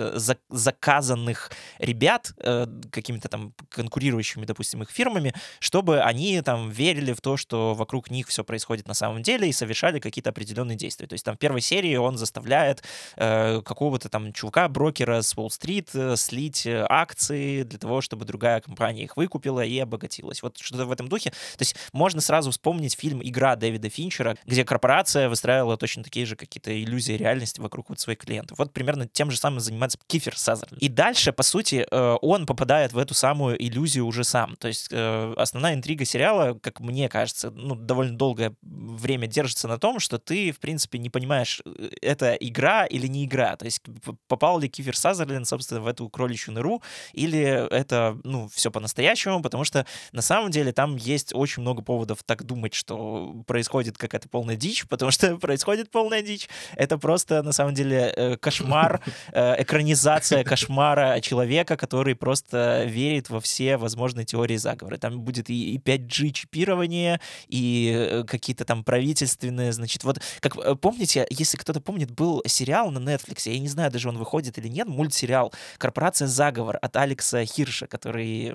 заказанных 0.48 1.50
ребят 1.78 2.32
э, 2.38 2.66
какими-то 2.90 3.28
там 3.28 3.52
конкурирующими, 3.70 4.44
допустим, 4.44 4.82
их 4.82 4.90
фирмами, 4.90 5.34
чтобы 5.60 6.00
они 6.00 6.40
там 6.42 6.70
верили 6.70 7.12
в 7.12 7.20
то, 7.20 7.36
что 7.36 7.74
вокруг 7.74 8.10
них 8.10 8.28
все 8.28 8.44
происходит 8.44 8.88
на 8.88 8.94
самом 8.94 9.22
деле 9.22 9.48
и 9.48 9.52
совершали 9.52 9.98
какие-то 9.98 10.30
определенные 10.30 10.76
действия. 10.76 11.06
То 11.06 11.14
есть 11.14 11.24
там 11.24 11.36
в 11.36 11.38
первой 11.38 11.60
серии 11.60 11.96
он 11.96 12.16
заставляет 12.16 12.82
э, 13.16 13.62
какого-то 13.62 14.08
там 14.08 14.32
чувака-брокера 14.32 15.22
с 15.22 15.36
Уолл-стрит 15.36 15.90
э, 15.94 16.16
слить 16.16 16.66
э, 16.66 16.86
акции 16.88 17.62
для 17.62 17.78
того, 17.78 18.00
чтобы 18.00 18.24
другая 18.24 18.60
компания 18.60 19.04
их 19.04 19.16
выкупила 19.16 19.64
и 19.64 19.78
обогатилась. 19.78 20.42
Вот 20.42 20.58
что-то 20.58 20.86
в 20.86 20.92
этом 20.92 21.08
духе. 21.08 21.30
То 21.30 21.62
есть 21.62 21.76
можно 21.92 22.20
сразу 22.20 22.50
вспомнить 22.50 22.94
фильм 22.94 23.20
«Игра» 23.22 23.56
Дэвида 23.56 23.88
Финчера, 23.88 24.36
где 24.46 24.57
корпорация 24.64 25.28
выстраивала 25.28 25.76
точно 25.76 26.02
такие 26.02 26.26
же 26.26 26.36
какие-то 26.36 26.72
иллюзии 26.72 27.12
реальности 27.12 27.60
вокруг 27.60 27.90
вот 27.90 28.00
своих 28.00 28.18
клиентов. 28.18 28.58
Вот 28.58 28.72
примерно 28.72 29.06
тем 29.06 29.30
же 29.30 29.38
самым 29.38 29.60
занимается 29.60 29.98
Кифер 30.06 30.36
Сазерленд. 30.36 30.82
И 30.82 30.88
дальше, 30.88 31.32
по 31.32 31.42
сути, 31.42 31.86
э, 31.90 32.16
он 32.22 32.46
попадает 32.46 32.92
в 32.92 32.98
эту 32.98 33.14
самую 33.14 33.62
иллюзию 33.62 34.06
уже 34.06 34.24
сам. 34.24 34.56
То 34.56 34.68
есть 34.68 34.92
основная 34.92 35.74
интрига 35.74 36.04
сериала, 36.04 36.58
как 36.58 36.80
мне 36.80 37.08
кажется, 37.08 37.50
ну, 37.50 37.74
довольно 37.74 38.16
долгое 38.16 38.54
время 38.62 39.26
держится 39.26 39.68
на 39.68 39.78
том, 39.78 40.00
что 40.00 40.18
ты, 40.18 40.52
в 40.52 40.58
принципе, 40.58 40.98
не 40.98 41.10
понимаешь, 41.10 41.62
это 42.02 42.34
игра 42.34 42.86
или 42.86 43.06
не 43.06 43.24
игра. 43.24 43.56
То 43.56 43.64
есть 43.64 43.82
попал 44.26 44.58
ли 44.58 44.68
Кифер 44.68 44.96
Сазерленд, 44.96 45.46
собственно, 45.46 45.80
в 45.80 45.86
эту 45.86 46.08
кроличью 46.08 46.54
ныру, 46.54 46.82
или 47.12 47.40
это, 47.70 48.18
ну, 48.24 48.48
все 48.48 48.70
по-настоящему, 48.70 49.42
потому 49.42 49.64
что 49.64 49.86
на 50.12 50.22
самом 50.22 50.50
деле 50.50 50.72
там 50.72 50.96
есть 50.96 51.34
очень 51.34 51.62
много 51.62 51.82
поводов 51.82 52.22
так 52.24 52.44
думать, 52.44 52.74
что 52.74 53.42
происходит 53.46 53.98
какая-то 53.98 54.28
полная 54.28 54.47
дичь, 54.56 54.86
потому 54.86 55.10
что 55.10 55.36
происходит 55.40 55.90
полная 55.90 56.22
дичь. 56.22 56.48
Это 56.76 56.98
просто, 56.98 57.42
на 57.42 57.52
самом 57.52 57.74
деле, 57.74 58.12
э, 58.14 58.36
кошмар, 58.36 59.00
э, 59.32 59.62
экранизация 59.62 60.44
кошмара 60.44 61.20
человека, 61.20 61.76
который 61.76 62.14
просто 62.14 62.84
верит 62.84 63.30
во 63.30 63.40
все 63.40 63.76
возможные 63.76 64.24
теории 64.24 64.56
заговора. 64.56 64.98
Там 64.98 65.20
будет 65.20 65.50
и 65.50 65.78
5G 65.78 66.30
чипирование, 66.30 67.20
и 67.48 67.92
э, 67.94 68.24
какие-то 68.24 68.64
там 68.64 68.84
правительственные, 68.84 69.72
значит, 69.72 70.04
вот, 70.04 70.20
как 70.40 70.80
помните, 70.80 71.26
если 71.30 71.56
кто-то 71.56 71.80
помнит, 71.80 72.10
был 72.10 72.42
сериал 72.46 72.90
на 72.90 72.98
Netflix, 72.98 73.50
я 73.50 73.58
не 73.58 73.68
знаю, 73.68 73.90
даже 73.90 74.08
он 74.08 74.18
выходит 74.18 74.58
или 74.58 74.68
нет, 74.68 74.88
мультсериал 74.88 75.52
«Корпорация 75.78 76.28
заговор» 76.28 76.78
от 76.80 76.96
Алекса 76.96 77.44
Хирша, 77.44 77.86
который, 77.86 78.54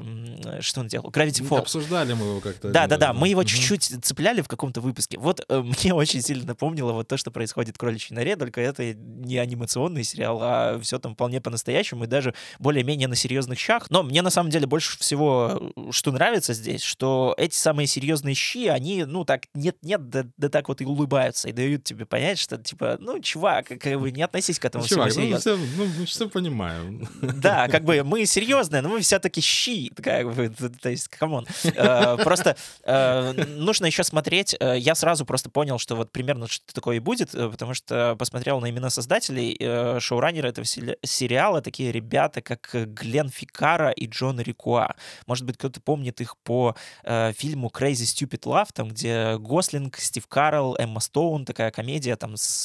что 0.62 0.82
он 0.82 0.88
делал? 0.88 1.10
Gravity 1.10 1.48
Falls. 1.48 1.60
Обсуждали 1.60 2.14
мы 2.14 2.26
его 2.26 2.40
как-то. 2.40 2.70
Да, 2.70 2.88
да, 2.88 2.98
да, 2.98 3.14
мы 3.14 3.30
его 3.30 3.44
чуть-чуть 3.44 4.04
цепляли 4.04 4.42
в 4.42 4.48
каком-то 4.48 4.82
выпуске. 4.82 5.18
Вот 5.18 5.46
э, 5.48 5.64
мне 5.94 5.94
очень 5.94 6.22
сильно 6.22 6.46
напомнило 6.46 6.92
вот 6.94 7.08
то, 7.08 7.18
что 7.18 7.32
происходит 7.32 7.76
в 7.76 7.80
«Кроличьей 7.80 8.16
норе», 8.16 8.36
только 8.36 8.62
это 8.62 8.94
не 8.94 9.38
анимационный 9.38 10.04
сериал, 10.04 10.40
а 10.42 10.80
все 10.80 11.00
там 11.00 11.14
вполне 11.14 11.42
по-настоящему 11.42 12.06
и 12.06 12.08
даже 12.08 12.34
более-менее 12.60 13.08
на 13.08 13.16
серьезных 13.16 13.60
щах. 13.60 13.90
Но 13.90 14.04
мне 14.04 14.22
на 14.22 14.30
самом 14.30 14.50
деле 14.50 14.68
больше 14.68 14.98
всего, 14.98 15.74
что 15.92 16.12
нравится 16.12 16.54
здесь, 16.54 16.82
что 16.82 17.34
эти 17.38 17.56
самые 17.56 17.88
серьезные 17.88 18.36
щи, 18.36 18.68
они, 18.68 19.06
ну, 19.06 19.26
так 19.26 19.48
нет-нет, 19.54 20.10
да, 20.10 20.26
да 20.38 20.50
так 20.50 20.68
вот 20.68 20.82
и 20.82 20.86
улыбаются, 20.86 21.50
и 21.50 21.52
дают 21.52 21.84
тебе 21.84 22.06
понять, 22.06 22.40
что, 22.40 22.58
типа, 22.58 22.98
ну, 23.00 23.20
чувак, 23.20 23.68
как 23.68 24.00
бы 24.00 24.12
не 24.12 24.22
относись 24.22 24.60
к 24.60 24.66
этому 24.66 24.86
чувак, 24.86 25.10
всему 25.10 25.26
серьезно. 25.26 25.56
Ну, 25.56 25.66
все, 25.66 25.96
ну, 26.00 26.06
все 26.06 26.30
понимаем. 26.30 27.08
Да, 27.22 27.68
как 27.68 27.84
бы 27.84 28.04
мы 28.04 28.26
серьезные, 28.26 28.82
но 28.82 28.90
мы 28.90 29.02
все-таки 29.02 29.42
щи, 29.42 29.90
как 29.90 30.34
бы, 30.34 30.50
то 30.50 30.90
есть, 30.90 31.08
come 31.08 31.31
on. 31.31 31.48
Э, 31.64 32.18
просто 32.18 32.56
э, 32.84 33.34
нужно 33.58 33.86
еще 33.86 34.04
смотреть, 34.04 34.56
э, 34.60 34.78
я 34.78 34.96
сразу 34.96 35.26
просто 35.26 35.50
понял, 35.50 35.73
что 35.78 35.96
вот 35.96 36.12
примерно 36.12 36.48
что 36.48 36.74
такое 36.74 36.98
и 36.98 37.00
будет, 37.00 37.32
потому 37.32 37.74
что 37.74 38.16
посмотрел 38.18 38.60
на 38.60 38.70
имена 38.70 38.90
создателей, 38.90 40.00
шоураннеры 40.00 40.50
этого 40.50 40.66
сериала, 40.66 41.62
такие 41.62 41.92
ребята, 41.92 42.42
как 42.42 42.70
Гленн 42.74 43.30
Фикарра 43.30 43.92
и 43.92 44.08
Джон 44.08 44.40
Рекуа. 44.40 44.96
Может 45.28 45.46
быть, 45.46 45.58
кто-то 45.58 45.82
помнит 45.82 46.22
их 46.22 46.38
по 46.38 46.76
фильму 47.04 47.72
Crazy 47.74 48.04
Stupid 48.04 48.44
Love, 48.44 48.70
там, 48.74 48.90
где 48.90 49.38
Гослинг, 49.38 49.98
Стив 49.98 50.28
Карелл, 50.28 50.76
Эмма 50.78 51.00
Стоун, 51.00 51.46
такая 51.46 51.72
комедия 51.72 52.16
там 52.16 52.38
с 52.38 52.64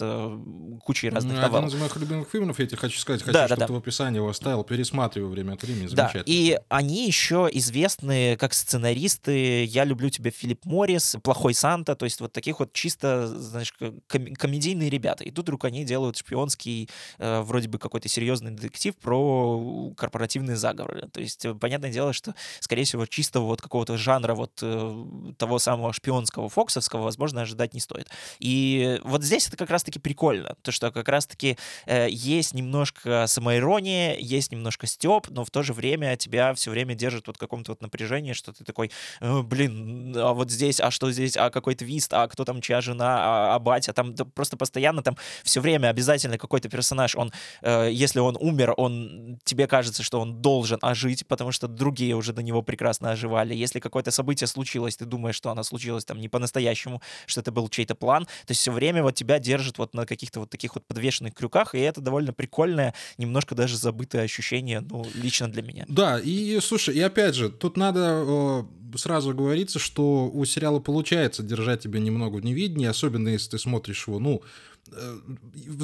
кучей 0.84 1.10
разных 1.10 1.34
ну. 1.40 1.56
Один 1.58 1.68
из 1.68 1.74
моих 1.74 1.96
любимых 1.96 2.28
фильмов, 2.28 2.58
я 2.58 2.66
тебе 2.66 2.76
хочу 2.76 2.98
сказать, 2.98 3.22
хочу, 3.22 3.32
да, 3.32 3.46
чтобы 3.46 3.60
да, 3.60 3.66
да. 3.66 3.74
в 3.74 3.76
описании 3.76 4.16
его 4.16 4.28
оставил, 4.28 4.64
пересматриваю 4.64 5.30
время 5.30 5.52
от 5.52 5.62
времени, 5.62 5.86
Да, 5.92 6.12
и 6.26 6.58
они 6.68 7.06
еще 7.06 7.48
известны 7.52 8.36
как 8.36 8.54
сценаристы 8.54 9.64
«Я 9.64 9.84
люблю 9.84 10.10
тебя, 10.10 10.30
Филипп 10.30 10.64
Моррис», 10.64 11.16
«Плохой 11.22 11.54
Санта», 11.54 11.94
то 11.94 12.04
есть 12.04 12.20
вот 12.20 12.32
таких 12.32 12.58
вот 12.58 12.72
чисто, 12.72 12.97
знаешь, 13.00 13.72
ком- 14.08 14.34
комедийные 14.34 14.90
ребята. 14.90 15.24
И 15.24 15.30
тут 15.30 15.44
вдруг 15.44 15.64
они 15.64 15.84
делают 15.84 16.16
шпионский, 16.16 16.88
э, 17.18 17.40
вроде 17.40 17.68
бы 17.68 17.78
какой-то 17.78 18.08
серьезный 18.08 18.50
детектив 18.50 18.96
про 18.96 19.92
корпоративные 19.96 20.56
заговоры. 20.56 21.08
То 21.08 21.20
есть, 21.20 21.44
э, 21.44 21.54
понятное 21.54 21.90
дело, 21.90 22.12
что, 22.12 22.34
скорее 22.60 22.84
всего, 22.84 23.06
чисто 23.06 23.40
вот 23.40 23.62
какого-то 23.62 23.96
жанра 23.96 24.34
вот 24.34 24.52
э, 24.62 25.04
того 25.38 25.58
самого 25.58 25.92
шпионского 25.92 26.48
фоксовского, 26.48 27.02
возможно, 27.02 27.42
ожидать 27.42 27.74
не 27.74 27.80
стоит. 27.80 28.08
И 28.38 29.00
вот 29.04 29.22
здесь 29.22 29.48
это 29.48 29.56
как 29.56 29.70
раз-таки 29.70 29.98
прикольно, 29.98 30.56
то, 30.62 30.72
что 30.72 30.90
как 30.90 31.08
раз-таки 31.08 31.56
э, 31.86 32.08
есть 32.10 32.54
немножко 32.54 33.26
самоирония, 33.26 34.16
есть 34.16 34.52
немножко 34.52 34.86
степ, 34.86 35.28
но 35.30 35.44
в 35.44 35.50
то 35.50 35.62
же 35.62 35.72
время 35.72 36.16
тебя 36.16 36.54
все 36.54 36.70
время 36.70 36.94
держит 36.94 37.26
вот 37.26 37.36
в 37.36 37.38
каком-то 37.38 37.72
вот 37.72 37.82
напряжении, 37.82 38.32
что 38.32 38.52
ты 38.52 38.64
такой, 38.64 38.90
э, 39.20 39.42
блин, 39.42 40.14
а 40.16 40.32
вот 40.32 40.50
здесь, 40.50 40.80
а 40.80 40.90
что 40.90 41.10
здесь, 41.10 41.36
а 41.36 41.50
какой 41.50 41.74
твист, 41.74 42.12
а 42.12 42.26
кто 42.28 42.44
там 42.44 42.60
чья 42.60 42.80
жена, 42.88 43.54
а, 43.54 43.54
а 43.54 43.58
там 43.92 44.14
да, 44.14 44.24
просто 44.24 44.56
постоянно 44.56 45.02
там 45.02 45.16
все 45.42 45.60
время 45.60 45.88
обязательно 45.88 46.38
какой-то 46.38 46.68
персонаж, 46.68 47.16
он, 47.16 47.32
э, 47.62 47.88
если 47.92 48.20
он 48.20 48.36
умер, 48.40 48.74
он, 48.76 49.27
тебе 49.44 49.66
кажется, 49.66 50.02
что 50.02 50.20
он 50.20 50.40
должен 50.42 50.78
ожить, 50.82 51.26
потому 51.26 51.52
что 51.52 51.68
другие 51.68 52.14
уже 52.14 52.32
до 52.32 52.42
него 52.42 52.62
прекрасно 52.62 53.10
оживали. 53.10 53.54
Если 53.54 53.80
какое-то 53.80 54.10
событие 54.10 54.46
случилось, 54.46 54.96
ты 54.96 55.04
думаешь, 55.04 55.36
что 55.36 55.50
оно 55.50 55.62
случилось 55.62 56.04
там 56.04 56.20
не 56.20 56.28
по-настоящему, 56.28 57.02
что 57.26 57.40
это 57.40 57.52
был 57.52 57.68
чей-то 57.68 57.94
план, 57.94 58.24
то 58.24 58.50
есть 58.50 58.60
все 58.60 58.72
время 58.72 59.02
вот 59.02 59.14
тебя 59.14 59.38
держит 59.38 59.78
вот 59.78 59.94
на 59.94 60.06
каких-то 60.06 60.40
вот 60.40 60.50
таких 60.50 60.74
вот 60.74 60.86
подвешенных 60.86 61.34
крюках, 61.34 61.74
и 61.74 61.78
это 61.78 62.00
довольно 62.00 62.32
прикольное, 62.32 62.94
немножко 63.16 63.54
даже 63.54 63.76
забытое 63.76 64.22
ощущение, 64.22 64.80
ну, 64.80 65.06
лично 65.14 65.48
для 65.48 65.62
меня. 65.62 65.84
Да, 65.88 66.18
и 66.18 66.58
слушай, 66.60 66.94
и 66.94 67.00
опять 67.00 67.34
же, 67.34 67.50
тут 67.50 67.76
надо 67.76 68.66
сразу 68.96 69.34
говорится, 69.34 69.78
что 69.78 70.30
у 70.32 70.44
сериала 70.44 70.80
получается 70.80 71.42
держать 71.42 71.80
тебя 71.82 72.00
немного 72.00 72.36
в 72.36 72.44
невидении, 72.44 72.86
особенно 72.86 73.28
если 73.28 73.50
ты 73.50 73.58
смотришь 73.58 74.06
его, 74.06 74.18
ну, 74.18 74.42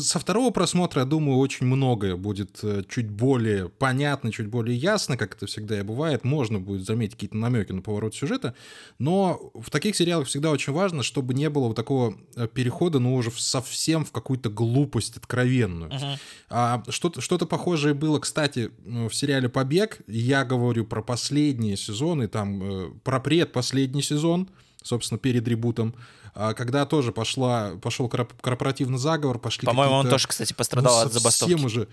со 0.00 0.18
второго 0.18 0.50
просмотра, 0.50 1.00
я 1.00 1.06
думаю, 1.06 1.38
очень 1.38 1.66
многое 1.66 2.16
будет 2.16 2.60
э, 2.62 2.82
чуть 2.88 3.08
более 3.10 3.68
понятно, 3.68 4.32
чуть 4.32 4.46
более 4.46 4.76
ясно, 4.76 5.16
как 5.16 5.34
это 5.34 5.46
всегда 5.46 5.78
и 5.78 5.82
бывает. 5.82 6.24
Можно 6.24 6.60
будет 6.60 6.86
заметить 6.86 7.14
какие-то 7.14 7.36
намеки 7.36 7.72
на 7.72 7.82
поворот 7.82 8.14
сюжета, 8.14 8.54
но 8.98 9.50
в 9.54 9.70
таких 9.70 9.96
сериалах 9.96 10.28
всегда 10.28 10.50
очень 10.50 10.72
важно, 10.72 11.02
чтобы 11.02 11.34
не 11.34 11.48
было 11.50 11.68
вот 11.68 11.76
такого 11.76 12.16
э, 12.36 12.48
перехода, 12.48 12.98
ну, 12.98 13.14
уже 13.14 13.30
совсем 13.30 14.04
в 14.04 14.12
какую-то 14.12 14.50
глупость 14.50 15.16
откровенную. 15.16 15.90
Uh-huh. 15.90 16.18
А 16.50 16.82
что-то, 16.88 17.20
что-то 17.20 17.46
похожее 17.46 17.94
было, 17.94 18.18
кстати, 18.18 18.70
в 18.84 19.12
сериале 19.12 19.48
«Побег». 19.48 20.00
Я 20.06 20.44
говорю 20.44 20.84
про 20.84 21.02
последние 21.02 21.76
сезоны, 21.76 22.28
там, 22.28 23.00
про 23.02 23.20
предпоследний 23.20 24.02
сезон, 24.02 24.48
собственно, 24.84 25.18
перед 25.18 25.48
ребутом, 25.48 25.94
а 26.34 26.54
когда 26.54 26.84
тоже 26.86 27.10
пошла, 27.10 27.72
пошел 27.82 28.08
корпоративный 28.08 28.98
заговор, 28.98 29.38
пошли 29.38 29.66
По-моему, 29.66 29.94
он 29.94 30.08
тоже, 30.08 30.28
кстати, 30.28 30.52
пострадал 30.52 31.00
ну, 31.00 31.06
от 31.06 31.12
забастовки. 31.12 31.52
Совсем 31.52 31.66
уже 31.66 31.88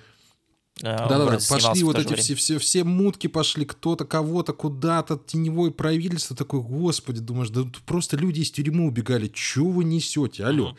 да-да-да, 0.80 1.38
пошли 1.50 1.84
вот 1.84 1.98
эти 1.98 2.16
все, 2.16 2.36
все, 2.36 2.58
все 2.58 2.84
мутки 2.84 3.28
пошли, 3.28 3.66
кто-то 3.66 4.06
кого-то 4.06 4.54
куда-то, 4.54 5.20
теневое 5.26 5.72
правительство, 5.72 6.36
такой, 6.36 6.62
господи, 6.62 7.20
думаешь, 7.20 7.50
да 7.50 7.66
просто 7.86 8.18
люди 8.18 8.42
из 8.42 8.52
тюрьмы 8.52 8.88
убегали, 8.88 9.28
чего 9.28 9.70
вы 9.70 9.84
несете, 9.84 10.44
алло. 10.46 10.70
Uh-huh. 10.70 10.78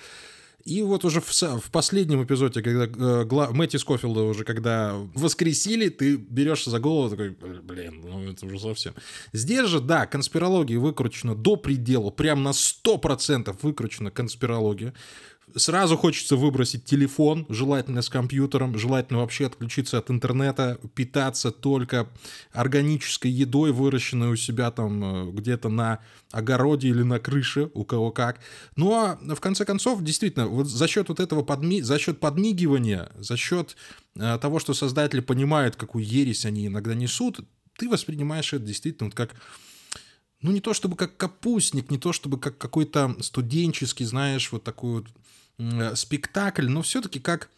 И 0.64 0.83
вот 0.83 1.05
уже 1.05 1.20
в, 1.20 1.29
в 1.31 1.70
последнем 1.70 2.22
эпизоде, 2.22 2.62
когда 2.62 2.85
э, 2.85 3.25
гла... 3.25 3.51
Мэтти 3.51 3.77
Скофилда 3.77 4.22
уже, 4.22 4.44
когда 4.44 4.94
воскресили, 5.14 5.88
ты 5.88 6.16
берешься 6.16 6.70
за 6.70 6.79
голову, 6.79 7.11
такой, 7.11 7.31
блин, 7.31 8.03
ну 8.05 8.31
это 8.31 8.46
уже 8.46 8.61
совсем. 8.61 8.94
Здесь 9.33 9.66
же, 9.66 9.81
да, 9.81 10.07
конспирология 10.07 10.79
выкручена 10.79 11.35
до 11.35 11.57
предела, 11.57 12.11
прям 12.11 12.42
на 12.42 12.51
100% 12.51 13.57
выкручена 13.62 14.11
конспирология. 14.11 14.94
Сразу 15.55 15.96
хочется 15.96 16.37
выбросить 16.37 16.85
телефон, 16.85 17.46
желательно 17.48 18.00
с 18.00 18.09
компьютером, 18.09 18.78
желательно 18.78 19.20
вообще 19.20 19.46
отключиться 19.46 19.98
от 19.98 20.11
интернета, 20.11 20.78
питаться 20.94 21.50
только 21.50 22.09
органической 22.52 23.31
едой, 23.31 23.72
выращенной 23.72 24.28
у 24.28 24.37
себя 24.37 24.70
там 24.70 25.05
э, 25.05 25.31
где-то 25.33 25.68
на 25.68 25.98
огороде 26.31 26.88
или 26.88 27.02
на 27.02 27.18
крыше, 27.18 27.70
у 27.74 27.85
кого 27.85 28.11
как. 28.12 28.40
Ну 28.76 28.94
а 28.94 29.18
в 29.20 29.40
конце 29.40 29.64
концов, 29.64 30.02
действительно, 30.02 30.46
вот 30.46 30.68
за 30.68 30.88
счет 30.88 31.09
вот 31.09 31.20
этого 31.20 31.42
подми... 31.42 31.83
за 31.83 31.98
счет 31.98 32.18
подмигивания, 32.20 33.11
за 33.18 33.37
счет 33.37 33.76
э, 34.16 34.38
того, 34.40 34.59
что 34.59 34.74
создатели 34.74 35.20
понимают, 35.20 35.76
какую 35.76 36.05
ересь 36.05 36.46
они 36.46 36.68
иногда 36.68 36.94
несут, 36.94 37.40
ты 37.76 37.88
воспринимаешь 37.88 38.52
это 38.52 38.64
действительно 38.64 39.09
вот 39.09 39.14
как 39.14 39.35
ну, 40.42 40.52
не 40.52 40.61
то 40.61 40.74
чтобы 40.74 40.96
как 40.96 41.16
капустник, 41.16 41.90
не 41.90 41.98
то 41.98 42.12
чтобы 42.12 42.38
как 42.38 42.59
какой-то 42.59 43.16
студенческий, 43.20 44.05
знаешь, 44.05 44.52
вот 44.52 44.64
такой 44.64 45.02
вот 45.02 45.07
э, 45.59 45.94
спектакль, 45.94 46.68
но 46.68 46.83
все-таки 46.83 47.20
как 47.20 47.50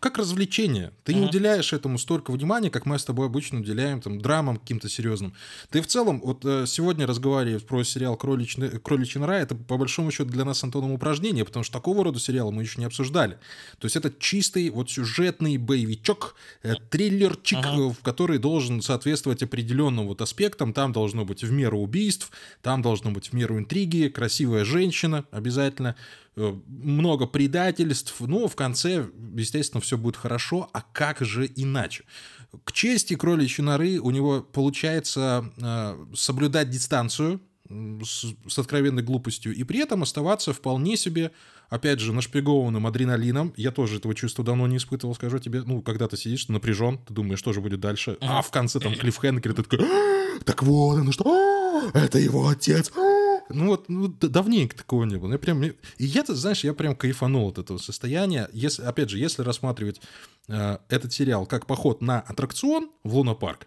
как 0.00 0.18
развлечение. 0.18 0.92
Ты 1.04 1.14
не 1.14 1.22
уделяешь 1.22 1.72
этому 1.72 1.98
столько 1.98 2.30
внимания, 2.32 2.70
как 2.70 2.86
мы 2.86 2.98
с 2.98 3.04
тобой 3.04 3.26
обычно 3.26 3.60
уделяем 3.60 4.00
там 4.00 4.20
драмам 4.20 4.58
каким-то 4.58 4.88
серьезным. 4.88 5.34
Ты 5.70 5.80
в 5.80 5.86
целом, 5.86 6.20
вот 6.22 6.44
э, 6.44 6.66
сегодня 6.66 7.06
разговаривая 7.06 7.60
про 7.60 7.82
сериал 7.82 8.16
«Кроличный, 8.16 8.78
«Кроличий 8.78 9.20
рай», 9.20 9.42
это 9.42 9.54
по 9.54 9.76
большому 9.78 10.10
счету 10.10 10.30
для 10.30 10.44
нас 10.44 10.58
с 10.58 10.64
Антоном 10.64 10.92
упражнение, 10.92 11.44
потому 11.44 11.64
что 11.64 11.72
такого 11.72 12.04
рода 12.04 12.20
сериалы 12.20 12.52
мы 12.52 12.62
еще 12.62 12.78
не 12.80 12.84
обсуждали. 12.84 13.38
То 13.78 13.86
есть 13.86 13.96
это 13.96 14.12
чистый 14.18 14.68
вот 14.70 14.90
сюжетный 14.90 15.56
боевичок, 15.56 16.34
э, 16.62 16.74
триллерчик, 16.90 17.58
uh-huh. 17.58 17.94
в 17.94 18.02
который 18.02 18.38
должен 18.38 18.82
соответствовать 18.82 19.42
определенным 19.42 20.08
вот 20.08 20.20
аспектам. 20.20 20.72
Там 20.72 20.92
должно 20.92 21.24
быть 21.24 21.42
в 21.42 21.50
меру 21.50 21.78
убийств, 21.78 22.30
там 22.62 22.82
должно 22.82 23.10
быть 23.10 23.28
в 23.28 23.32
меру 23.32 23.58
интриги, 23.58 24.08
красивая 24.08 24.64
женщина 24.64 25.24
обязательно, 25.30 25.96
Э, 26.27 26.27
много 26.66 27.26
предательств, 27.26 28.14
но 28.20 28.48
в 28.48 28.56
конце, 28.56 29.06
естественно, 29.34 29.80
все 29.80 29.98
будет 29.98 30.16
хорошо, 30.16 30.68
а 30.72 30.82
как 30.92 31.20
же 31.20 31.50
иначе? 31.54 32.04
К 32.64 32.72
чести 32.72 33.14
кроличьей 33.14 33.64
норы 33.64 33.98
у 33.98 34.10
него 34.10 34.40
получается 34.40 35.52
э, 35.58 36.06
соблюдать 36.14 36.70
дистанцию 36.70 37.40
с, 37.68 38.24
с 38.48 38.58
откровенной 38.58 39.02
глупостью 39.02 39.54
и 39.54 39.64
при 39.64 39.80
этом 39.80 40.02
оставаться 40.02 40.52
вполне 40.52 40.96
себе, 40.96 41.32
опять 41.68 42.00
же, 42.00 42.12
нашпигованным 42.12 42.86
адреналином. 42.86 43.52
Я 43.56 43.70
тоже 43.70 43.98
этого 43.98 44.14
чувства 44.14 44.44
давно 44.44 44.66
не 44.66 44.78
испытывал, 44.78 45.14
скажу 45.14 45.38
тебе. 45.38 45.62
Ну, 45.62 45.82
когда 45.82 46.08
ты 46.08 46.16
сидишь, 46.16 46.48
напряжен, 46.48 46.98
ты 46.98 47.12
думаешь, 47.12 47.38
что 47.38 47.52
же 47.52 47.60
будет 47.60 47.80
дальше. 47.80 48.16
А 48.20 48.42
в 48.42 48.50
конце 48.50 48.80
там 48.80 48.94
клиффхенгер, 48.98 49.54
ты 49.54 49.62
такой, 49.62 49.80
«А, 49.84 50.40
так 50.44 50.62
вот 50.62 50.98
оно 50.98 51.12
что, 51.12 51.90
это 51.92 52.18
его 52.18 52.48
отец, 52.48 52.90
ну 53.50 53.68
вот, 53.68 53.88
ну, 53.88 54.08
давненько 54.08 54.76
такого 54.76 55.04
не 55.04 55.16
было. 55.16 55.32
Я 55.32 55.38
прям, 55.38 55.62
и 55.62 55.74
я, 55.98 56.22
ты 56.22 56.34
знаешь, 56.34 56.64
я 56.64 56.74
прям 56.74 56.94
кайфанул 56.94 57.48
от 57.48 57.58
этого 57.58 57.78
состояния. 57.78 58.48
Если, 58.52 58.82
опять 58.82 59.10
же, 59.10 59.18
если 59.18 59.42
рассматривать 59.42 60.00
э, 60.48 60.78
этот 60.88 61.12
сериал 61.12 61.46
как 61.46 61.66
поход 61.66 62.00
на 62.00 62.20
аттракцион 62.20 62.90
в 63.04 63.16
Лунопарк, 63.16 63.66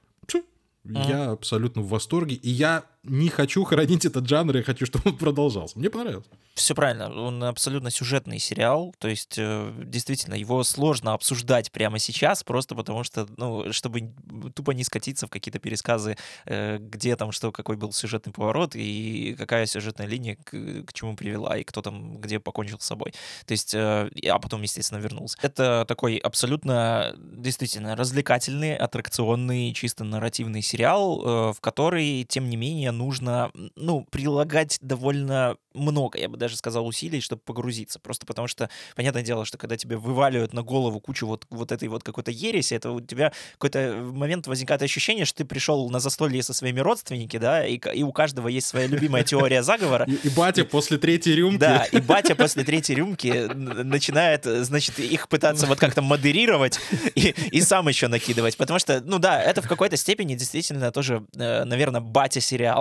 mm. 0.86 1.08
я 1.08 1.32
абсолютно 1.32 1.82
в 1.82 1.90
восторге. 1.90 2.36
И 2.36 2.50
я 2.50 2.86
не 3.04 3.30
хочу 3.30 3.64
хранить 3.64 4.06
этот 4.06 4.28
жанр, 4.28 4.58
я 4.58 4.64
хочу, 4.64 4.86
чтобы 4.86 5.12
он 5.12 5.18
продолжался. 5.18 5.78
Мне 5.78 5.90
понравилось. 5.90 6.28
Все 6.54 6.76
правильно, 6.76 7.12
он 7.12 7.44
абсолютно 7.44 7.90
сюжетный 7.90 8.38
сериал, 8.38 8.94
то 9.00 9.08
есть 9.08 9.36
э, 9.38 9.74
действительно 9.86 10.36
его 10.36 10.64
сложно 10.64 11.14
обсуждать 11.14 11.72
прямо 11.72 11.98
сейчас, 11.98 12.44
просто 12.44 12.76
потому 12.76 13.04
что, 13.04 13.28
ну, 13.38 13.72
чтобы 13.72 14.12
тупо 14.54 14.72
не 14.72 14.84
скатиться 14.84 15.26
в 15.26 15.30
какие-то 15.30 15.60
пересказы, 15.60 16.18
э, 16.46 16.78
где 16.78 17.16
там 17.16 17.32
что, 17.32 17.52
какой 17.52 17.78
был 17.78 17.92
сюжетный 17.92 18.34
поворот 18.34 18.76
и 18.76 19.34
какая 19.38 19.66
сюжетная 19.66 20.06
линия 20.08 20.36
к, 20.36 20.52
к 20.86 20.94
чему 20.94 21.16
привела, 21.16 21.58
и 21.58 21.64
кто 21.64 21.82
там 21.82 22.18
где 22.18 22.40
покончил 22.40 22.80
с 22.80 22.86
собой. 22.86 23.14
То 23.46 23.54
есть, 23.54 23.74
э, 23.74 24.12
а 24.30 24.40
потом, 24.40 24.62
естественно, 24.62 25.00
вернулся. 25.00 25.38
Это 25.42 25.86
такой 25.88 26.18
абсолютно, 26.18 27.16
действительно, 27.18 27.96
развлекательный, 27.96 28.76
аттракционный, 28.76 29.74
чисто 29.74 30.04
нарративный 30.04 30.62
сериал, 30.62 31.54
в 31.54 31.58
который, 31.62 32.24
тем 32.26 32.50
не 32.50 32.58
менее, 32.58 32.91
нужно, 32.92 33.52
ну, 33.76 34.06
прилагать 34.10 34.78
довольно 34.82 35.58
много, 35.74 36.20
я 36.20 36.30
бы 36.30 36.38
даже 36.38 36.58
сказал, 36.58 36.86
усилий, 36.86 37.22
чтобы 37.22 37.42
погрузиться. 37.42 38.00
Просто 38.00 38.26
потому 38.26 38.48
что, 38.48 38.70
понятное 38.96 39.24
дело, 39.24 39.46
что 39.46 39.58
когда 39.58 39.78
тебе 39.78 39.98
вываливают 39.98 40.54
на 40.54 40.64
голову 40.64 41.00
кучу 41.00 41.26
вот, 41.26 41.46
вот 41.50 41.72
этой 41.72 41.88
вот 41.88 42.04
какой-то 42.04 42.32
ереси, 42.32 42.74
это 42.74 42.92
у 42.92 43.02
тебя 43.02 43.32
какой-то 43.54 43.96
момент 44.14 44.48
возникает 44.48 44.82
ощущение, 44.82 45.26
что 45.26 45.40
ты 45.40 45.46
пришел 45.46 45.90
на 45.90 46.00
застолье 46.00 46.44
со 46.44 46.54
своими 46.54 46.80
родственниками, 46.80 47.42
да, 47.42 47.66
и, 47.66 47.80
и 47.94 48.04
у 48.04 48.12
каждого 48.12 48.48
есть 48.48 48.68
своя 48.68 48.88
любимая 48.88 49.24
теория 49.24 49.64
заговора. 49.64 50.06
И, 50.12 50.28
и 50.28 50.30
батя 50.30 50.66
после 50.66 50.98
третьей 50.98 51.36
рюмки. 51.36 51.58
Да, 51.58 51.86
и 51.86 52.00
батя 52.02 52.36
после 52.36 52.64
третьей 52.64 52.96
рюмки 52.96 53.50
начинает, 53.54 54.44
значит, 54.44 55.00
их 55.00 55.30
пытаться 55.30 55.66
вот 55.68 55.80
как-то 55.80 56.02
модерировать 56.02 56.80
и, 57.16 57.34
и 57.52 57.62
сам 57.62 57.88
еще 57.88 58.08
накидывать. 58.08 58.58
Потому 58.58 58.80
что, 58.80 59.02
ну 59.02 59.20
да, 59.20 59.42
это 59.42 59.62
в 59.62 59.68
какой-то 59.68 59.96
степени 59.96 60.36
действительно 60.36 60.92
тоже, 60.92 61.26
э, 61.36 61.64
наверное, 61.64 62.02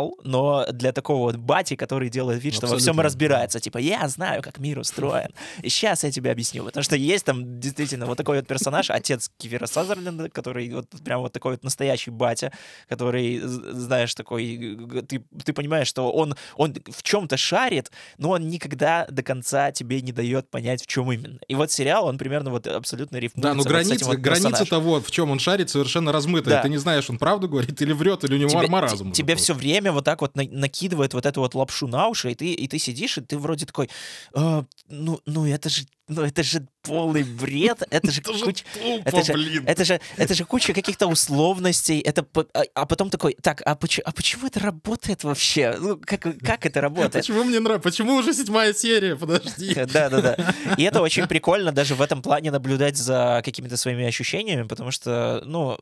батя-сериал, 0.01 0.19
но 0.25 0.67
для 0.73 0.93
такого 0.93 1.33
вот 1.33 1.37
бати, 1.37 1.77
который 1.77 2.09
делает 2.09 2.43
вид, 2.43 2.55
что 2.55 2.67
во 2.67 2.77
всем 2.77 3.01
разбирается. 3.01 3.61
Типа, 3.61 3.79
я 3.79 4.09
знаю, 4.09 4.43
как 4.43 4.59
мир 4.59 4.79
устроен. 4.79 5.31
И 5.63 5.69
сейчас 5.69 6.05
я 6.05 6.11
тебе 6.11 6.31
объясню. 6.31 6.65
Потому 6.65 6.83
что 6.83 6.97
есть 6.97 7.25
там 7.25 7.61
действительно 7.61 8.07
вот 8.07 8.17
такой 8.17 8.39
вот 8.39 8.47
персонаж, 8.47 8.91
отец 8.91 9.31
Кивера 9.39 9.67
Сазерленда, 9.67 10.29
который 10.31 10.73
вот 10.73 10.87
прям 11.05 11.21
вот 11.21 11.33
такой 11.33 11.53
вот 11.53 11.65
настоящий 11.65 12.11
батя, 12.11 12.53
который, 12.89 13.41
знаешь, 13.41 14.15
такой, 14.15 14.79
ты, 15.09 15.25
ты 15.45 15.53
понимаешь, 15.53 15.89
что 15.89 16.11
он, 16.11 16.35
он 16.57 16.75
в 16.91 17.03
чем-то 17.03 17.37
шарит, 17.37 17.91
но 18.19 18.31
он 18.31 18.49
никогда 18.49 19.07
до 19.11 19.23
конца 19.23 19.73
тебе 19.73 20.01
не 20.01 20.13
дает 20.13 20.51
понять, 20.51 20.83
в 20.83 20.87
чем 20.87 21.13
именно. 21.13 21.39
И 21.49 21.55
вот 21.55 21.71
сериал, 21.71 22.07
он 22.07 22.19
примерно 22.19 22.51
вот 22.51 22.67
абсолютно 22.67 23.17
рифмуется. 23.17 23.51
Да, 23.51 23.55
но 23.55 23.63
граница, 23.63 24.05
вот 24.05 24.19
граница 24.19 24.65
того, 24.65 25.01
в 25.01 25.11
чем 25.11 25.31
он 25.31 25.39
шарит, 25.39 25.71
совершенно 25.71 26.13
размытая. 26.13 26.57
Да. 26.57 26.63
Ты 26.63 26.69
не 26.69 26.79
знаешь, 26.79 27.09
он 27.11 27.19
правду 27.19 27.49
говорит 27.49 27.81
или 27.83 27.93
врет, 27.93 28.25
или 28.25 28.35
у 28.35 28.39
него 28.39 28.51
тебе, 28.51 28.69
маразм. 28.69 29.13
Тебе 29.13 29.35
все 29.35 29.55
время 29.55 29.90
вот 29.93 30.05
так 30.05 30.21
вот 30.21 30.37
на, 30.37 30.45
накидывает 30.45 31.15
вот 31.15 31.27
эту 31.27 31.41
вот 31.41 31.55
лапшу 31.55 31.87
на 31.87 32.09
уши, 32.09 32.33
и 32.33 32.35
ты, 32.35 32.53
и 32.53 32.69
ты 32.69 32.79
сидишь, 32.79 33.19
и 33.19 33.21
ты 33.21 33.39
вроде 33.39 33.67
такой, 33.67 33.89
э, 34.35 34.63
ну, 34.89 35.21
ну 35.27 35.47
это 35.47 35.69
же 35.69 35.85
ну 36.11 36.23
это 36.23 36.43
же 36.43 36.67
полный 36.83 37.23
бред, 37.23 37.83
это 37.91 38.11
же 38.11 38.21
куча... 38.21 38.65
Это 39.05 39.23
же, 39.23 39.63
это 39.65 39.85
же, 39.85 40.01
это 40.17 40.35
же 40.35 40.45
куча 40.45 40.73
каких-то 40.73 41.07
условностей, 41.07 42.01
это... 42.01 42.27
А, 42.55 42.63
а 42.75 42.87
потом 42.87 43.11
такой, 43.11 43.37
так, 43.41 43.63
а 43.65 43.77
почему, 43.77 44.05
а 44.07 44.13
почему 44.13 44.47
это 44.47 44.61
работает 44.61 45.25
вообще? 45.25 45.77
Ну, 45.79 45.99
как, 45.99 46.27
как 46.43 46.67
это 46.67 46.81
работает? 46.81 47.27
Почему 47.27 47.45
мне 47.45 47.61
нравится? 47.61 47.89
Почему 47.89 48.15
уже 48.15 48.33
седьмая 48.33 48.75
серия? 48.75 49.15
Подожди. 49.15 49.75
Да-да-да. 49.93 50.37
И 50.77 50.83
это 50.83 51.01
очень 51.01 51.27
прикольно 51.29 51.71
даже 51.71 51.95
в 51.95 52.03
этом 52.03 52.23
плане 52.23 52.51
наблюдать 52.51 52.97
за 52.97 53.43
какими-то 53.45 53.77
своими 53.77 54.05
ощущениями, 54.07 54.63
потому 54.63 54.91
что, 54.91 55.43
ну, 55.45 55.79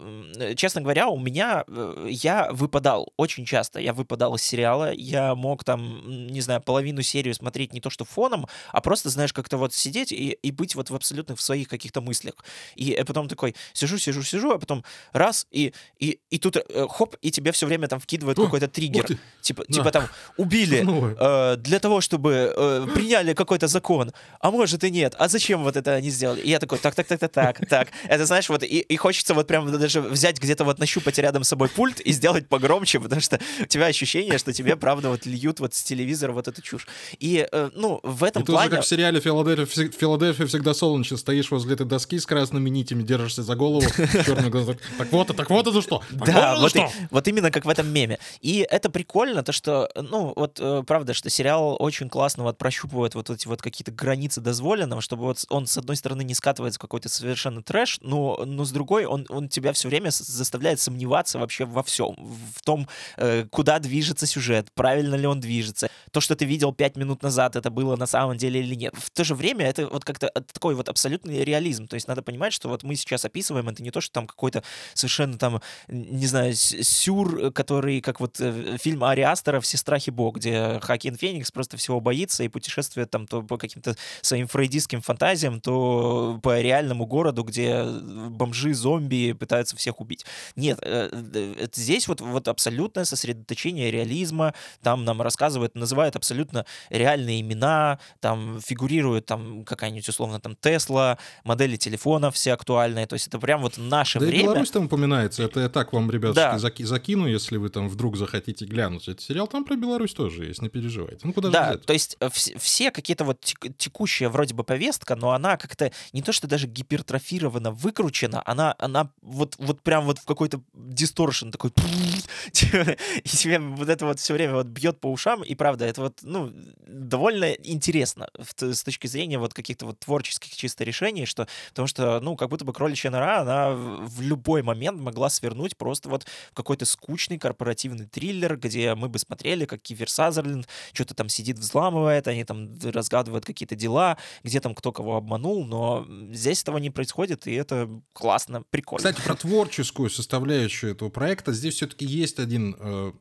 честно 0.56 0.82
говоря, 0.82 1.08
у 1.08 1.18
меня... 1.18 1.64
Э, 1.68 2.06
я 2.10 2.48
выпадал 2.52 3.12
очень 3.16 3.46
часто. 3.46 3.80
Я 3.80 3.92
выпадал 3.98 4.34
из 4.36 4.42
сериала, 4.42 4.92
я 4.92 5.34
мог 5.34 5.64
там, 5.64 6.26
не 6.28 6.40
знаю, 6.40 6.60
половину 6.60 7.02
серию 7.02 7.34
смотреть 7.34 7.72
не 7.72 7.80
то 7.80 7.90
что 7.90 8.04
фоном, 8.04 8.46
а 8.72 8.80
просто, 8.80 9.10
знаешь, 9.10 9.32
как-то 9.32 9.58
вот 9.58 9.74
сидеть 9.74 10.12
и, 10.12 10.38
и 10.42 10.50
быть 10.50 10.74
вот 10.74 10.90
в 10.90 10.94
абсолютных 10.94 11.38
в 11.38 11.42
своих 11.42 11.68
каких-то 11.68 12.00
мыслях. 12.00 12.34
И 12.76 13.02
потом 13.06 13.28
такой 13.28 13.54
сижу, 13.72 13.98
сижу, 13.98 14.22
сижу, 14.22 14.52
а 14.52 14.58
потом 14.58 14.84
раз, 15.12 15.46
и, 15.50 15.74
и, 15.98 16.18
и 16.30 16.38
тут 16.38 16.56
э, 16.56 16.86
хоп, 16.88 17.16
и 17.20 17.30
тебе 17.30 17.52
все 17.52 17.66
время 17.66 17.88
там 17.88 18.00
вкидывают 18.00 18.38
какой-то 18.38 18.68
триггер. 18.68 19.06
Типа, 19.40 19.64
да. 19.68 19.74
типа 19.74 19.90
там 19.90 20.08
убили 20.36 20.84
э, 21.18 21.56
для 21.56 21.78
того, 21.78 22.00
чтобы 22.00 22.54
э, 22.56 22.86
приняли 22.94 23.34
какой-то 23.34 23.66
закон, 23.66 24.12
а 24.40 24.50
может 24.50 24.84
и 24.84 24.90
нет. 24.90 25.14
А 25.18 25.28
зачем 25.28 25.62
вот 25.62 25.76
это 25.76 25.94
они 25.94 26.10
сделали? 26.10 26.40
И 26.40 26.50
я 26.50 26.58
такой, 26.58 26.78
так, 26.78 26.94
так, 26.94 27.06
так, 27.06 27.20
так, 27.20 27.32
так, 27.32 27.68
так. 27.68 27.88
Это 28.04 28.26
знаешь, 28.26 28.48
вот 28.48 28.62
и, 28.62 28.80
и 28.80 28.96
хочется 28.96 29.34
вот 29.34 29.46
прям 29.46 29.70
даже 29.78 30.00
взять 30.00 30.38
где-то 30.38 30.64
вот 30.64 30.78
нащупать 30.78 31.18
рядом 31.18 31.44
с 31.44 31.48
собой 31.48 31.68
пульт 31.68 32.00
и 32.00 32.12
сделать 32.12 32.48
погромче, 32.48 33.00
потому 33.00 33.20
что 33.20 33.40
у 33.60 33.66
тебя 33.66 33.87
ощущение, 33.88 34.38
что 34.38 34.52
тебе 34.52 34.76
правда 34.76 35.08
вот 35.10 35.26
льют 35.26 35.60
вот 35.60 35.74
с 35.74 35.82
телевизора 35.82 36.32
вот 36.32 36.48
эту 36.48 36.62
чушь. 36.62 36.86
И, 37.18 37.46
э, 37.50 37.70
ну, 37.74 38.00
в 38.02 38.24
этом 38.24 38.42
и 38.42 38.46
плане... 38.46 38.70
как 38.70 38.84
в 38.84 38.86
сериале 38.86 39.20
«Филадельфия, 39.20 39.90
Филадельфия 39.90 40.46
всегда 40.46 40.74
солнечно, 40.74 41.16
стоишь 41.16 41.50
возле 41.50 41.74
этой 41.74 41.86
доски 41.86 42.18
с 42.18 42.26
красными 42.26 42.70
нитями, 42.70 43.02
держишься 43.02 43.42
за 43.42 43.54
голову, 43.54 43.86
черный 44.24 44.50
глаз, 44.50 44.76
так 44.98 45.12
вот, 45.12 45.36
так 45.36 45.50
вот 45.50 45.66
это 45.66 45.82
что? 45.82 46.02
Да, 46.10 46.56
вот, 46.58 46.70
что? 46.70 46.90
вот 47.10 47.28
именно 47.28 47.50
как 47.50 47.64
в 47.64 47.68
этом 47.68 47.88
меме. 47.88 48.18
И 48.40 48.66
это 48.68 48.90
прикольно, 48.90 49.42
то 49.42 49.52
что, 49.52 49.90
ну, 49.94 50.32
вот 50.36 50.58
э, 50.60 50.82
правда, 50.86 51.14
что 51.14 51.30
сериал 51.30 51.76
очень 51.78 52.08
классно 52.08 52.44
вот 52.44 52.58
прощупывает 52.58 53.14
вот 53.14 53.30
эти 53.30 53.46
вот 53.46 53.62
какие-то 53.62 53.92
границы 53.92 54.40
дозволенного, 54.40 55.00
чтобы 55.00 55.24
вот 55.24 55.44
он, 55.48 55.66
с 55.66 55.76
одной 55.78 55.96
стороны, 55.96 56.22
не 56.22 56.34
скатывается 56.34 56.78
в 56.78 56.82
какой-то 56.82 57.08
совершенно 57.08 57.62
трэш, 57.62 57.98
но, 58.02 58.42
но 58.44 58.64
с 58.64 58.70
другой, 58.70 59.04
он, 59.04 59.26
он 59.28 59.48
тебя 59.48 59.72
все 59.72 59.88
время 59.88 60.10
заставляет 60.10 60.80
сомневаться 60.80 61.38
вообще 61.38 61.64
во 61.64 61.82
всем, 61.82 62.16
в 62.54 62.62
том, 62.62 62.88
э, 63.16 63.44
движется 63.78 64.26
сюжет, 64.26 64.68
правильно 64.74 65.14
ли 65.14 65.26
он 65.26 65.40
движется, 65.40 65.88
то, 66.10 66.20
что 66.20 66.34
ты 66.36 66.44
видел 66.44 66.72
пять 66.72 66.96
минут 66.96 67.22
назад, 67.22 67.56
это 67.56 67.70
было 67.70 67.96
на 67.96 68.06
самом 68.06 68.36
деле 68.36 68.60
или 68.60 68.74
нет. 68.74 68.94
В 68.96 69.10
то 69.10 69.24
же 69.24 69.34
время 69.34 69.66
это 69.66 69.86
вот 69.86 70.04
как-то 70.04 70.30
такой 70.52 70.74
вот 70.74 70.88
абсолютный 70.88 71.44
реализм. 71.44 71.86
То 71.86 71.94
есть 71.94 72.08
надо 72.08 72.22
понимать, 72.22 72.52
что 72.52 72.68
вот 72.68 72.82
мы 72.82 72.96
сейчас 72.96 73.24
описываем, 73.24 73.68
это 73.68 73.82
не 73.82 73.90
то, 73.90 74.00
что 74.00 74.12
там 74.12 74.26
какой-то 74.26 74.62
совершенно 74.94 75.38
там, 75.38 75.60
не 75.88 76.26
знаю, 76.26 76.54
сюр, 76.54 77.52
который, 77.52 78.00
как 78.00 78.20
вот 78.20 78.40
э, 78.40 78.76
фильм 78.80 79.04
Ари 79.04 79.22
Астера 79.22 79.60
«Все 79.60 79.76
страхи 79.76 80.10
Бог», 80.10 80.36
где 80.36 80.80
Хакин 80.80 81.16
Феникс 81.16 81.50
просто 81.50 81.76
всего 81.76 82.00
боится 82.00 82.44
и 82.44 82.48
путешествует 82.48 83.10
там 83.10 83.26
то 83.26 83.42
по 83.42 83.58
каким-то 83.58 83.96
своим 84.22 84.46
фрейдистским 84.46 85.02
фантазиям, 85.02 85.60
то 85.60 86.40
по 86.42 86.60
реальному 86.60 87.06
городу, 87.06 87.42
где 87.42 87.84
бомжи, 87.84 88.74
зомби 88.74 89.32
пытаются 89.32 89.76
всех 89.76 90.00
убить. 90.00 90.24
Нет, 90.56 90.78
э, 90.82 91.68
здесь 91.74 92.08
вот, 92.08 92.20
вот 92.20 92.48
абсолютное 92.48 93.04
сосредоточение 93.04 93.57
значение 93.58 93.90
реализма, 93.90 94.54
там 94.82 95.04
нам 95.04 95.20
рассказывают, 95.20 95.74
называют 95.74 96.14
абсолютно 96.16 96.64
реальные 96.90 97.40
имена, 97.40 97.98
там 98.20 98.60
фигурирует 98.64 99.26
там 99.26 99.64
какая-нибудь 99.64 100.08
условно 100.08 100.38
там 100.40 100.54
Тесла, 100.54 101.18
модели 101.44 101.76
телефонов 101.76 102.36
все 102.36 102.52
актуальные, 102.52 103.06
то 103.06 103.14
есть 103.14 103.26
это 103.26 103.38
прям 103.40 103.62
вот 103.62 103.76
наше 103.76 104.20
да 104.20 104.26
время. 104.26 104.40
и 104.40 104.44
Беларусь 104.44 104.70
там 104.70 104.84
упоминается, 104.84 105.42
это 105.42 105.60
я 105.60 105.68
так 105.68 105.92
вам, 105.92 106.08
ребятушки, 106.10 106.36
Да. 106.36 106.58
заки- 106.58 106.84
закину, 106.84 107.26
если 107.26 107.56
вы 107.56 107.68
там 107.68 107.88
вдруг 107.88 108.16
захотите 108.16 108.64
глянуть 108.64 109.08
этот 109.08 109.22
сериал, 109.22 109.48
там 109.48 109.64
про 109.64 109.74
Беларусь 109.76 110.14
тоже 110.14 110.44
есть, 110.44 110.62
не 110.62 110.68
переживайте. 110.68 111.20
Ну 111.24 111.32
куда 111.32 111.50
Да, 111.50 111.76
то 111.78 111.92
есть 111.92 112.16
э, 112.20 112.26
вс- 112.28 112.56
все 112.58 112.90
какие-то 112.92 113.24
вот 113.24 113.40
тек- 113.40 113.76
текущая 113.76 114.28
вроде 114.28 114.54
бы 114.54 114.62
повестка, 114.62 115.16
но 115.16 115.32
она 115.32 115.56
как-то 115.56 115.90
не 116.12 116.22
то, 116.22 116.32
что 116.32 116.46
даже 116.46 116.68
гипертрофирована, 116.68 117.72
выкручена, 117.72 118.40
она, 118.46 118.74
она 118.78 119.10
вот, 119.22 119.56
вот 119.58 119.82
прям 119.82 120.04
вот 120.04 120.18
в 120.18 120.24
какой-то 120.24 120.60
дисторшн 120.74 121.50
такой, 121.50 121.72
и 123.24 123.28
тебе 123.48 123.58
вот 123.58 123.88
это 123.88 124.06
вот 124.06 124.20
все 124.20 124.34
время 124.34 124.54
вот 124.54 124.66
бьет 124.66 125.00
по 125.00 125.10
ушам, 125.10 125.42
и 125.42 125.54
правда, 125.54 125.86
это 125.86 126.02
вот, 126.02 126.18
ну, 126.22 126.52
довольно 126.86 127.52
интересно 127.52 128.28
с 128.58 128.82
точки 128.82 129.06
зрения 129.06 129.38
вот 129.38 129.54
каких-то 129.54 129.86
вот 129.86 129.98
творческих 129.98 130.54
чисто 130.54 130.84
решений, 130.84 131.26
что, 131.26 131.48
потому 131.70 131.88
что, 131.88 132.20
ну, 132.20 132.36
как 132.36 132.50
будто 132.50 132.64
бы 132.64 132.72
кроличья 132.72 133.10
нора, 133.10 133.40
она 133.40 133.70
в 133.72 134.20
любой 134.20 134.62
момент 134.62 135.00
могла 135.00 135.30
свернуть 135.30 135.76
просто 135.76 136.08
вот 136.08 136.24
в 136.24 136.54
какой-то 136.54 136.84
скучный 136.84 137.38
корпоративный 137.38 138.06
триллер, 138.06 138.56
где 138.56 138.94
мы 138.94 139.08
бы 139.08 139.18
смотрели, 139.18 139.64
как 139.64 139.82
Кивер 139.82 140.10
Сазерленд 140.10 140.68
что-то 140.92 141.14
там 141.14 141.28
сидит, 141.28 141.58
взламывает, 141.58 142.28
они 142.28 142.44
там 142.44 142.74
разгадывают 142.82 143.44
какие-то 143.44 143.74
дела, 143.74 144.18
где 144.42 144.60
там 144.60 144.74
кто 144.74 144.92
кого 144.92 145.16
обманул, 145.16 145.64
но 145.64 146.06
здесь 146.32 146.62
этого 146.62 146.78
не 146.78 146.90
происходит, 146.90 147.46
и 147.46 147.54
это 147.54 147.88
классно, 148.12 148.62
прикольно. 148.70 148.98
Кстати, 148.98 149.24
про 149.24 149.34
творческую 149.34 150.10
составляющую 150.10 150.92
этого 150.92 151.08
проекта 151.08 151.52
здесь 151.52 151.74
все-таки 151.74 152.04
есть 152.04 152.38
один 152.38 152.76
э, 152.78 153.12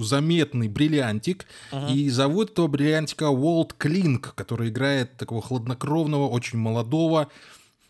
заметный 0.00 0.68
бриллиантик, 0.68 1.46
Мгм. 1.72 1.86
и 1.88 2.08
зовут 2.10 2.52
этого 2.52 2.66
бриллиантика 2.68 3.28
Уолт 3.28 3.74
Клинк, 3.74 4.34
который 4.34 4.68
играет 4.70 5.16
такого 5.16 5.42
хладнокровного, 5.42 6.28
очень 6.28 6.58
молодого, 6.58 7.28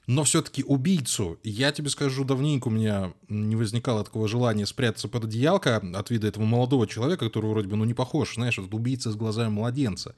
но 0.06 0.22
все-таки 0.24 0.62
убийцу. 0.62 1.38
Я 1.44 1.72
тебе 1.72 1.88
скажу, 1.88 2.24
давненько 2.24 2.68
у 2.68 2.70
меня 2.70 3.14
не 3.28 3.56
возникало 3.56 4.04
такого 4.04 4.28
желания 4.28 4.66
спрятаться 4.66 5.08
под 5.08 5.24
одеялко 5.24 5.76
от 5.76 6.10
вида 6.10 6.28
этого 6.28 6.44
молодого 6.44 6.86
человека, 6.86 7.26
который 7.26 7.48
вроде 7.50 7.68
бы 7.68 7.76
ну 7.76 7.84
не 7.84 7.94
похож, 7.94 8.34
знаешь, 8.34 8.58
вот 8.58 8.74
убийца 8.74 9.10
с 9.10 9.16
глазами 9.16 9.48
младенца. 9.50 10.14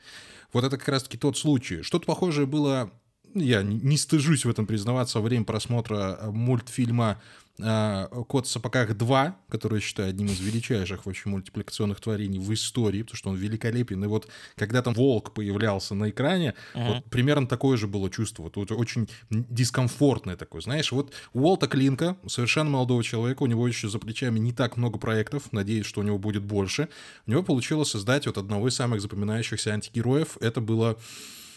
Вот 0.52 0.64
это 0.64 0.76
как 0.76 0.88
раз-таки 0.88 1.18
тот 1.18 1.38
случай. 1.38 1.82
Что-то 1.82 2.06
похожее 2.06 2.46
было, 2.46 2.90
я 3.38 3.62
не- 3.62 3.96
стыжусь 3.96 4.44
в 4.44 4.50
этом 4.50 4.66
признаваться, 4.66 5.18
во 5.20 5.24
время 5.28 5.44
просмотра 5.44 6.18
э, 6.20 6.30
мультфильма 6.30 7.20
э, 7.58 8.08
«Кот 8.28 8.46
в 8.46 8.50
сапогах 8.50 8.90
2», 8.90 9.32
который 9.48 9.76
я 9.76 9.80
считаю 9.80 10.10
одним 10.10 10.26
из 10.26 10.40
величайших 10.40 11.06
вообще 11.06 11.28
мультипликационных 11.30 12.00
творений 12.00 12.38
в 12.38 12.52
истории, 12.52 13.02
потому 13.02 13.16
что 13.16 13.30
он 13.30 13.36
великолепен. 13.36 14.04
И 14.04 14.06
вот 14.06 14.28
когда 14.56 14.82
там 14.82 14.92
волк 14.92 15.32
появлялся 15.32 15.94
на 15.94 16.10
экране, 16.10 16.54
Мгм. 16.74 16.86
вот 16.86 17.04
примерно 17.06 17.46
такое 17.46 17.78
же 17.78 17.86
было 17.86 18.10
чувство. 18.10 18.42
Вот, 18.42 18.56
вот 18.56 18.72
очень 18.72 19.08
дискомфортное 19.30 20.36
такое, 20.36 20.60
знаешь. 20.60 20.92
Вот 20.92 21.12
у 21.32 21.40
Уолта 21.40 21.66
Клинка, 21.66 22.16
совершенно 22.26 22.70
молодого 22.70 23.02
человека, 23.02 23.42
у 23.42 23.46
него 23.46 23.66
еще 23.66 23.88
за 23.88 23.98
плечами 23.98 24.38
не 24.38 24.52
так 24.52 24.76
много 24.76 24.98
проектов, 24.98 25.44
надеюсь, 25.52 25.86
что 25.86 26.00
у 26.00 26.04
него 26.04 26.18
будет 26.18 26.42
больше. 26.42 26.88
У 27.26 27.30
него 27.30 27.42
получилось 27.42 27.90
создать 27.90 28.26
вот 28.26 28.36
одного 28.38 28.68
из 28.68 28.74
самых 28.74 29.00
запоминающихся 29.00 29.70
антигероев. 29.72 30.36
Это 30.40 30.60
было, 30.60 30.98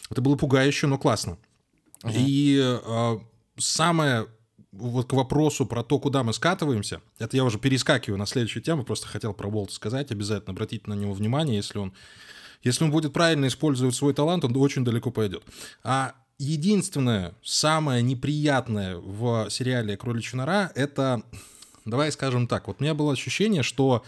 это 0.10 0.22
было 0.22 0.36
пугающе, 0.38 0.88
но 0.88 0.98
классно. 0.98 1.38
И 2.08 2.60
э, 2.62 3.18
самое 3.58 4.28
вот 4.72 5.10
к 5.10 5.14
вопросу 5.14 5.66
про 5.66 5.84
то, 5.84 6.00
куда 6.00 6.24
мы 6.24 6.34
скатываемся, 6.34 7.02
это 7.18 7.36
я 7.36 7.44
уже 7.44 7.58
перескакиваю 7.58 8.18
на 8.18 8.26
следующую 8.26 8.64
тему, 8.64 8.84
просто 8.84 9.08
хотел 9.08 9.34
про 9.34 9.50
Болта 9.50 9.74
сказать, 9.74 10.12
обязательно 10.12 10.52
обратите 10.52 10.84
на 10.88 10.94
него 10.94 11.14
внимание, 11.14 11.58
если 11.58 11.80
он, 11.80 11.94
если 12.64 12.84
он 12.84 12.92
будет 12.92 13.14
правильно 13.14 13.48
использовать 13.48 13.96
свой 13.96 14.14
талант, 14.14 14.46
он 14.46 14.56
очень 14.58 14.86
далеко 14.86 15.12
пойдет. 15.12 15.44
А 15.84 16.14
единственное, 16.38 17.36
самое 17.44 18.04
неприятное 18.04 18.98
в 18.98 19.50
сериале 19.50 19.98
«Кроличья 19.98 20.38
нора»— 20.38 20.72
это, 20.76 21.24
давай 21.86 22.12
скажем 22.12 22.48
так, 22.48 22.68
вот 22.68 22.78
у 22.80 22.84
меня 22.84 22.94
было 22.94 23.14
ощущение, 23.14 23.64
что 23.64 24.04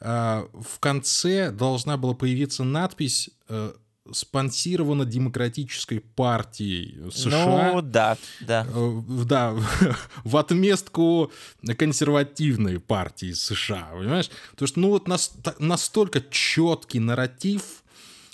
э, 0.00 0.46
в 0.52 0.78
конце 0.78 1.50
должна 1.50 1.96
была 1.96 2.14
появиться 2.14 2.62
надпись 2.62 3.30
э, 3.48 3.74
спонсирована 4.12 5.04
демократической 5.04 6.00
партией 6.00 7.10
США. 7.10 7.72
Ну, 7.72 7.82
да, 7.82 8.16
да. 8.40 8.66
Э, 8.68 9.00
Да, 9.24 9.54
в 10.24 10.36
отместку 10.36 11.32
консервативной 11.78 12.80
партии 12.80 13.32
США, 13.32 13.88
понимаешь? 13.92 14.30
Потому 14.50 14.66
что, 14.68 14.80
ну, 14.80 14.88
вот 14.90 15.08
нас- 15.08 15.32
настолько 15.58 16.20
четкий 16.20 17.00
нарратив 17.00 17.82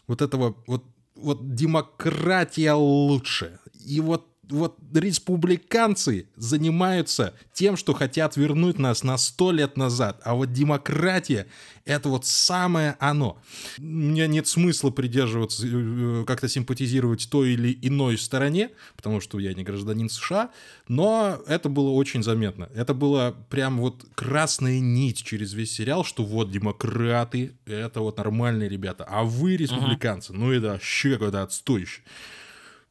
вот 0.09 0.23
этого, 0.23 0.57
вот, 0.67 0.85
вот 1.15 1.55
демократия 1.55 2.73
лучше. 2.73 3.59
И 3.87 4.01
вот 4.01 4.27
вот 4.51 4.79
республиканцы 4.95 6.29
занимаются 6.37 7.35
тем, 7.53 7.77
что 7.77 7.93
хотят 7.93 8.37
вернуть 8.37 8.79
нас 8.79 9.03
на 9.03 9.17
сто 9.19 9.53
лет 9.53 9.77
назад, 9.77 10.21
а 10.25 10.35
вот 10.35 10.53
демократия— 10.53 11.47
это 11.85 12.09
вот 12.09 12.27
самое 12.27 12.97
оно. 13.01 13.41
У 13.79 13.83
меня 13.83 14.27
нет 14.27 14.47
смысла 14.47 14.91
придерживаться, 14.91 15.67
э, 15.67 16.25
как-то 16.27 16.49
симпатизировать 16.49 17.29
той 17.31 17.53
или 17.53 17.79
иной 17.83 18.19
стороне, 18.19 18.71
потому 18.97 19.21
что 19.21 19.39
я 19.39 19.55
не 19.55 19.65
гражданин 19.65 20.09
США, 20.09 20.51
но 20.89 21.39
это 21.47 21.69
было 21.69 21.91
очень 21.91 22.23
заметно. 22.23 22.69
Это 22.75 22.95
было 22.95 23.35
прям 23.49 23.79
вот 23.81 24.05
красная 24.15 24.81
нить 24.81 25.25
через 25.25 25.53
весь 25.53 25.73
сериал, 25.73 26.05
что 26.05 26.25
вот 26.25 26.51
демократы— 26.51 27.53
это 27.67 28.01
вот 28.01 28.19
нормальные 28.19 28.69
ребята, 28.69 29.05
а 29.09 29.25
вы, 29.25 29.57
республиканцы, 29.57 30.33
ну 30.33 30.53
это 30.53 30.69
вообще 30.69 31.13
какой-то 31.13 31.43
отстойщик. 31.43 32.03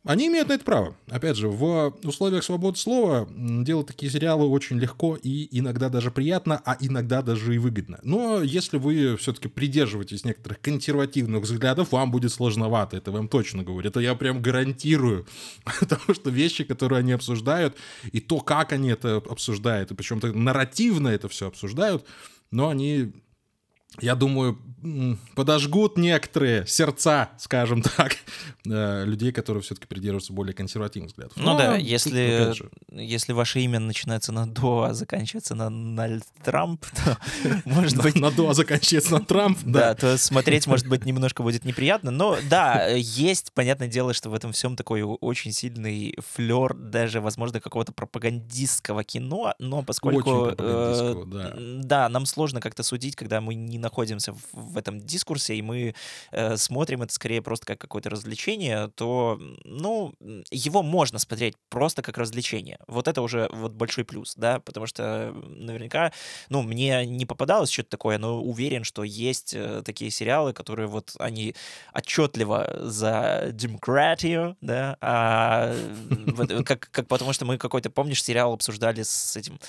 Они 0.05 0.27
имеют 0.27 0.47
на 0.47 0.53
это 0.53 0.63
право. 0.63 0.95
Опять 1.09 1.35
же, 1.35 1.49
в 1.49 1.93
условиях 2.03 2.43
свободы 2.45 2.77
слова 2.77 3.27
делать 3.29 3.87
такие 3.87 4.09
сериалы 4.09 4.47
очень 4.47 4.79
легко 4.79 5.17
и 5.21 5.47
иногда 5.51 5.89
даже 5.89 6.09
приятно, 6.09 6.61
а 6.63 6.77
иногда 6.79 7.21
даже 7.21 7.53
и 7.53 7.57
выгодно. 7.57 7.99
Но 8.03 8.41
если 8.41 8.77
вы 8.77 9.17
все-таки 9.17 9.49
придерживаетесь 9.49 10.23
некоторых 10.23 10.61
консервативных 10.61 11.43
взглядов, 11.43 11.91
вам 11.91 12.11
будет 12.11 12.31
сложновато, 12.31 12.95
это 12.95 13.11
вам 13.11 13.27
точно 13.27 13.63
говорю. 13.63 13.89
Это 13.89 13.99
я 13.99 14.15
прям 14.15 14.41
гарантирую. 14.41 15.27
Потому 15.79 16.13
что 16.13 16.29
вещи, 16.29 16.63
которые 16.63 16.99
они 16.99 17.11
обсуждают, 17.11 17.75
и 18.11 18.21
то, 18.21 18.39
как 18.39 18.71
они 18.71 18.89
это 18.89 19.17
обсуждают, 19.17 19.91
и 19.91 19.95
причем 19.95 20.21
нарративно 20.23 21.09
это 21.09 21.27
все 21.27 21.47
обсуждают, 21.47 22.05
но 22.51 22.69
они 22.69 23.11
я 24.01 24.15
думаю, 24.15 24.57
подожгут 25.35 25.97
некоторые 25.97 26.65
сердца, 26.65 27.29
скажем 27.37 27.81
так, 27.81 28.15
э, 28.65 29.03
людей, 29.05 29.31
которые 29.31 29.61
все-таки 29.61 29.87
придерживаются 29.87 30.33
более 30.33 30.53
консервативных 30.53 31.11
взглядов. 31.11 31.33
Ну 31.35 31.43
Но 31.43 31.57
да, 31.57 31.75
тут, 31.75 31.83
если, 31.83 32.53
если 32.91 33.33
ваше 33.33 33.59
имя 33.61 33.79
начинается 33.79 34.31
на 34.31 34.47
до, 34.47 34.83
а 34.83 34.93
заканчивается 34.93 35.55
на 35.55 35.69
Нальд 35.69 36.23
Трамп, 36.43 36.85
то, 37.05 37.17
может 37.65 38.01
быть, 38.01 38.15
на 38.15 38.31
до 38.31 38.53
заканчивается 38.53 39.13
на 39.13 39.25
Трамп, 39.25 39.59
да, 39.63 39.79
да. 39.79 39.95
то 39.95 40.17
смотреть, 40.17 40.67
может 40.67 40.87
быть, 40.87 41.05
немножко 41.05 41.43
будет 41.43 41.65
неприятно. 41.65 42.11
Но 42.11 42.37
да, 42.49 42.87
есть, 42.87 43.51
понятное 43.53 43.87
дело, 43.87 44.13
что 44.13 44.29
в 44.29 44.33
этом 44.33 44.53
всем 44.53 44.75
такой 44.75 45.01
очень 45.01 45.51
сильный 45.51 46.15
флер, 46.33 46.73
даже, 46.73 47.21
возможно, 47.21 47.59
какого-то 47.59 47.91
пропагандистского 47.91 49.03
кино, 49.03 49.53
но 49.59 49.83
поскольку... 49.83 50.31
Очень 50.31 50.55
пропагандистского, 50.55 51.23
э, 51.23 51.27
да. 51.27 51.89
Да, 51.89 52.09
нам 52.09 52.25
сложно 52.25 52.61
как-то 52.61 52.83
судить, 52.83 53.15
когда 53.15 53.41
мы 53.41 53.55
не 53.55 53.77
находимся 53.89 54.33
в, 54.53 54.77
этом 54.77 54.99
дискурсе, 54.99 55.55
и 55.55 55.61
мы 55.61 55.95
э, 56.31 56.57
смотрим 56.57 57.01
это 57.01 57.13
скорее 57.13 57.41
просто 57.41 57.65
как 57.65 57.79
какое-то 57.79 58.09
развлечение, 58.09 58.89
то, 58.95 59.39
ну, 59.63 60.13
его 60.51 60.83
можно 60.83 61.19
смотреть 61.19 61.55
просто 61.69 62.01
как 62.01 62.17
развлечение. 62.17 62.77
Вот 62.87 63.07
это 63.07 63.21
уже 63.21 63.49
вот 63.51 63.73
большой 63.73 64.05
плюс, 64.05 64.35
да, 64.35 64.59
потому 64.59 64.85
что 64.85 65.33
наверняка, 65.47 66.11
ну, 66.49 66.61
мне 66.61 67.05
не 67.05 67.25
попадалось 67.25 67.71
что-то 67.71 67.89
такое, 67.89 68.17
но 68.19 68.41
уверен, 68.41 68.83
что 68.83 69.03
есть 69.03 69.53
э, 69.55 69.81
такие 69.83 70.11
сериалы, 70.11 70.53
которые 70.53 70.87
вот 70.87 71.15
они 71.19 71.55
отчетливо 71.93 72.79
за 72.81 73.49
демократию, 73.51 74.55
да, 74.61 74.97
а, 75.01 75.73
как, 76.65 76.89
как 76.91 77.07
потому 77.07 77.33
что 77.33 77.45
мы 77.45 77.57
какой-то, 77.57 77.89
помнишь, 77.89 78.23
сериал 78.23 78.53
обсуждали 78.53 79.01
с 79.03 79.35
этим 79.35 79.59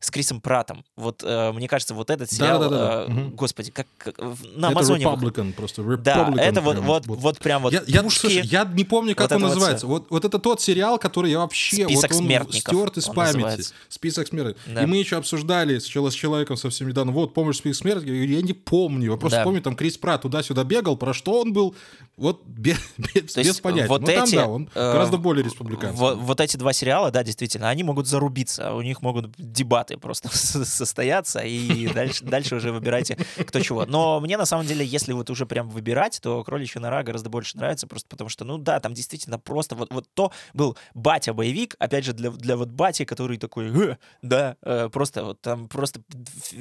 с 0.00 0.10
Крисом 0.12 0.40
Пратом. 0.40 0.84
Вот 0.96 1.22
э, 1.24 1.52
мне 1.52 1.66
кажется, 1.66 1.92
вот 1.92 2.08
этот 2.10 2.30
сериал, 2.30 2.60
Да-да-да-да. 2.60 3.04
э, 3.04 3.08
Мгм. 3.08 3.30
господи, 3.34 3.72
как, 3.72 3.86
как 3.98 4.16
на 4.18 4.66
Это 4.66 4.68
Амазоне. 4.68 5.04
Republican, 5.04 5.52
просто 5.52 5.82
Да, 5.96 6.28
Republican 6.28 6.40
это 6.40 6.60
вот, 6.60 6.74
прям 6.76 6.86
вот, 6.86 7.06
вот 7.06 7.38
прям 7.40 7.62
вот 7.62 7.72
я, 7.72 7.82
я, 7.86 8.02
пушки. 8.04 8.20
слушай, 8.20 8.42
я 8.46 8.64
не 8.64 8.84
помню, 8.84 9.16
как 9.16 9.30
Вот 9.30 9.36
он 9.36 9.42
вот 9.42 9.54
называется. 9.54 9.86
Вот, 9.88 10.06
вот 10.10 10.24
это 10.24 10.38
тот 10.38 10.60
сериал, 10.60 10.98
который 10.98 11.32
я 11.32 11.38
вообще... 11.40 11.84
Список 11.84 12.10
вот 12.12 12.20
он 12.20 12.26
смертников 12.26 12.74
стерт 12.74 12.96
из 12.96 13.08
он 13.08 13.14
памяти. 13.16 13.34
называется. 13.34 13.74
Список 13.88 14.28
смертников. 14.28 14.62
Да. 14.72 14.82
И 14.84 14.86
мы 14.86 14.96
еще 14.98 15.16
обсуждали 15.16 15.78
сначала 15.80 16.10
с 16.10 16.14
человеком 16.14 16.56
совсем 16.56 16.86
недавно, 16.88 17.10
вот, 17.10 17.34
помнишь 17.34 17.56
список 17.56 17.82
смертников? 17.82 18.14
Я 18.14 18.40
не 18.42 18.52
помню. 18.52 19.10
Я 19.12 19.16
просто 19.16 19.38
Да. 19.40 19.44
помню, 19.44 19.62
там 19.62 19.74
Крис 19.74 19.98
Пратт 19.98 20.22
туда-сюда 20.22 20.62
бегал, 20.62 20.96
про 20.96 21.12
что 21.12 21.40
он 21.40 21.52
был, 21.52 21.74
вот 22.16 22.44
без, 22.46 22.76
без, 23.14 23.32
То 23.32 23.42
без 23.42 23.58
понятия. 23.60 23.88
вот 23.88 24.02
Но 24.02 24.06
там, 24.06 24.24
эти, 24.24 24.36
да, 24.36 24.46
он 24.46 24.68
э, 24.74 24.92
гораздо 24.92 25.16
более 25.16 25.44
республиканский. 25.44 25.98
Вот, 25.98 26.18
вот 26.18 26.40
эти 26.40 26.56
два 26.56 26.72
сериала, 26.72 27.10
да, 27.10 27.24
действительно, 27.24 27.68
они 27.68 27.82
могут 27.82 28.06
зарубиться, 28.06 28.72
у 28.74 28.82
них 28.82 29.02
могут 29.02 29.32
дебаты 29.38 29.87
дебаты 29.88 29.98
просто 29.98 30.28
состоятся, 30.64 31.40
и 31.40 31.88
дальше, 31.88 32.24
дальше 32.24 32.56
уже 32.56 32.72
выбирайте 32.72 33.16
кто 33.46 33.60
чего. 33.60 33.86
Но 33.86 34.20
мне 34.20 34.36
на 34.36 34.46
самом 34.46 34.66
деле, 34.66 34.84
если 34.84 35.12
вот 35.12 35.30
уже 35.30 35.46
прям 35.46 35.68
выбирать, 35.68 36.20
то 36.22 36.42
«Кроличья 36.44 36.80
нора» 36.80 37.02
гораздо 37.02 37.30
больше 37.30 37.56
нравится, 37.56 37.86
просто 37.86 38.08
потому 38.08 38.28
что, 38.28 38.44
ну 38.44 38.58
да, 38.58 38.80
там 38.80 38.94
действительно 38.94 39.38
просто 39.38 39.74
вот, 39.74 39.92
вот 39.92 40.06
то 40.14 40.32
был 40.54 40.76
батя-боевик, 40.94 41.76
опять 41.78 42.04
же, 42.04 42.12
для, 42.12 42.30
для 42.30 42.56
вот 42.56 42.68
бати, 42.68 43.04
который 43.04 43.38
такой, 43.38 43.68
э, 43.68 43.96
да, 44.22 44.56
э, 44.62 44.88
просто 44.92 45.24
вот 45.24 45.40
там 45.40 45.68
просто 45.68 46.00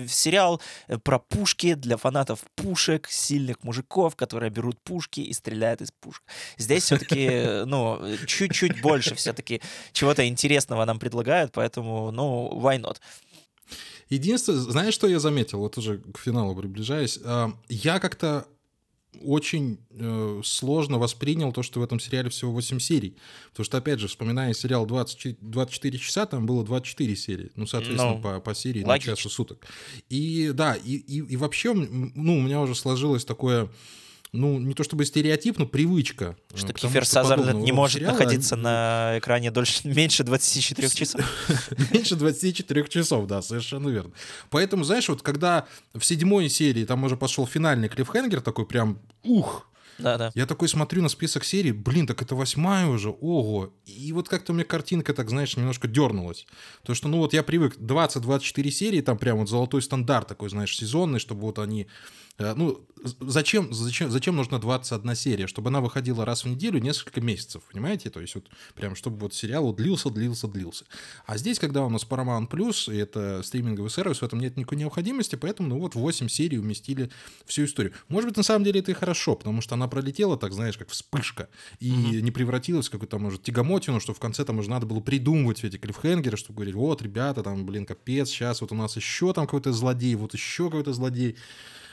сериал 0.08 0.62
э, 0.88 0.98
про 0.98 1.20
пушки 1.20 1.74
для 1.74 1.98
фанатов 1.98 2.40
пушек, 2.56 3.08
сильных 3.10 3.64
мужиков, 3.64 4.16
которые 4.16 4.50
берут 4.50 4.80
пушки 4.80 5.20
и 5.22 5.34
стреляют 5.34 5.82
из 5.82 5.92
пушек. 5.92 6.24
Здесь 6.58 6.84
все-таки, 6.84 7.66
ну, 7.66 8.00
чуть-чуть 8.26 8.82
больше 8.82 9.16
все-таки 9.16 9.62
чего-то 9.92 10.28
интересного 10.28 10.86
нам 10.86 11.00
предлагают, 11.00 11.52
поэтому, 11.52 12.12
ну, 12.12 12.50
why 12.54 12.80
not? 12.80 12.98
Единственное, 14.10 14.60
знаешь, 14.60 14.94
что 14.94 15.08
я 15.08 15.20
заметил, 15.20 15.60
вот 15.60 15.78
уже 15.78 15.98
к 15.98 16.18
финалу 16.20 16.56
приближаясь, 16.56 17.20
я 17.70 18.00
как-то 18.00 18.48
очень 19.22 19.80
э, 19.92 20.42
сложно 20.44 21.00
воспринял 21.00 21.52
то, 21.52 21.64
что 21.64 21.80
в 21.80 21.84
этом 21.84 22.00
сериале 22.00 22.30
всего 22.30 22.52
8 22.52 22.80
серий. 22.80 23.18
Потому 23.50 23.66
что, 23.66 23.78
опять 23.78 24.00
же, 24.00 24.08
вспоминая 24.08 24.54
сериал 24.54 24.86
20, 24.86 25.38
24 25.42 25.98
часа, 25.98 26.26
там 26.26 26.46
было 26.46 26.64
24 26.64 27.16
серии. 27.16 27.52
Ну, 27.56 27.66
соответственно, 27.66 28.12
no. 28.12 28.16
Ну, 28.16 28.22
по, 28.22 28.40
по 28.40 28.56
серии 28.56 28.84
логично. 28.84 29.12
на 29.12 29.18
часу 29.18 29.30
суток. 29.30 29.66
И 30.10 30.52
да, 30.54 30.76
и, 30.76 30.96
и, 30.96 31.18
и 31.20 31.38
вообще, 31.38 31.74
ну, 31.74 32.38
у 32.38 32.42
меня 32.42 32.62
уже 32.62 32.76
сложилось 32.76 33.26
такое 33.26 33.70
ну, 34.38 34.60
не 34.60 34.74
то 34.74 34.84
чтобы 34.84 35.06
стереотип, 35.06 35.58
но 35.58 35.66
привычка. 35.66 36.38
Что 36.54 36.72
Кифер 36.72 37.06
Сазерленд 37.06 37.64
не 37.64 37.72
может 37.72 37.96
сериала, 37.98 38.14
находиться 38.14 38.56
они... 38.56 38.64
на 38.64 39.16
экране 39.18 39.52
дольше, 39.52 39.82
меньше 39.88 40.24
24 40.24 40.90
часов. 40.90 41.22
меньше 41.92 42.16
24 42.16 42.88
часов, 42.88 43.28
да, 43.28 43.42
совершенно 43.42 43.90
верно. 43.90 44.12
Поэтому, 44.50 44.84
знаешь, 44.84 45.10
вот 45.10 45.22
когда 45.24 45.66
в 45.94 46.04
седьмой 46.04 46.50
серии 46.50 46.86
там 46.86 47.04
уже 47.04 47.18
пошел 47.18 47.48
финальный 47.48 47.90
клиффхенгер, 47.90 48.42
такой 48.42 48.66
прям, 48.66 49.00
ух, 49.24 49.68
да, 49.98 50.16
да. 50.16 50.32
Я 50.36 50.46
такой 50.46 50.68
смотрю 50.68 51.02
на 51.02 51.10
список 51.10 51.44
серий, 51.44 51.72
блин, 51.72 52.06
так 52.06 52.22
это 52.22 52.36
восьмая 52.36 52.86
уже, 52.86 53.10
ого. 53.10 53.74
И 53.88 54.14
вот 54.14 54.30
как-то 54.30 54.52
у 54.52 54.56
меня 54.56 54.64
картинка 54.64 55.12
так, 55.12 55.28
знаешь, 55.28 55.58
немножко 55.58 55.88
дернулась. 55.88 56.46
То, 56.84 56.94
что, 56.94 57.08
ну 57.08 57.18
вот 57.18 57.34
я 57.34 57.42
привык 57.42 57.78
20-24 57.78 58.70
серии, 58.70 59.02
там 59.02 59.18
прям 59.18 59.40
вот 59.40 59.50
золотой 59.50 59.82
стандарт 59.82 60.28
такой, 60.28 60.52
знаешь, 60.52 60.78
сезонный, 60.78 61.18
чтобы 61.18 61.42
вот 61.42 61.58
они 61.58 61.88
Э, 61.88 62.27
ну, 62.40 62.88
зачем, 63.22 63.74
зачем, 63.74 64.12
зачем 64.12 64.36
нужна 64.36 64.60
21 64.60 65.16
серия? 65.16 65.48
Чтобы 65.48 65.70
она 65.70 65.82
выходила 65.82 66.26
раз 66.26 66.44
в 66.44 66.48
неделю 66.48 66.80
несколько 66.80 67.22
месяцев, 67.22 67.64
понимаете? 67.72 68.10
То 68.10 68.20
есть 68.20 68.36
вот 68.36 68.46
прям, 68.76 68.96
чтобы 68.96 69.18
вот 69.18 69.34
сериал 69.34 69.74
длился, 69.74 70.10
длился, 70.10 70.48
длился. 70.48 70.86
А 71.26 71.38
здесь, 71.38 71.60
когда 71.60 71.84
у 71.84 71.90
нас 71.90 72.06
Paramount 72.08 72.50
Plus, 72.50 72.94
и 72.94 72.98
это 72.98 73.42
стриминговый 73.44 73.90
сервис, 73.90 74.20
в 74.20 74.24
этом 74.24 74.40
нет 74.40 74.58
никакой 74.58 74.78
необходимости, 74.78 75.36
поэтому, 75.36 75.70
ну 75.70 75.80
вот, 75.80 75.96
8 75.96 76.28
серий 76.28 76.60
уместили 76.60 77.10
всю 77.46 77.66
историю. 77.66 77.94
Может 78.08 78.30
быть, 78.30 78.38
на 78.38 78.44
самом 78.44 78.66
деле 78.66 78.80
это 78.80 78.92
и 78.92 78.96
хорошо, 78.96 79.36
потому 79.36 79.62
что 79.62 79.76
она 79.76 79.88
пролетела, 79.88 80.38
так 80.38 80.54
знаешь, 80.54 80.78
как 80.78 80.90
вспышка, 80.90 81.50
и 81.80 81.92
mm-hmm. 81.92 82.22
не 82.22 82.32
превратилась 82.32 82.88
в 82.88 82.92
какую-то, 82.92 83.20
может, 83.20 83.44
тягомотину, 83.44 84.00
что 84.00 84.14
в 84.14 84.20
конце 84.20 84.46
там 84.46 84.60
уже 84.60 84.70
надо 84.70 84.86
было 84.86 85.00
придумывать 85.00 85.64
эти 85.64 85.78
клиффхенгеры, 85.78 86.38
чтобы 86.38 86.58
говорить, 86.58 86.76
вот, 86.76 87.02
ребята, 87.02 87.44
там, 87.44 87.66
блин, 87.66 87.86
капец, 87.86 88.30
сейчас 88.30 88.62
вот 88.62 88.72
у 88.72 88.76
нас 88.76 88.96
еще 88.96 89.34
там 89.34 89.46
какой-то 89.46 89.72
злодей, 89.72 90.16
вот 90.16 90.34
еще 90.34 90.66
какой-то 90.66 90.94
злодей. 90.94 91.36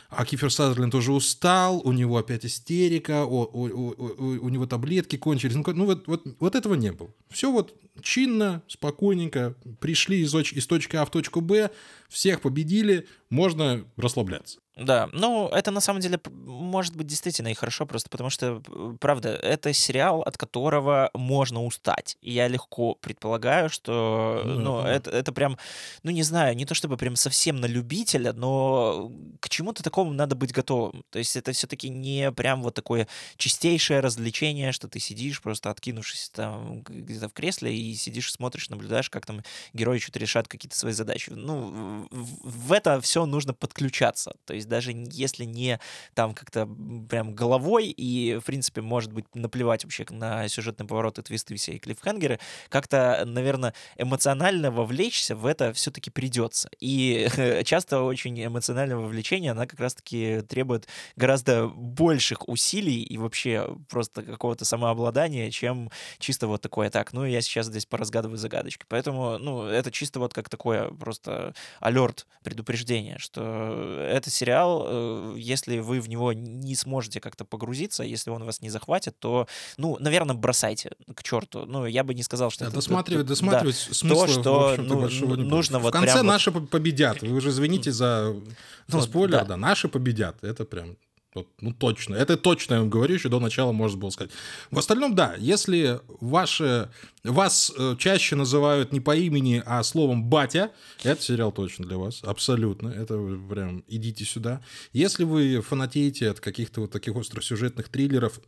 А 0.09 0.25
Кифер 0.25 0.51
Сазерленд 0.51 0.95
уже 0.95 1.13
устал, 1.13 1.81
у 1.85 1.93
него 1.93 2.19
опять 2.19 2.47
истерика, 2.47 3.25
о, 3.25 3.45
о, 3.45 3.69
о, 3.69 3.95
у 4.19 4.49
него 4.49 4.67
таблетки 4.67 5.17
кончились. 5.17 5.55
Ну, 5.55 5.65
ну, 5.67 5.87
вот, 5.87 6.07
вот, 6.07 6.23
вот 6.39 6.55
этого 6.55 6.75
не 6.75 6.93
было. 6.93 7.11
Все 7.31 7.51
вот 7.51 7.75
чинно, 8.03 8.63
спокойненько, 8.69 9.55
пришли 9.81 10.21
из, 10.21 10.35
из 10.35 10.67
точки 10.67 10.97
А 10.97 11.05
в 11.05 11.11
точку 11.11 11.41
Б, 11.41 11.71
всех 12.09 12.41
победили, 12.41 13.07
можно 13.31 13.85
расслабляться. 13.97 14.59
Да, 14.77 15.09
ну, 15.13 15.49
это 15.49 15.71
на 15.71 15.81
самом 15.81 16.01
деле 16.01 16.19
может 16.33 16.97
быть 16.97 17.07
действительно 17.07 17.49
и 17.49 17.55
хорошо, 17.55 17.87
просто 17.87 18.11
потому 18.11 18.29
что, 18.29 18.61
правда, 19.01 19.29
это 19.29 19.73
сериал, 19.73 20.23
от 20.23 20.37
которого 20.37 21.11
можно 21.15 21.65
устать. 21.65 22.17
И 22.21 22.33
я 22.33 22.49
легко 22.49 22.97
предполагаю, 22.97 23.71
что, 23.71 24.43
ну, 24.45 24.59
ну 24.59 24.81
это, 24.81 25.11
это 25.11 25.33
прям, 25.33 25.59
ну, 26.03 26.11
не 26.11 26.25
знаю, 26.25 26.57
не 26.57 26.67
то 26.67 26.75
чтобы 26.75 26.97
прям 26.97 27.15
совсем 27.15 27.61
на 27.61 27.67
любителя, 27.67 28.33
но 28.33 29.13
к 29.39 29.49
чему-то 29.49 29.85
такому 29.85 30.13
надо 30.13 30.35
быть 30.35 30.53
готовым. 30.53 31.05
То 31.11 31.21
есть 31.21 31.37
это 31.37 31.53
все-таки 31.53 31.89
не 31.89 32.33
прям 32.33 32.61
вот 32.63 32.75
такое 32.75 33.07
чистейшее 33.37 34.01
развлечение, 34.01 34.73
что 34.73 34.89
ты 34.89 34.99
сидишь, 34.99 35.41
просто 35.41 35.71
откинувшись 35.71 36.31
там 36.31 36.83
где-то 36.83 37.29
в 37.29 37.33
кресле 37.33 37.73
и 37.73 37.84
сидишь, 37.93 38.33
смотришь, 38.33 38.71
наблюдаешь, 38.71 39.11
как 39.11 39.27
там 39.27 39.43
герои 39.75 39.99
что-то 39.99 40.19
решают 40.19 40.49
какие-то 40.49 40.79
свои 40.79 40.93
задачи. 40.93 41.31
Ну, 41.31 42.09
в 42.11 42.73
это 42.73 43.01
все 43.01 43.27
нужно 43.27 43.53
подключаться. 43.53 44.35
То 44.47 44.55
есть 44.55 44.69
даже 44.69 44.93
если 44.95 45.45
не 45.45 45.79
там 46.15 46.35
как-то 46.35 46.69
прям 47.09 47.35
головой 47.35 47.89
и, 47.89 48.37
в 48.37 48.45
принципе, 48.45 48.81
может 48.81 49.13
быть, 49.13 49.27
наплевать 49.35 49.85
вообще 49.85 50.07
на 50.11 50.49
сюжетные 50.49 50.87
повороты, 50.87 51.23
твисты 51.23 51.55
все 51.57 51.73
и 51.73 51.79
клиффхенгеры, 51.79 52.39
как-то, 52.69 53.23
наверное, 53.27 53.75
эмоционально 53.97 54.71
вовлечься 54.71 55.37
в 55.37 55.47
это 55.47 55.73
все-таки 55.73 56.11
придется. 56.11 56.69
И 56.81 57.29
часто 57.65 58.03
очень 58.03 58.45
эмоциональное 58.45 58.97
вовлечение, 58.97 59.53
она 59.53 59.67
как 59.67 59.81
раз-таки 59.81 60.43
требует 60.49 60.89
гораздо 61.17 61.69
больших 61.69 62.49
усилий 62.49 63.03
и 63.03 63.19
вообще 63.19 63.77
просто 63.89 64.23
какого-то 64.23 64.65
самообладания, 64.65 65.51
чем 65.51 65.91
чисто 66.19 66.47
вот 66.47 66.63
такое, 66.63 66.91
так, 66.91 67.13
ну, 67.13 67.25
я 67.25 67.41
сейчас 67.41 67.69
здесь 67.75 67.87
поразгадываю 67.87 68.39
загадочки. 68.39 68.85
Поэтому, 68.89 69.39
ну, 69.39 69.65
это 69.65 69.91
чисто 69.91 70.21
вот 70.21 70.33
как 70.33 70.49
такое 70.49 70.89
просто 70.89 71.55
алерт, 71.81 72.27
предупреждение, 72.43 73.19
что 73.19 74.07
это 74.09 74.31
сериал 74.31 74.87
э, 74.87 75.35
если 75.37 75.79
вы 75.79 76.01
в 76.01 76.09
него 76.09 76.33
не 76.33 76.75
сможете 76.75 77.21
как-то 77.21 77.45
погрузиться, 77.45 78.03
если 78.03 78.31
он 78.31 78.45
вас 78.45 78.61
не 78.61 78.71
захватит, 78.71 79.19
то, 79.19 79.47
ну, 79.77 79.97
наверное, 80.01 80.35
бросайте 80.35 80.93
к 81.15 81.23
черту. 81.23 81.67
Ну, 81.67 81.87
я 81.87 82.05
бы 82.05 82.15
не 82.15 82.23
сказал, 82.23 82.51
что... 82.51 82.61
Да, 82.61 82.67
это, 82.67 82.77
досматривать, 82.77 83.27
досматривать 83.27 83.87
да, 83.89 83.95
смысла, 83.95 84.27
то, 84.27 84.33
что 84.33 84.75
ну, 84.79 85.01
большого 85.01 85.35
не 85.37 85.45
нужно 85.45 85.79
будет. 85.79 85.95
Вот 85.95 85.95
В 85.95 86.05
конце 86.05 86.23
наши 86.23 86.51
вот... 86.51 86.71
победят. 86.71 87.23
Вы 87.23 87.33
уже 87.33 87.51
извините 87.51 87.93
за, 87.93 88.35
за 88.87 88.97
ну, 88.97 89.03
спойлер, 89.03 89.41
да. 89.41 89.45
да, 89.45 89.57
наши 89.57 89.89
победят. 89.89 90.43
Это 90.43 90.65
прям 90.65 90.97
вот, 91.35 91.49
ну, 91.61 91.73
точно. 91.73 92.15
Это 92.15 92.37
точно 92.37 92.75
я 92.75 92.81
вам 92.81 92.91
говорю, 92.91 93.15
еще 93.15 93.29
до 93.29 93.41
начала 93.41 93.73
можно 93.73 93.99
было 93.99 94.11
сказать. 94.11 94.31
В 94.71 94.79
остальном, 94.79 95.17
да, 95.17 95.35
если 95.37 96.01
ваши, 96.21 96.91
вас 97.25 97.73
э, 97.77 97.97
чаще 97.99 98.37
называют 98.37 98.93
не 98.93 99.01
по 99.01 99.17
имени, 99.17 99.63
а 99.67 99.83
словом 99.83 100.25
«батя», 100.25 100.71
это 101.03 101.21
сериал 101.21 101.51
точно 101.51 101.87
для 101.87 101.99
вас, 101.99 102.23
абсолютно. 102.23 102.89
Это 102.89 103.19
прям 103.51 103.83
идите 103.89 104.25
сюда. 104.25 104.63
Если 104.93 105.25
вы 105.25 105.61
фанатеете 105.61 106.31
от 106.31 106.39
каких-то 106.39 106.83
вот 106.83 106.93
таких 106.93 107.17
остросюжетных 107.17 107.89
триллеров, 107.89 108.41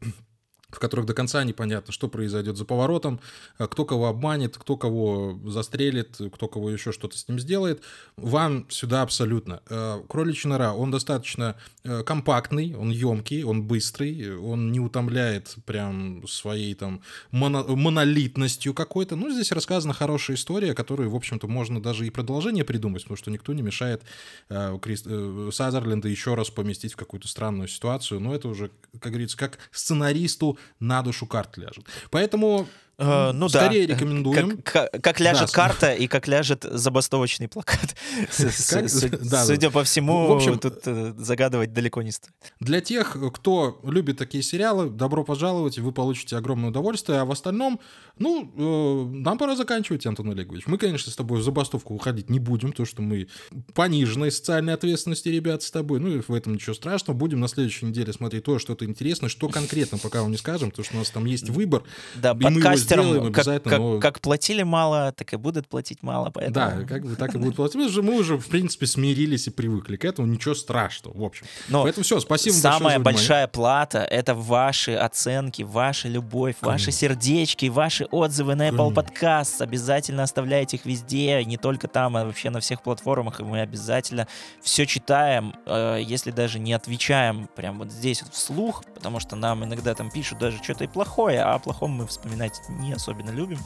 в 0.70 0.80
которых 0.80 1.06
до 1.06 1.14
конца 1.14 1.44
непонятно, 1.44 1.92
что 1.92 2.08
произойдет 2.08 2.56
за 2.56 2.64
поворотом, 2.64 3.20
э, 3.58 3.66
кто 3.70 3.84
кого 3.84 4.08
обманет, 4.08 4.58
кто 4.58 4.76
кого 4.76 5.38
застрелит, 5.44 6.18
кто 6.34 6.48
кого 6.48 6.70
еще 6.70 6.90
что-то 6.90 7.16
с 7.16 7.28
ним 7.28 7.38
сделает. 7.38 7.82
Вам 8.16 8.66
сюда 8.68 9.02
абсолютно. 9.02 9.62
Э, 9.68 10.02
Кроличья 10.08 10.48
нора, 10.48 10.74
он 10.74 10.90
достаточно 10.90 11.56
э, 11.84 12.02
компактный, 12.02 12.74
он 12.74 12.90
емкий, 12.90 13.44
он 13.44 13.62
быстрый, 13.62 14.36
он 14.36 14.72
не 14.72 14.80
утомляет 14.80 15.54
прям 15.66 16.26
своей 16.26 16.74
там 16.74 17.00
моно 17.30 17.64
монолитностью 17.76 18.74
какой-то. 18.74 19.14
Ну, 19.14 19.30
здесь 19.30 19.52
рассказана 19.52 19.94
хорошая 19.94 20.36
история, 20.36 20.74
которую, 20.74 21.10
в 21.10 21.14
общем-то, 21.14 21.46
можно 21.46 21.80
даже 21.80 22.06
и 22.06 22.10
продолжение 22.10 22.64
придумать, 22.64 23.02
потому 23.02 23.16
что 23.16 23.30
никто 23.30 23.52
не 23.52 23.62
мешает 23.62 24.02
Крис... 24.48 25.04
Сазерленда 25.52 26.08
еще 26.08 26.34
раз 26.34 26.50
поместить 26.50 26.94
в 26.94 26.96
какую-то 26.96 27.28
странную 27.28 27.68
ситуацию. 27.68 28.20
Но 28.20 28.34
это 28.34 28.48
уже, 28.48 28.70
как 28.98 29.12
говорится, 29.12 29.36
как 29.36 29.58
сценаристу 29.70 30.55
на 30.80 31.02
душу 31.02 31.26
карт 31.26 31.56
ляжет. 31.58 31.86
Поэтому 32.10 32.66
Uh, 32.98 33.32
ну 33.32 33.46
Скорее 33.50 33.86
да. 33.86 33.92
рекомендуем. 33.92 34.62
Как, 34.62 34.90
как, 34.90 35.02
как 35.02 35.20
ляжет 35.20 35.48
да, 35.48 35.52
карта 35.52 35.92
и 35.92 36.06
как 36.06 36.26
ляжет 36.28 36.64
забастовочный 36.64 37.46
плакат. 37.46 37.94
Судя 38.30 39.70
по 39.70 39.84
всему, 39.84 40.26
в 40.26 40.32
общем, 40.32 40.58
тут 40.58 40.78
э, 40.86 41.12
загадывать 41.18 41.74
далеко 41.74 42.00
не 42.00 42.10
стоит. 42.10 42.32
Для 42.58 42.80
тех, 42.80 43.18
кто 43.34 43.78
любит 43.84 44.16
такие 44.16 44.42
сериалы, 44.42 44.88
добро 44.88 45.24
пожаловать, 45.24 45.78
вы 45.78 45.92
получите 45.92 46.38
огромное 46.38 46.70
удовольствие. 46.70 47.18
А 47.18 47.26
в 47.26 47.30
остальном, 47.30 47.80
ну, 48.18 48.50
э, 48.56 49.16
нам 49.18 49.36
пора 49.36 49.56
заканчивать, 49.56 50.06
Антон 50.06 50.30
Олегович. 50.30 50.66
Мы, 50.66 50.78
конечно, 50.78 51.12
с 51.12 51.16
тобой 51.16 51.40
в 51.40 51.42
забастовку 51.42 51.92
уходить 51.94 52.30
не 52.30 52.38
будем, 52.38 52.70
потому 52.70 52.86
что 52.86 53.02
мы 53.02 53.28
пониженной 53.74 54.32
социальной 54.32 54.72
ответственности, 54.72 55.28
ребят, 55.28 55.62
с 55.62 55.70
тобой. 55.70 56.00
Ну, 56.00 56.16
и 56.16 56.20
в 56.22 56.32
этом 56.32 56.54
ничего 56.54 56.72
страшного. 56.72 57.14
Будем 57.14 57.40
на 57.40 57.48
следующей 57.48 57.84
неделе 57.84 58.14
смотреть 58.14 58.44
то, 58.44 58.58
что-то 58.58 58.86
интересное, 58.86 59.28
что 59.28 59.50
конкретно, 59.50 59.98
пока 59.98 60.22
вам 60.22 60.30
не 60.30 60.38
скажем, 60.38 60.70
потому 60.70 60.86
что 60.86 60.94
у 60.94 60.98
нас 61.00 61.10
там 61.10 61.26
есть 61.26 61.50
выбор. 61.50 61.82
Да, 62.14 62.34
подкаст 62.34 62.85
мастером, 62.86 63.32
как, 63.32 63.46
обязательно, 63.46 63.70
как, 63.70 63.78
но- 63.78 64.00
как 64.00 64.20
платили 64.20 64.62
мало, 64.62 65.12
так 65.12 65.32
и 65.32 65.36
будут 65.36 65.68
платить 65.68 66.02
мало, 66.02 66.30
поэтому... 66.30 66.54
Да, 66.54 66.84
как 66.86 67.04
бы 67.04 67.16
так 67.16 67.34
и 67.34 67.38
будет 67.38 67.56
платить. 67.56 67.76
Мы 67.76 67.88
же, 67.88 68.02
мы 68.02 68.14
уже, 68.14 68.36
в 68.36 68.46
принципе, 68.46 68.86
смирились 68.86 69.46
и 69.46 69.50
привыкли 69.50 69.96
к 69.96 70.04
этому. 70.04 70.28
Ничего 70.28 70.54
страшного, 70.54 71.16
в 71.16 71.24
общем. 71.24 71.46
Но 71.68 71.82
Поэтому 71.82 72.04
все, 72.04 72.20
спасибо 72.20 72.54
Самая 72.54 72.98
большая 72.98 73.46
плата— 73.46 73.98
это 74.10 74.34
ваши 74.34 74.94
оценки, 74.94 75.62
ваша 75.62 76.08
любовь, 76.08 76.56
ваши 76.60 76.90
сердечки, 76.92 77.66
ваши 77.66 78.04
отзывы 78.06 78.54
на 78.54 78.68
Apple 78.68 78.94
Конечно. 78.94 79.00
Podcasts. 79.00 79.62
Обязательно 79.62 80.22
оставляйте 80.22 80.76
их 80.76 80.86
везде, 80.86 81.44
не 81.44 81.56
только 81.56 81.88
там, 81.88 82.16
а 82.16 82.24
вообще 82.24 82.50
на 82.50 82.60
всех 82.60 82.82
платформах. 82.82 83.40
И 83.40 83.44
мы 83.44 83.60
обязательно 83.60 84.26
все 84.62 84.86
читаем, 84.86 85.54
э, 85.66 86.00
если 86.02 86.30
даже 86.30 86.58
не 86.58 86.72
отвечаем 86.72 87.48
прям 87.54 87.78
вот 87.78 87.90
здесь 87.90 88.22
вот 88.22 88.34
вслух, 88.34 88.84
потому 88.94 89.20
что 89.20 89.36
нам 89.36 89.64
иногда 89.64 89.94
там 89.94 90.10
пишут 90.10 90.38
даже 90.38 90.62
что-то 90.62 90.84
и 90.84 90.86
плохое, 90.86 91.42
а 91.42 91.54
о 91.54 91.58
плохом 91.58 91.92
мы 91.92 92.06
вспоминать 92.06 92.60
не 92.76 92.92
особенно 92.92 93.30
любим. 93.30 93.58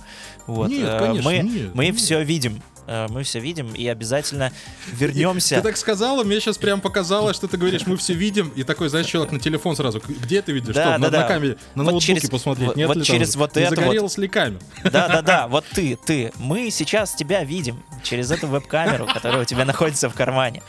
Вот. 0.46 0.68
Нет, 0.70 0.88
э, 0.88 0.98
конечно, 0.98 1.30
мы 1.30 1.38
нет, 1.38 1.74
мы 1.74 1.86
нет. 1.86 1.96
все 1.96 2.22
видим. 2.22 2.62
э, 2.86 3.06
Мы 3.10 3.22
все 3.22 3.38
видим 3.40 3.72
и 3.74 3.86
обязательно 3.86 4.52
вернемся. 4.92 5.56
Ты 5.56 5.62
так 5.62 5.76
сказала, 5.76 6.24
мне 6.24 6.40
сейчас 6.40 6.58
прям 6.58 6.80
показалось, 6.80 7.36
что 7.36 7.46
ты 7.48 7.56
говоришь, 7.56 7.86
мы 7.86 7.96
все 7.96 8.14
видим, 8.14 8.48
и 8.56 8.62
такой, 8.64 8.88
знаешь, 8.88 9.06
человек 9.06 9.32
на 9.32 9.38
телефон 9.40 9.76
сразу, 9.76 10.00
где 10.06 10.42
ты 10.42 10.52
видишь? 10.52 10.74
Да, 10.74 10.82
что, 10.82 10.90
да, 10.92 10.98
на, 10.98 11.10
да. 11.10 11.20
на 11.22 11.28
камере, 11.28 11.56
на 11.74 11.84
Вот 11.84 11.92
ноутбуке 11.92 12.06
через- 12.16 12.30
посмотреть, 12.30 12.66
вот- 12.68 12.76
нет 12.76 12.88
вот 12.88 12.96
ли 12.96 13.04
через 13.04 13.32
там, 13.32 13.40
вот 13.40 13.56
не 13.56 13.62
это 13.62 13.70
вот. 13.76 13.78
загорелась 13.84 14.18
ли 14.18 14.28
камера? 14.28 14.60
Да-да-да, 14.84 15.46
вот 15.48 15.64
ты, 15.72 15.96
ты. 16.04 16.32
Мы 16.36 16.70
сейчас 16.70 17.14
тебя 17.14 17.44
видим 17.44 17.82
через 18.02 18.30
эту 18.30 18.46
веб-камеру, 18.48 19.06
которая 19.06 19.42
у 19.42 19.44
тебя 19.44 19.64
находится 19.64 20.08
в 20.08 20.14
кармане. 20.14 20.62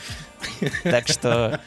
Так 0.82 1.06
что 1.08 1.60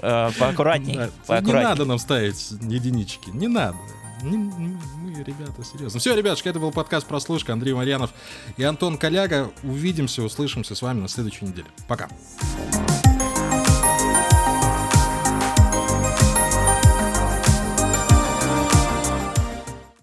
э, 0.00 0.30
поаккуратней, 0.38 0.94
Да, 0.96 1.06
Не 1.06 1.10
поаккуратней. 1.26 1.68
надо 1.68 1.84
нам 1.84 1.98
ставить 1.98 2.50
единички, 2.62 3.30
не 3.30 3.48
надо. 3.48 3.76
Мы, 4.22 4.78
ребята, 5.24 5.64
серьезно. 5.64 5.98
Все, 5.98 6.14
ребятушки, 6.14 6.48
это 6.48 6.60
был 6.60 6.70
подкаст 6.70 7.06
«Прослушка». 7.06 7.52
Андрей 7.52 7.74
Марьянов 7.74 8.10
и 8.56 8.62
Антон 8.62 8.96
Коляга. 8.96 9.50
Увидимся, 9.64 10.22
услышимся 10.22 10.74
с 10.74 10.82
вами 10.82 11.00
на 11.00 11.08
следующей 11.08 11.46
неделе. 11.46 11.66
Пока. 11.88 12.08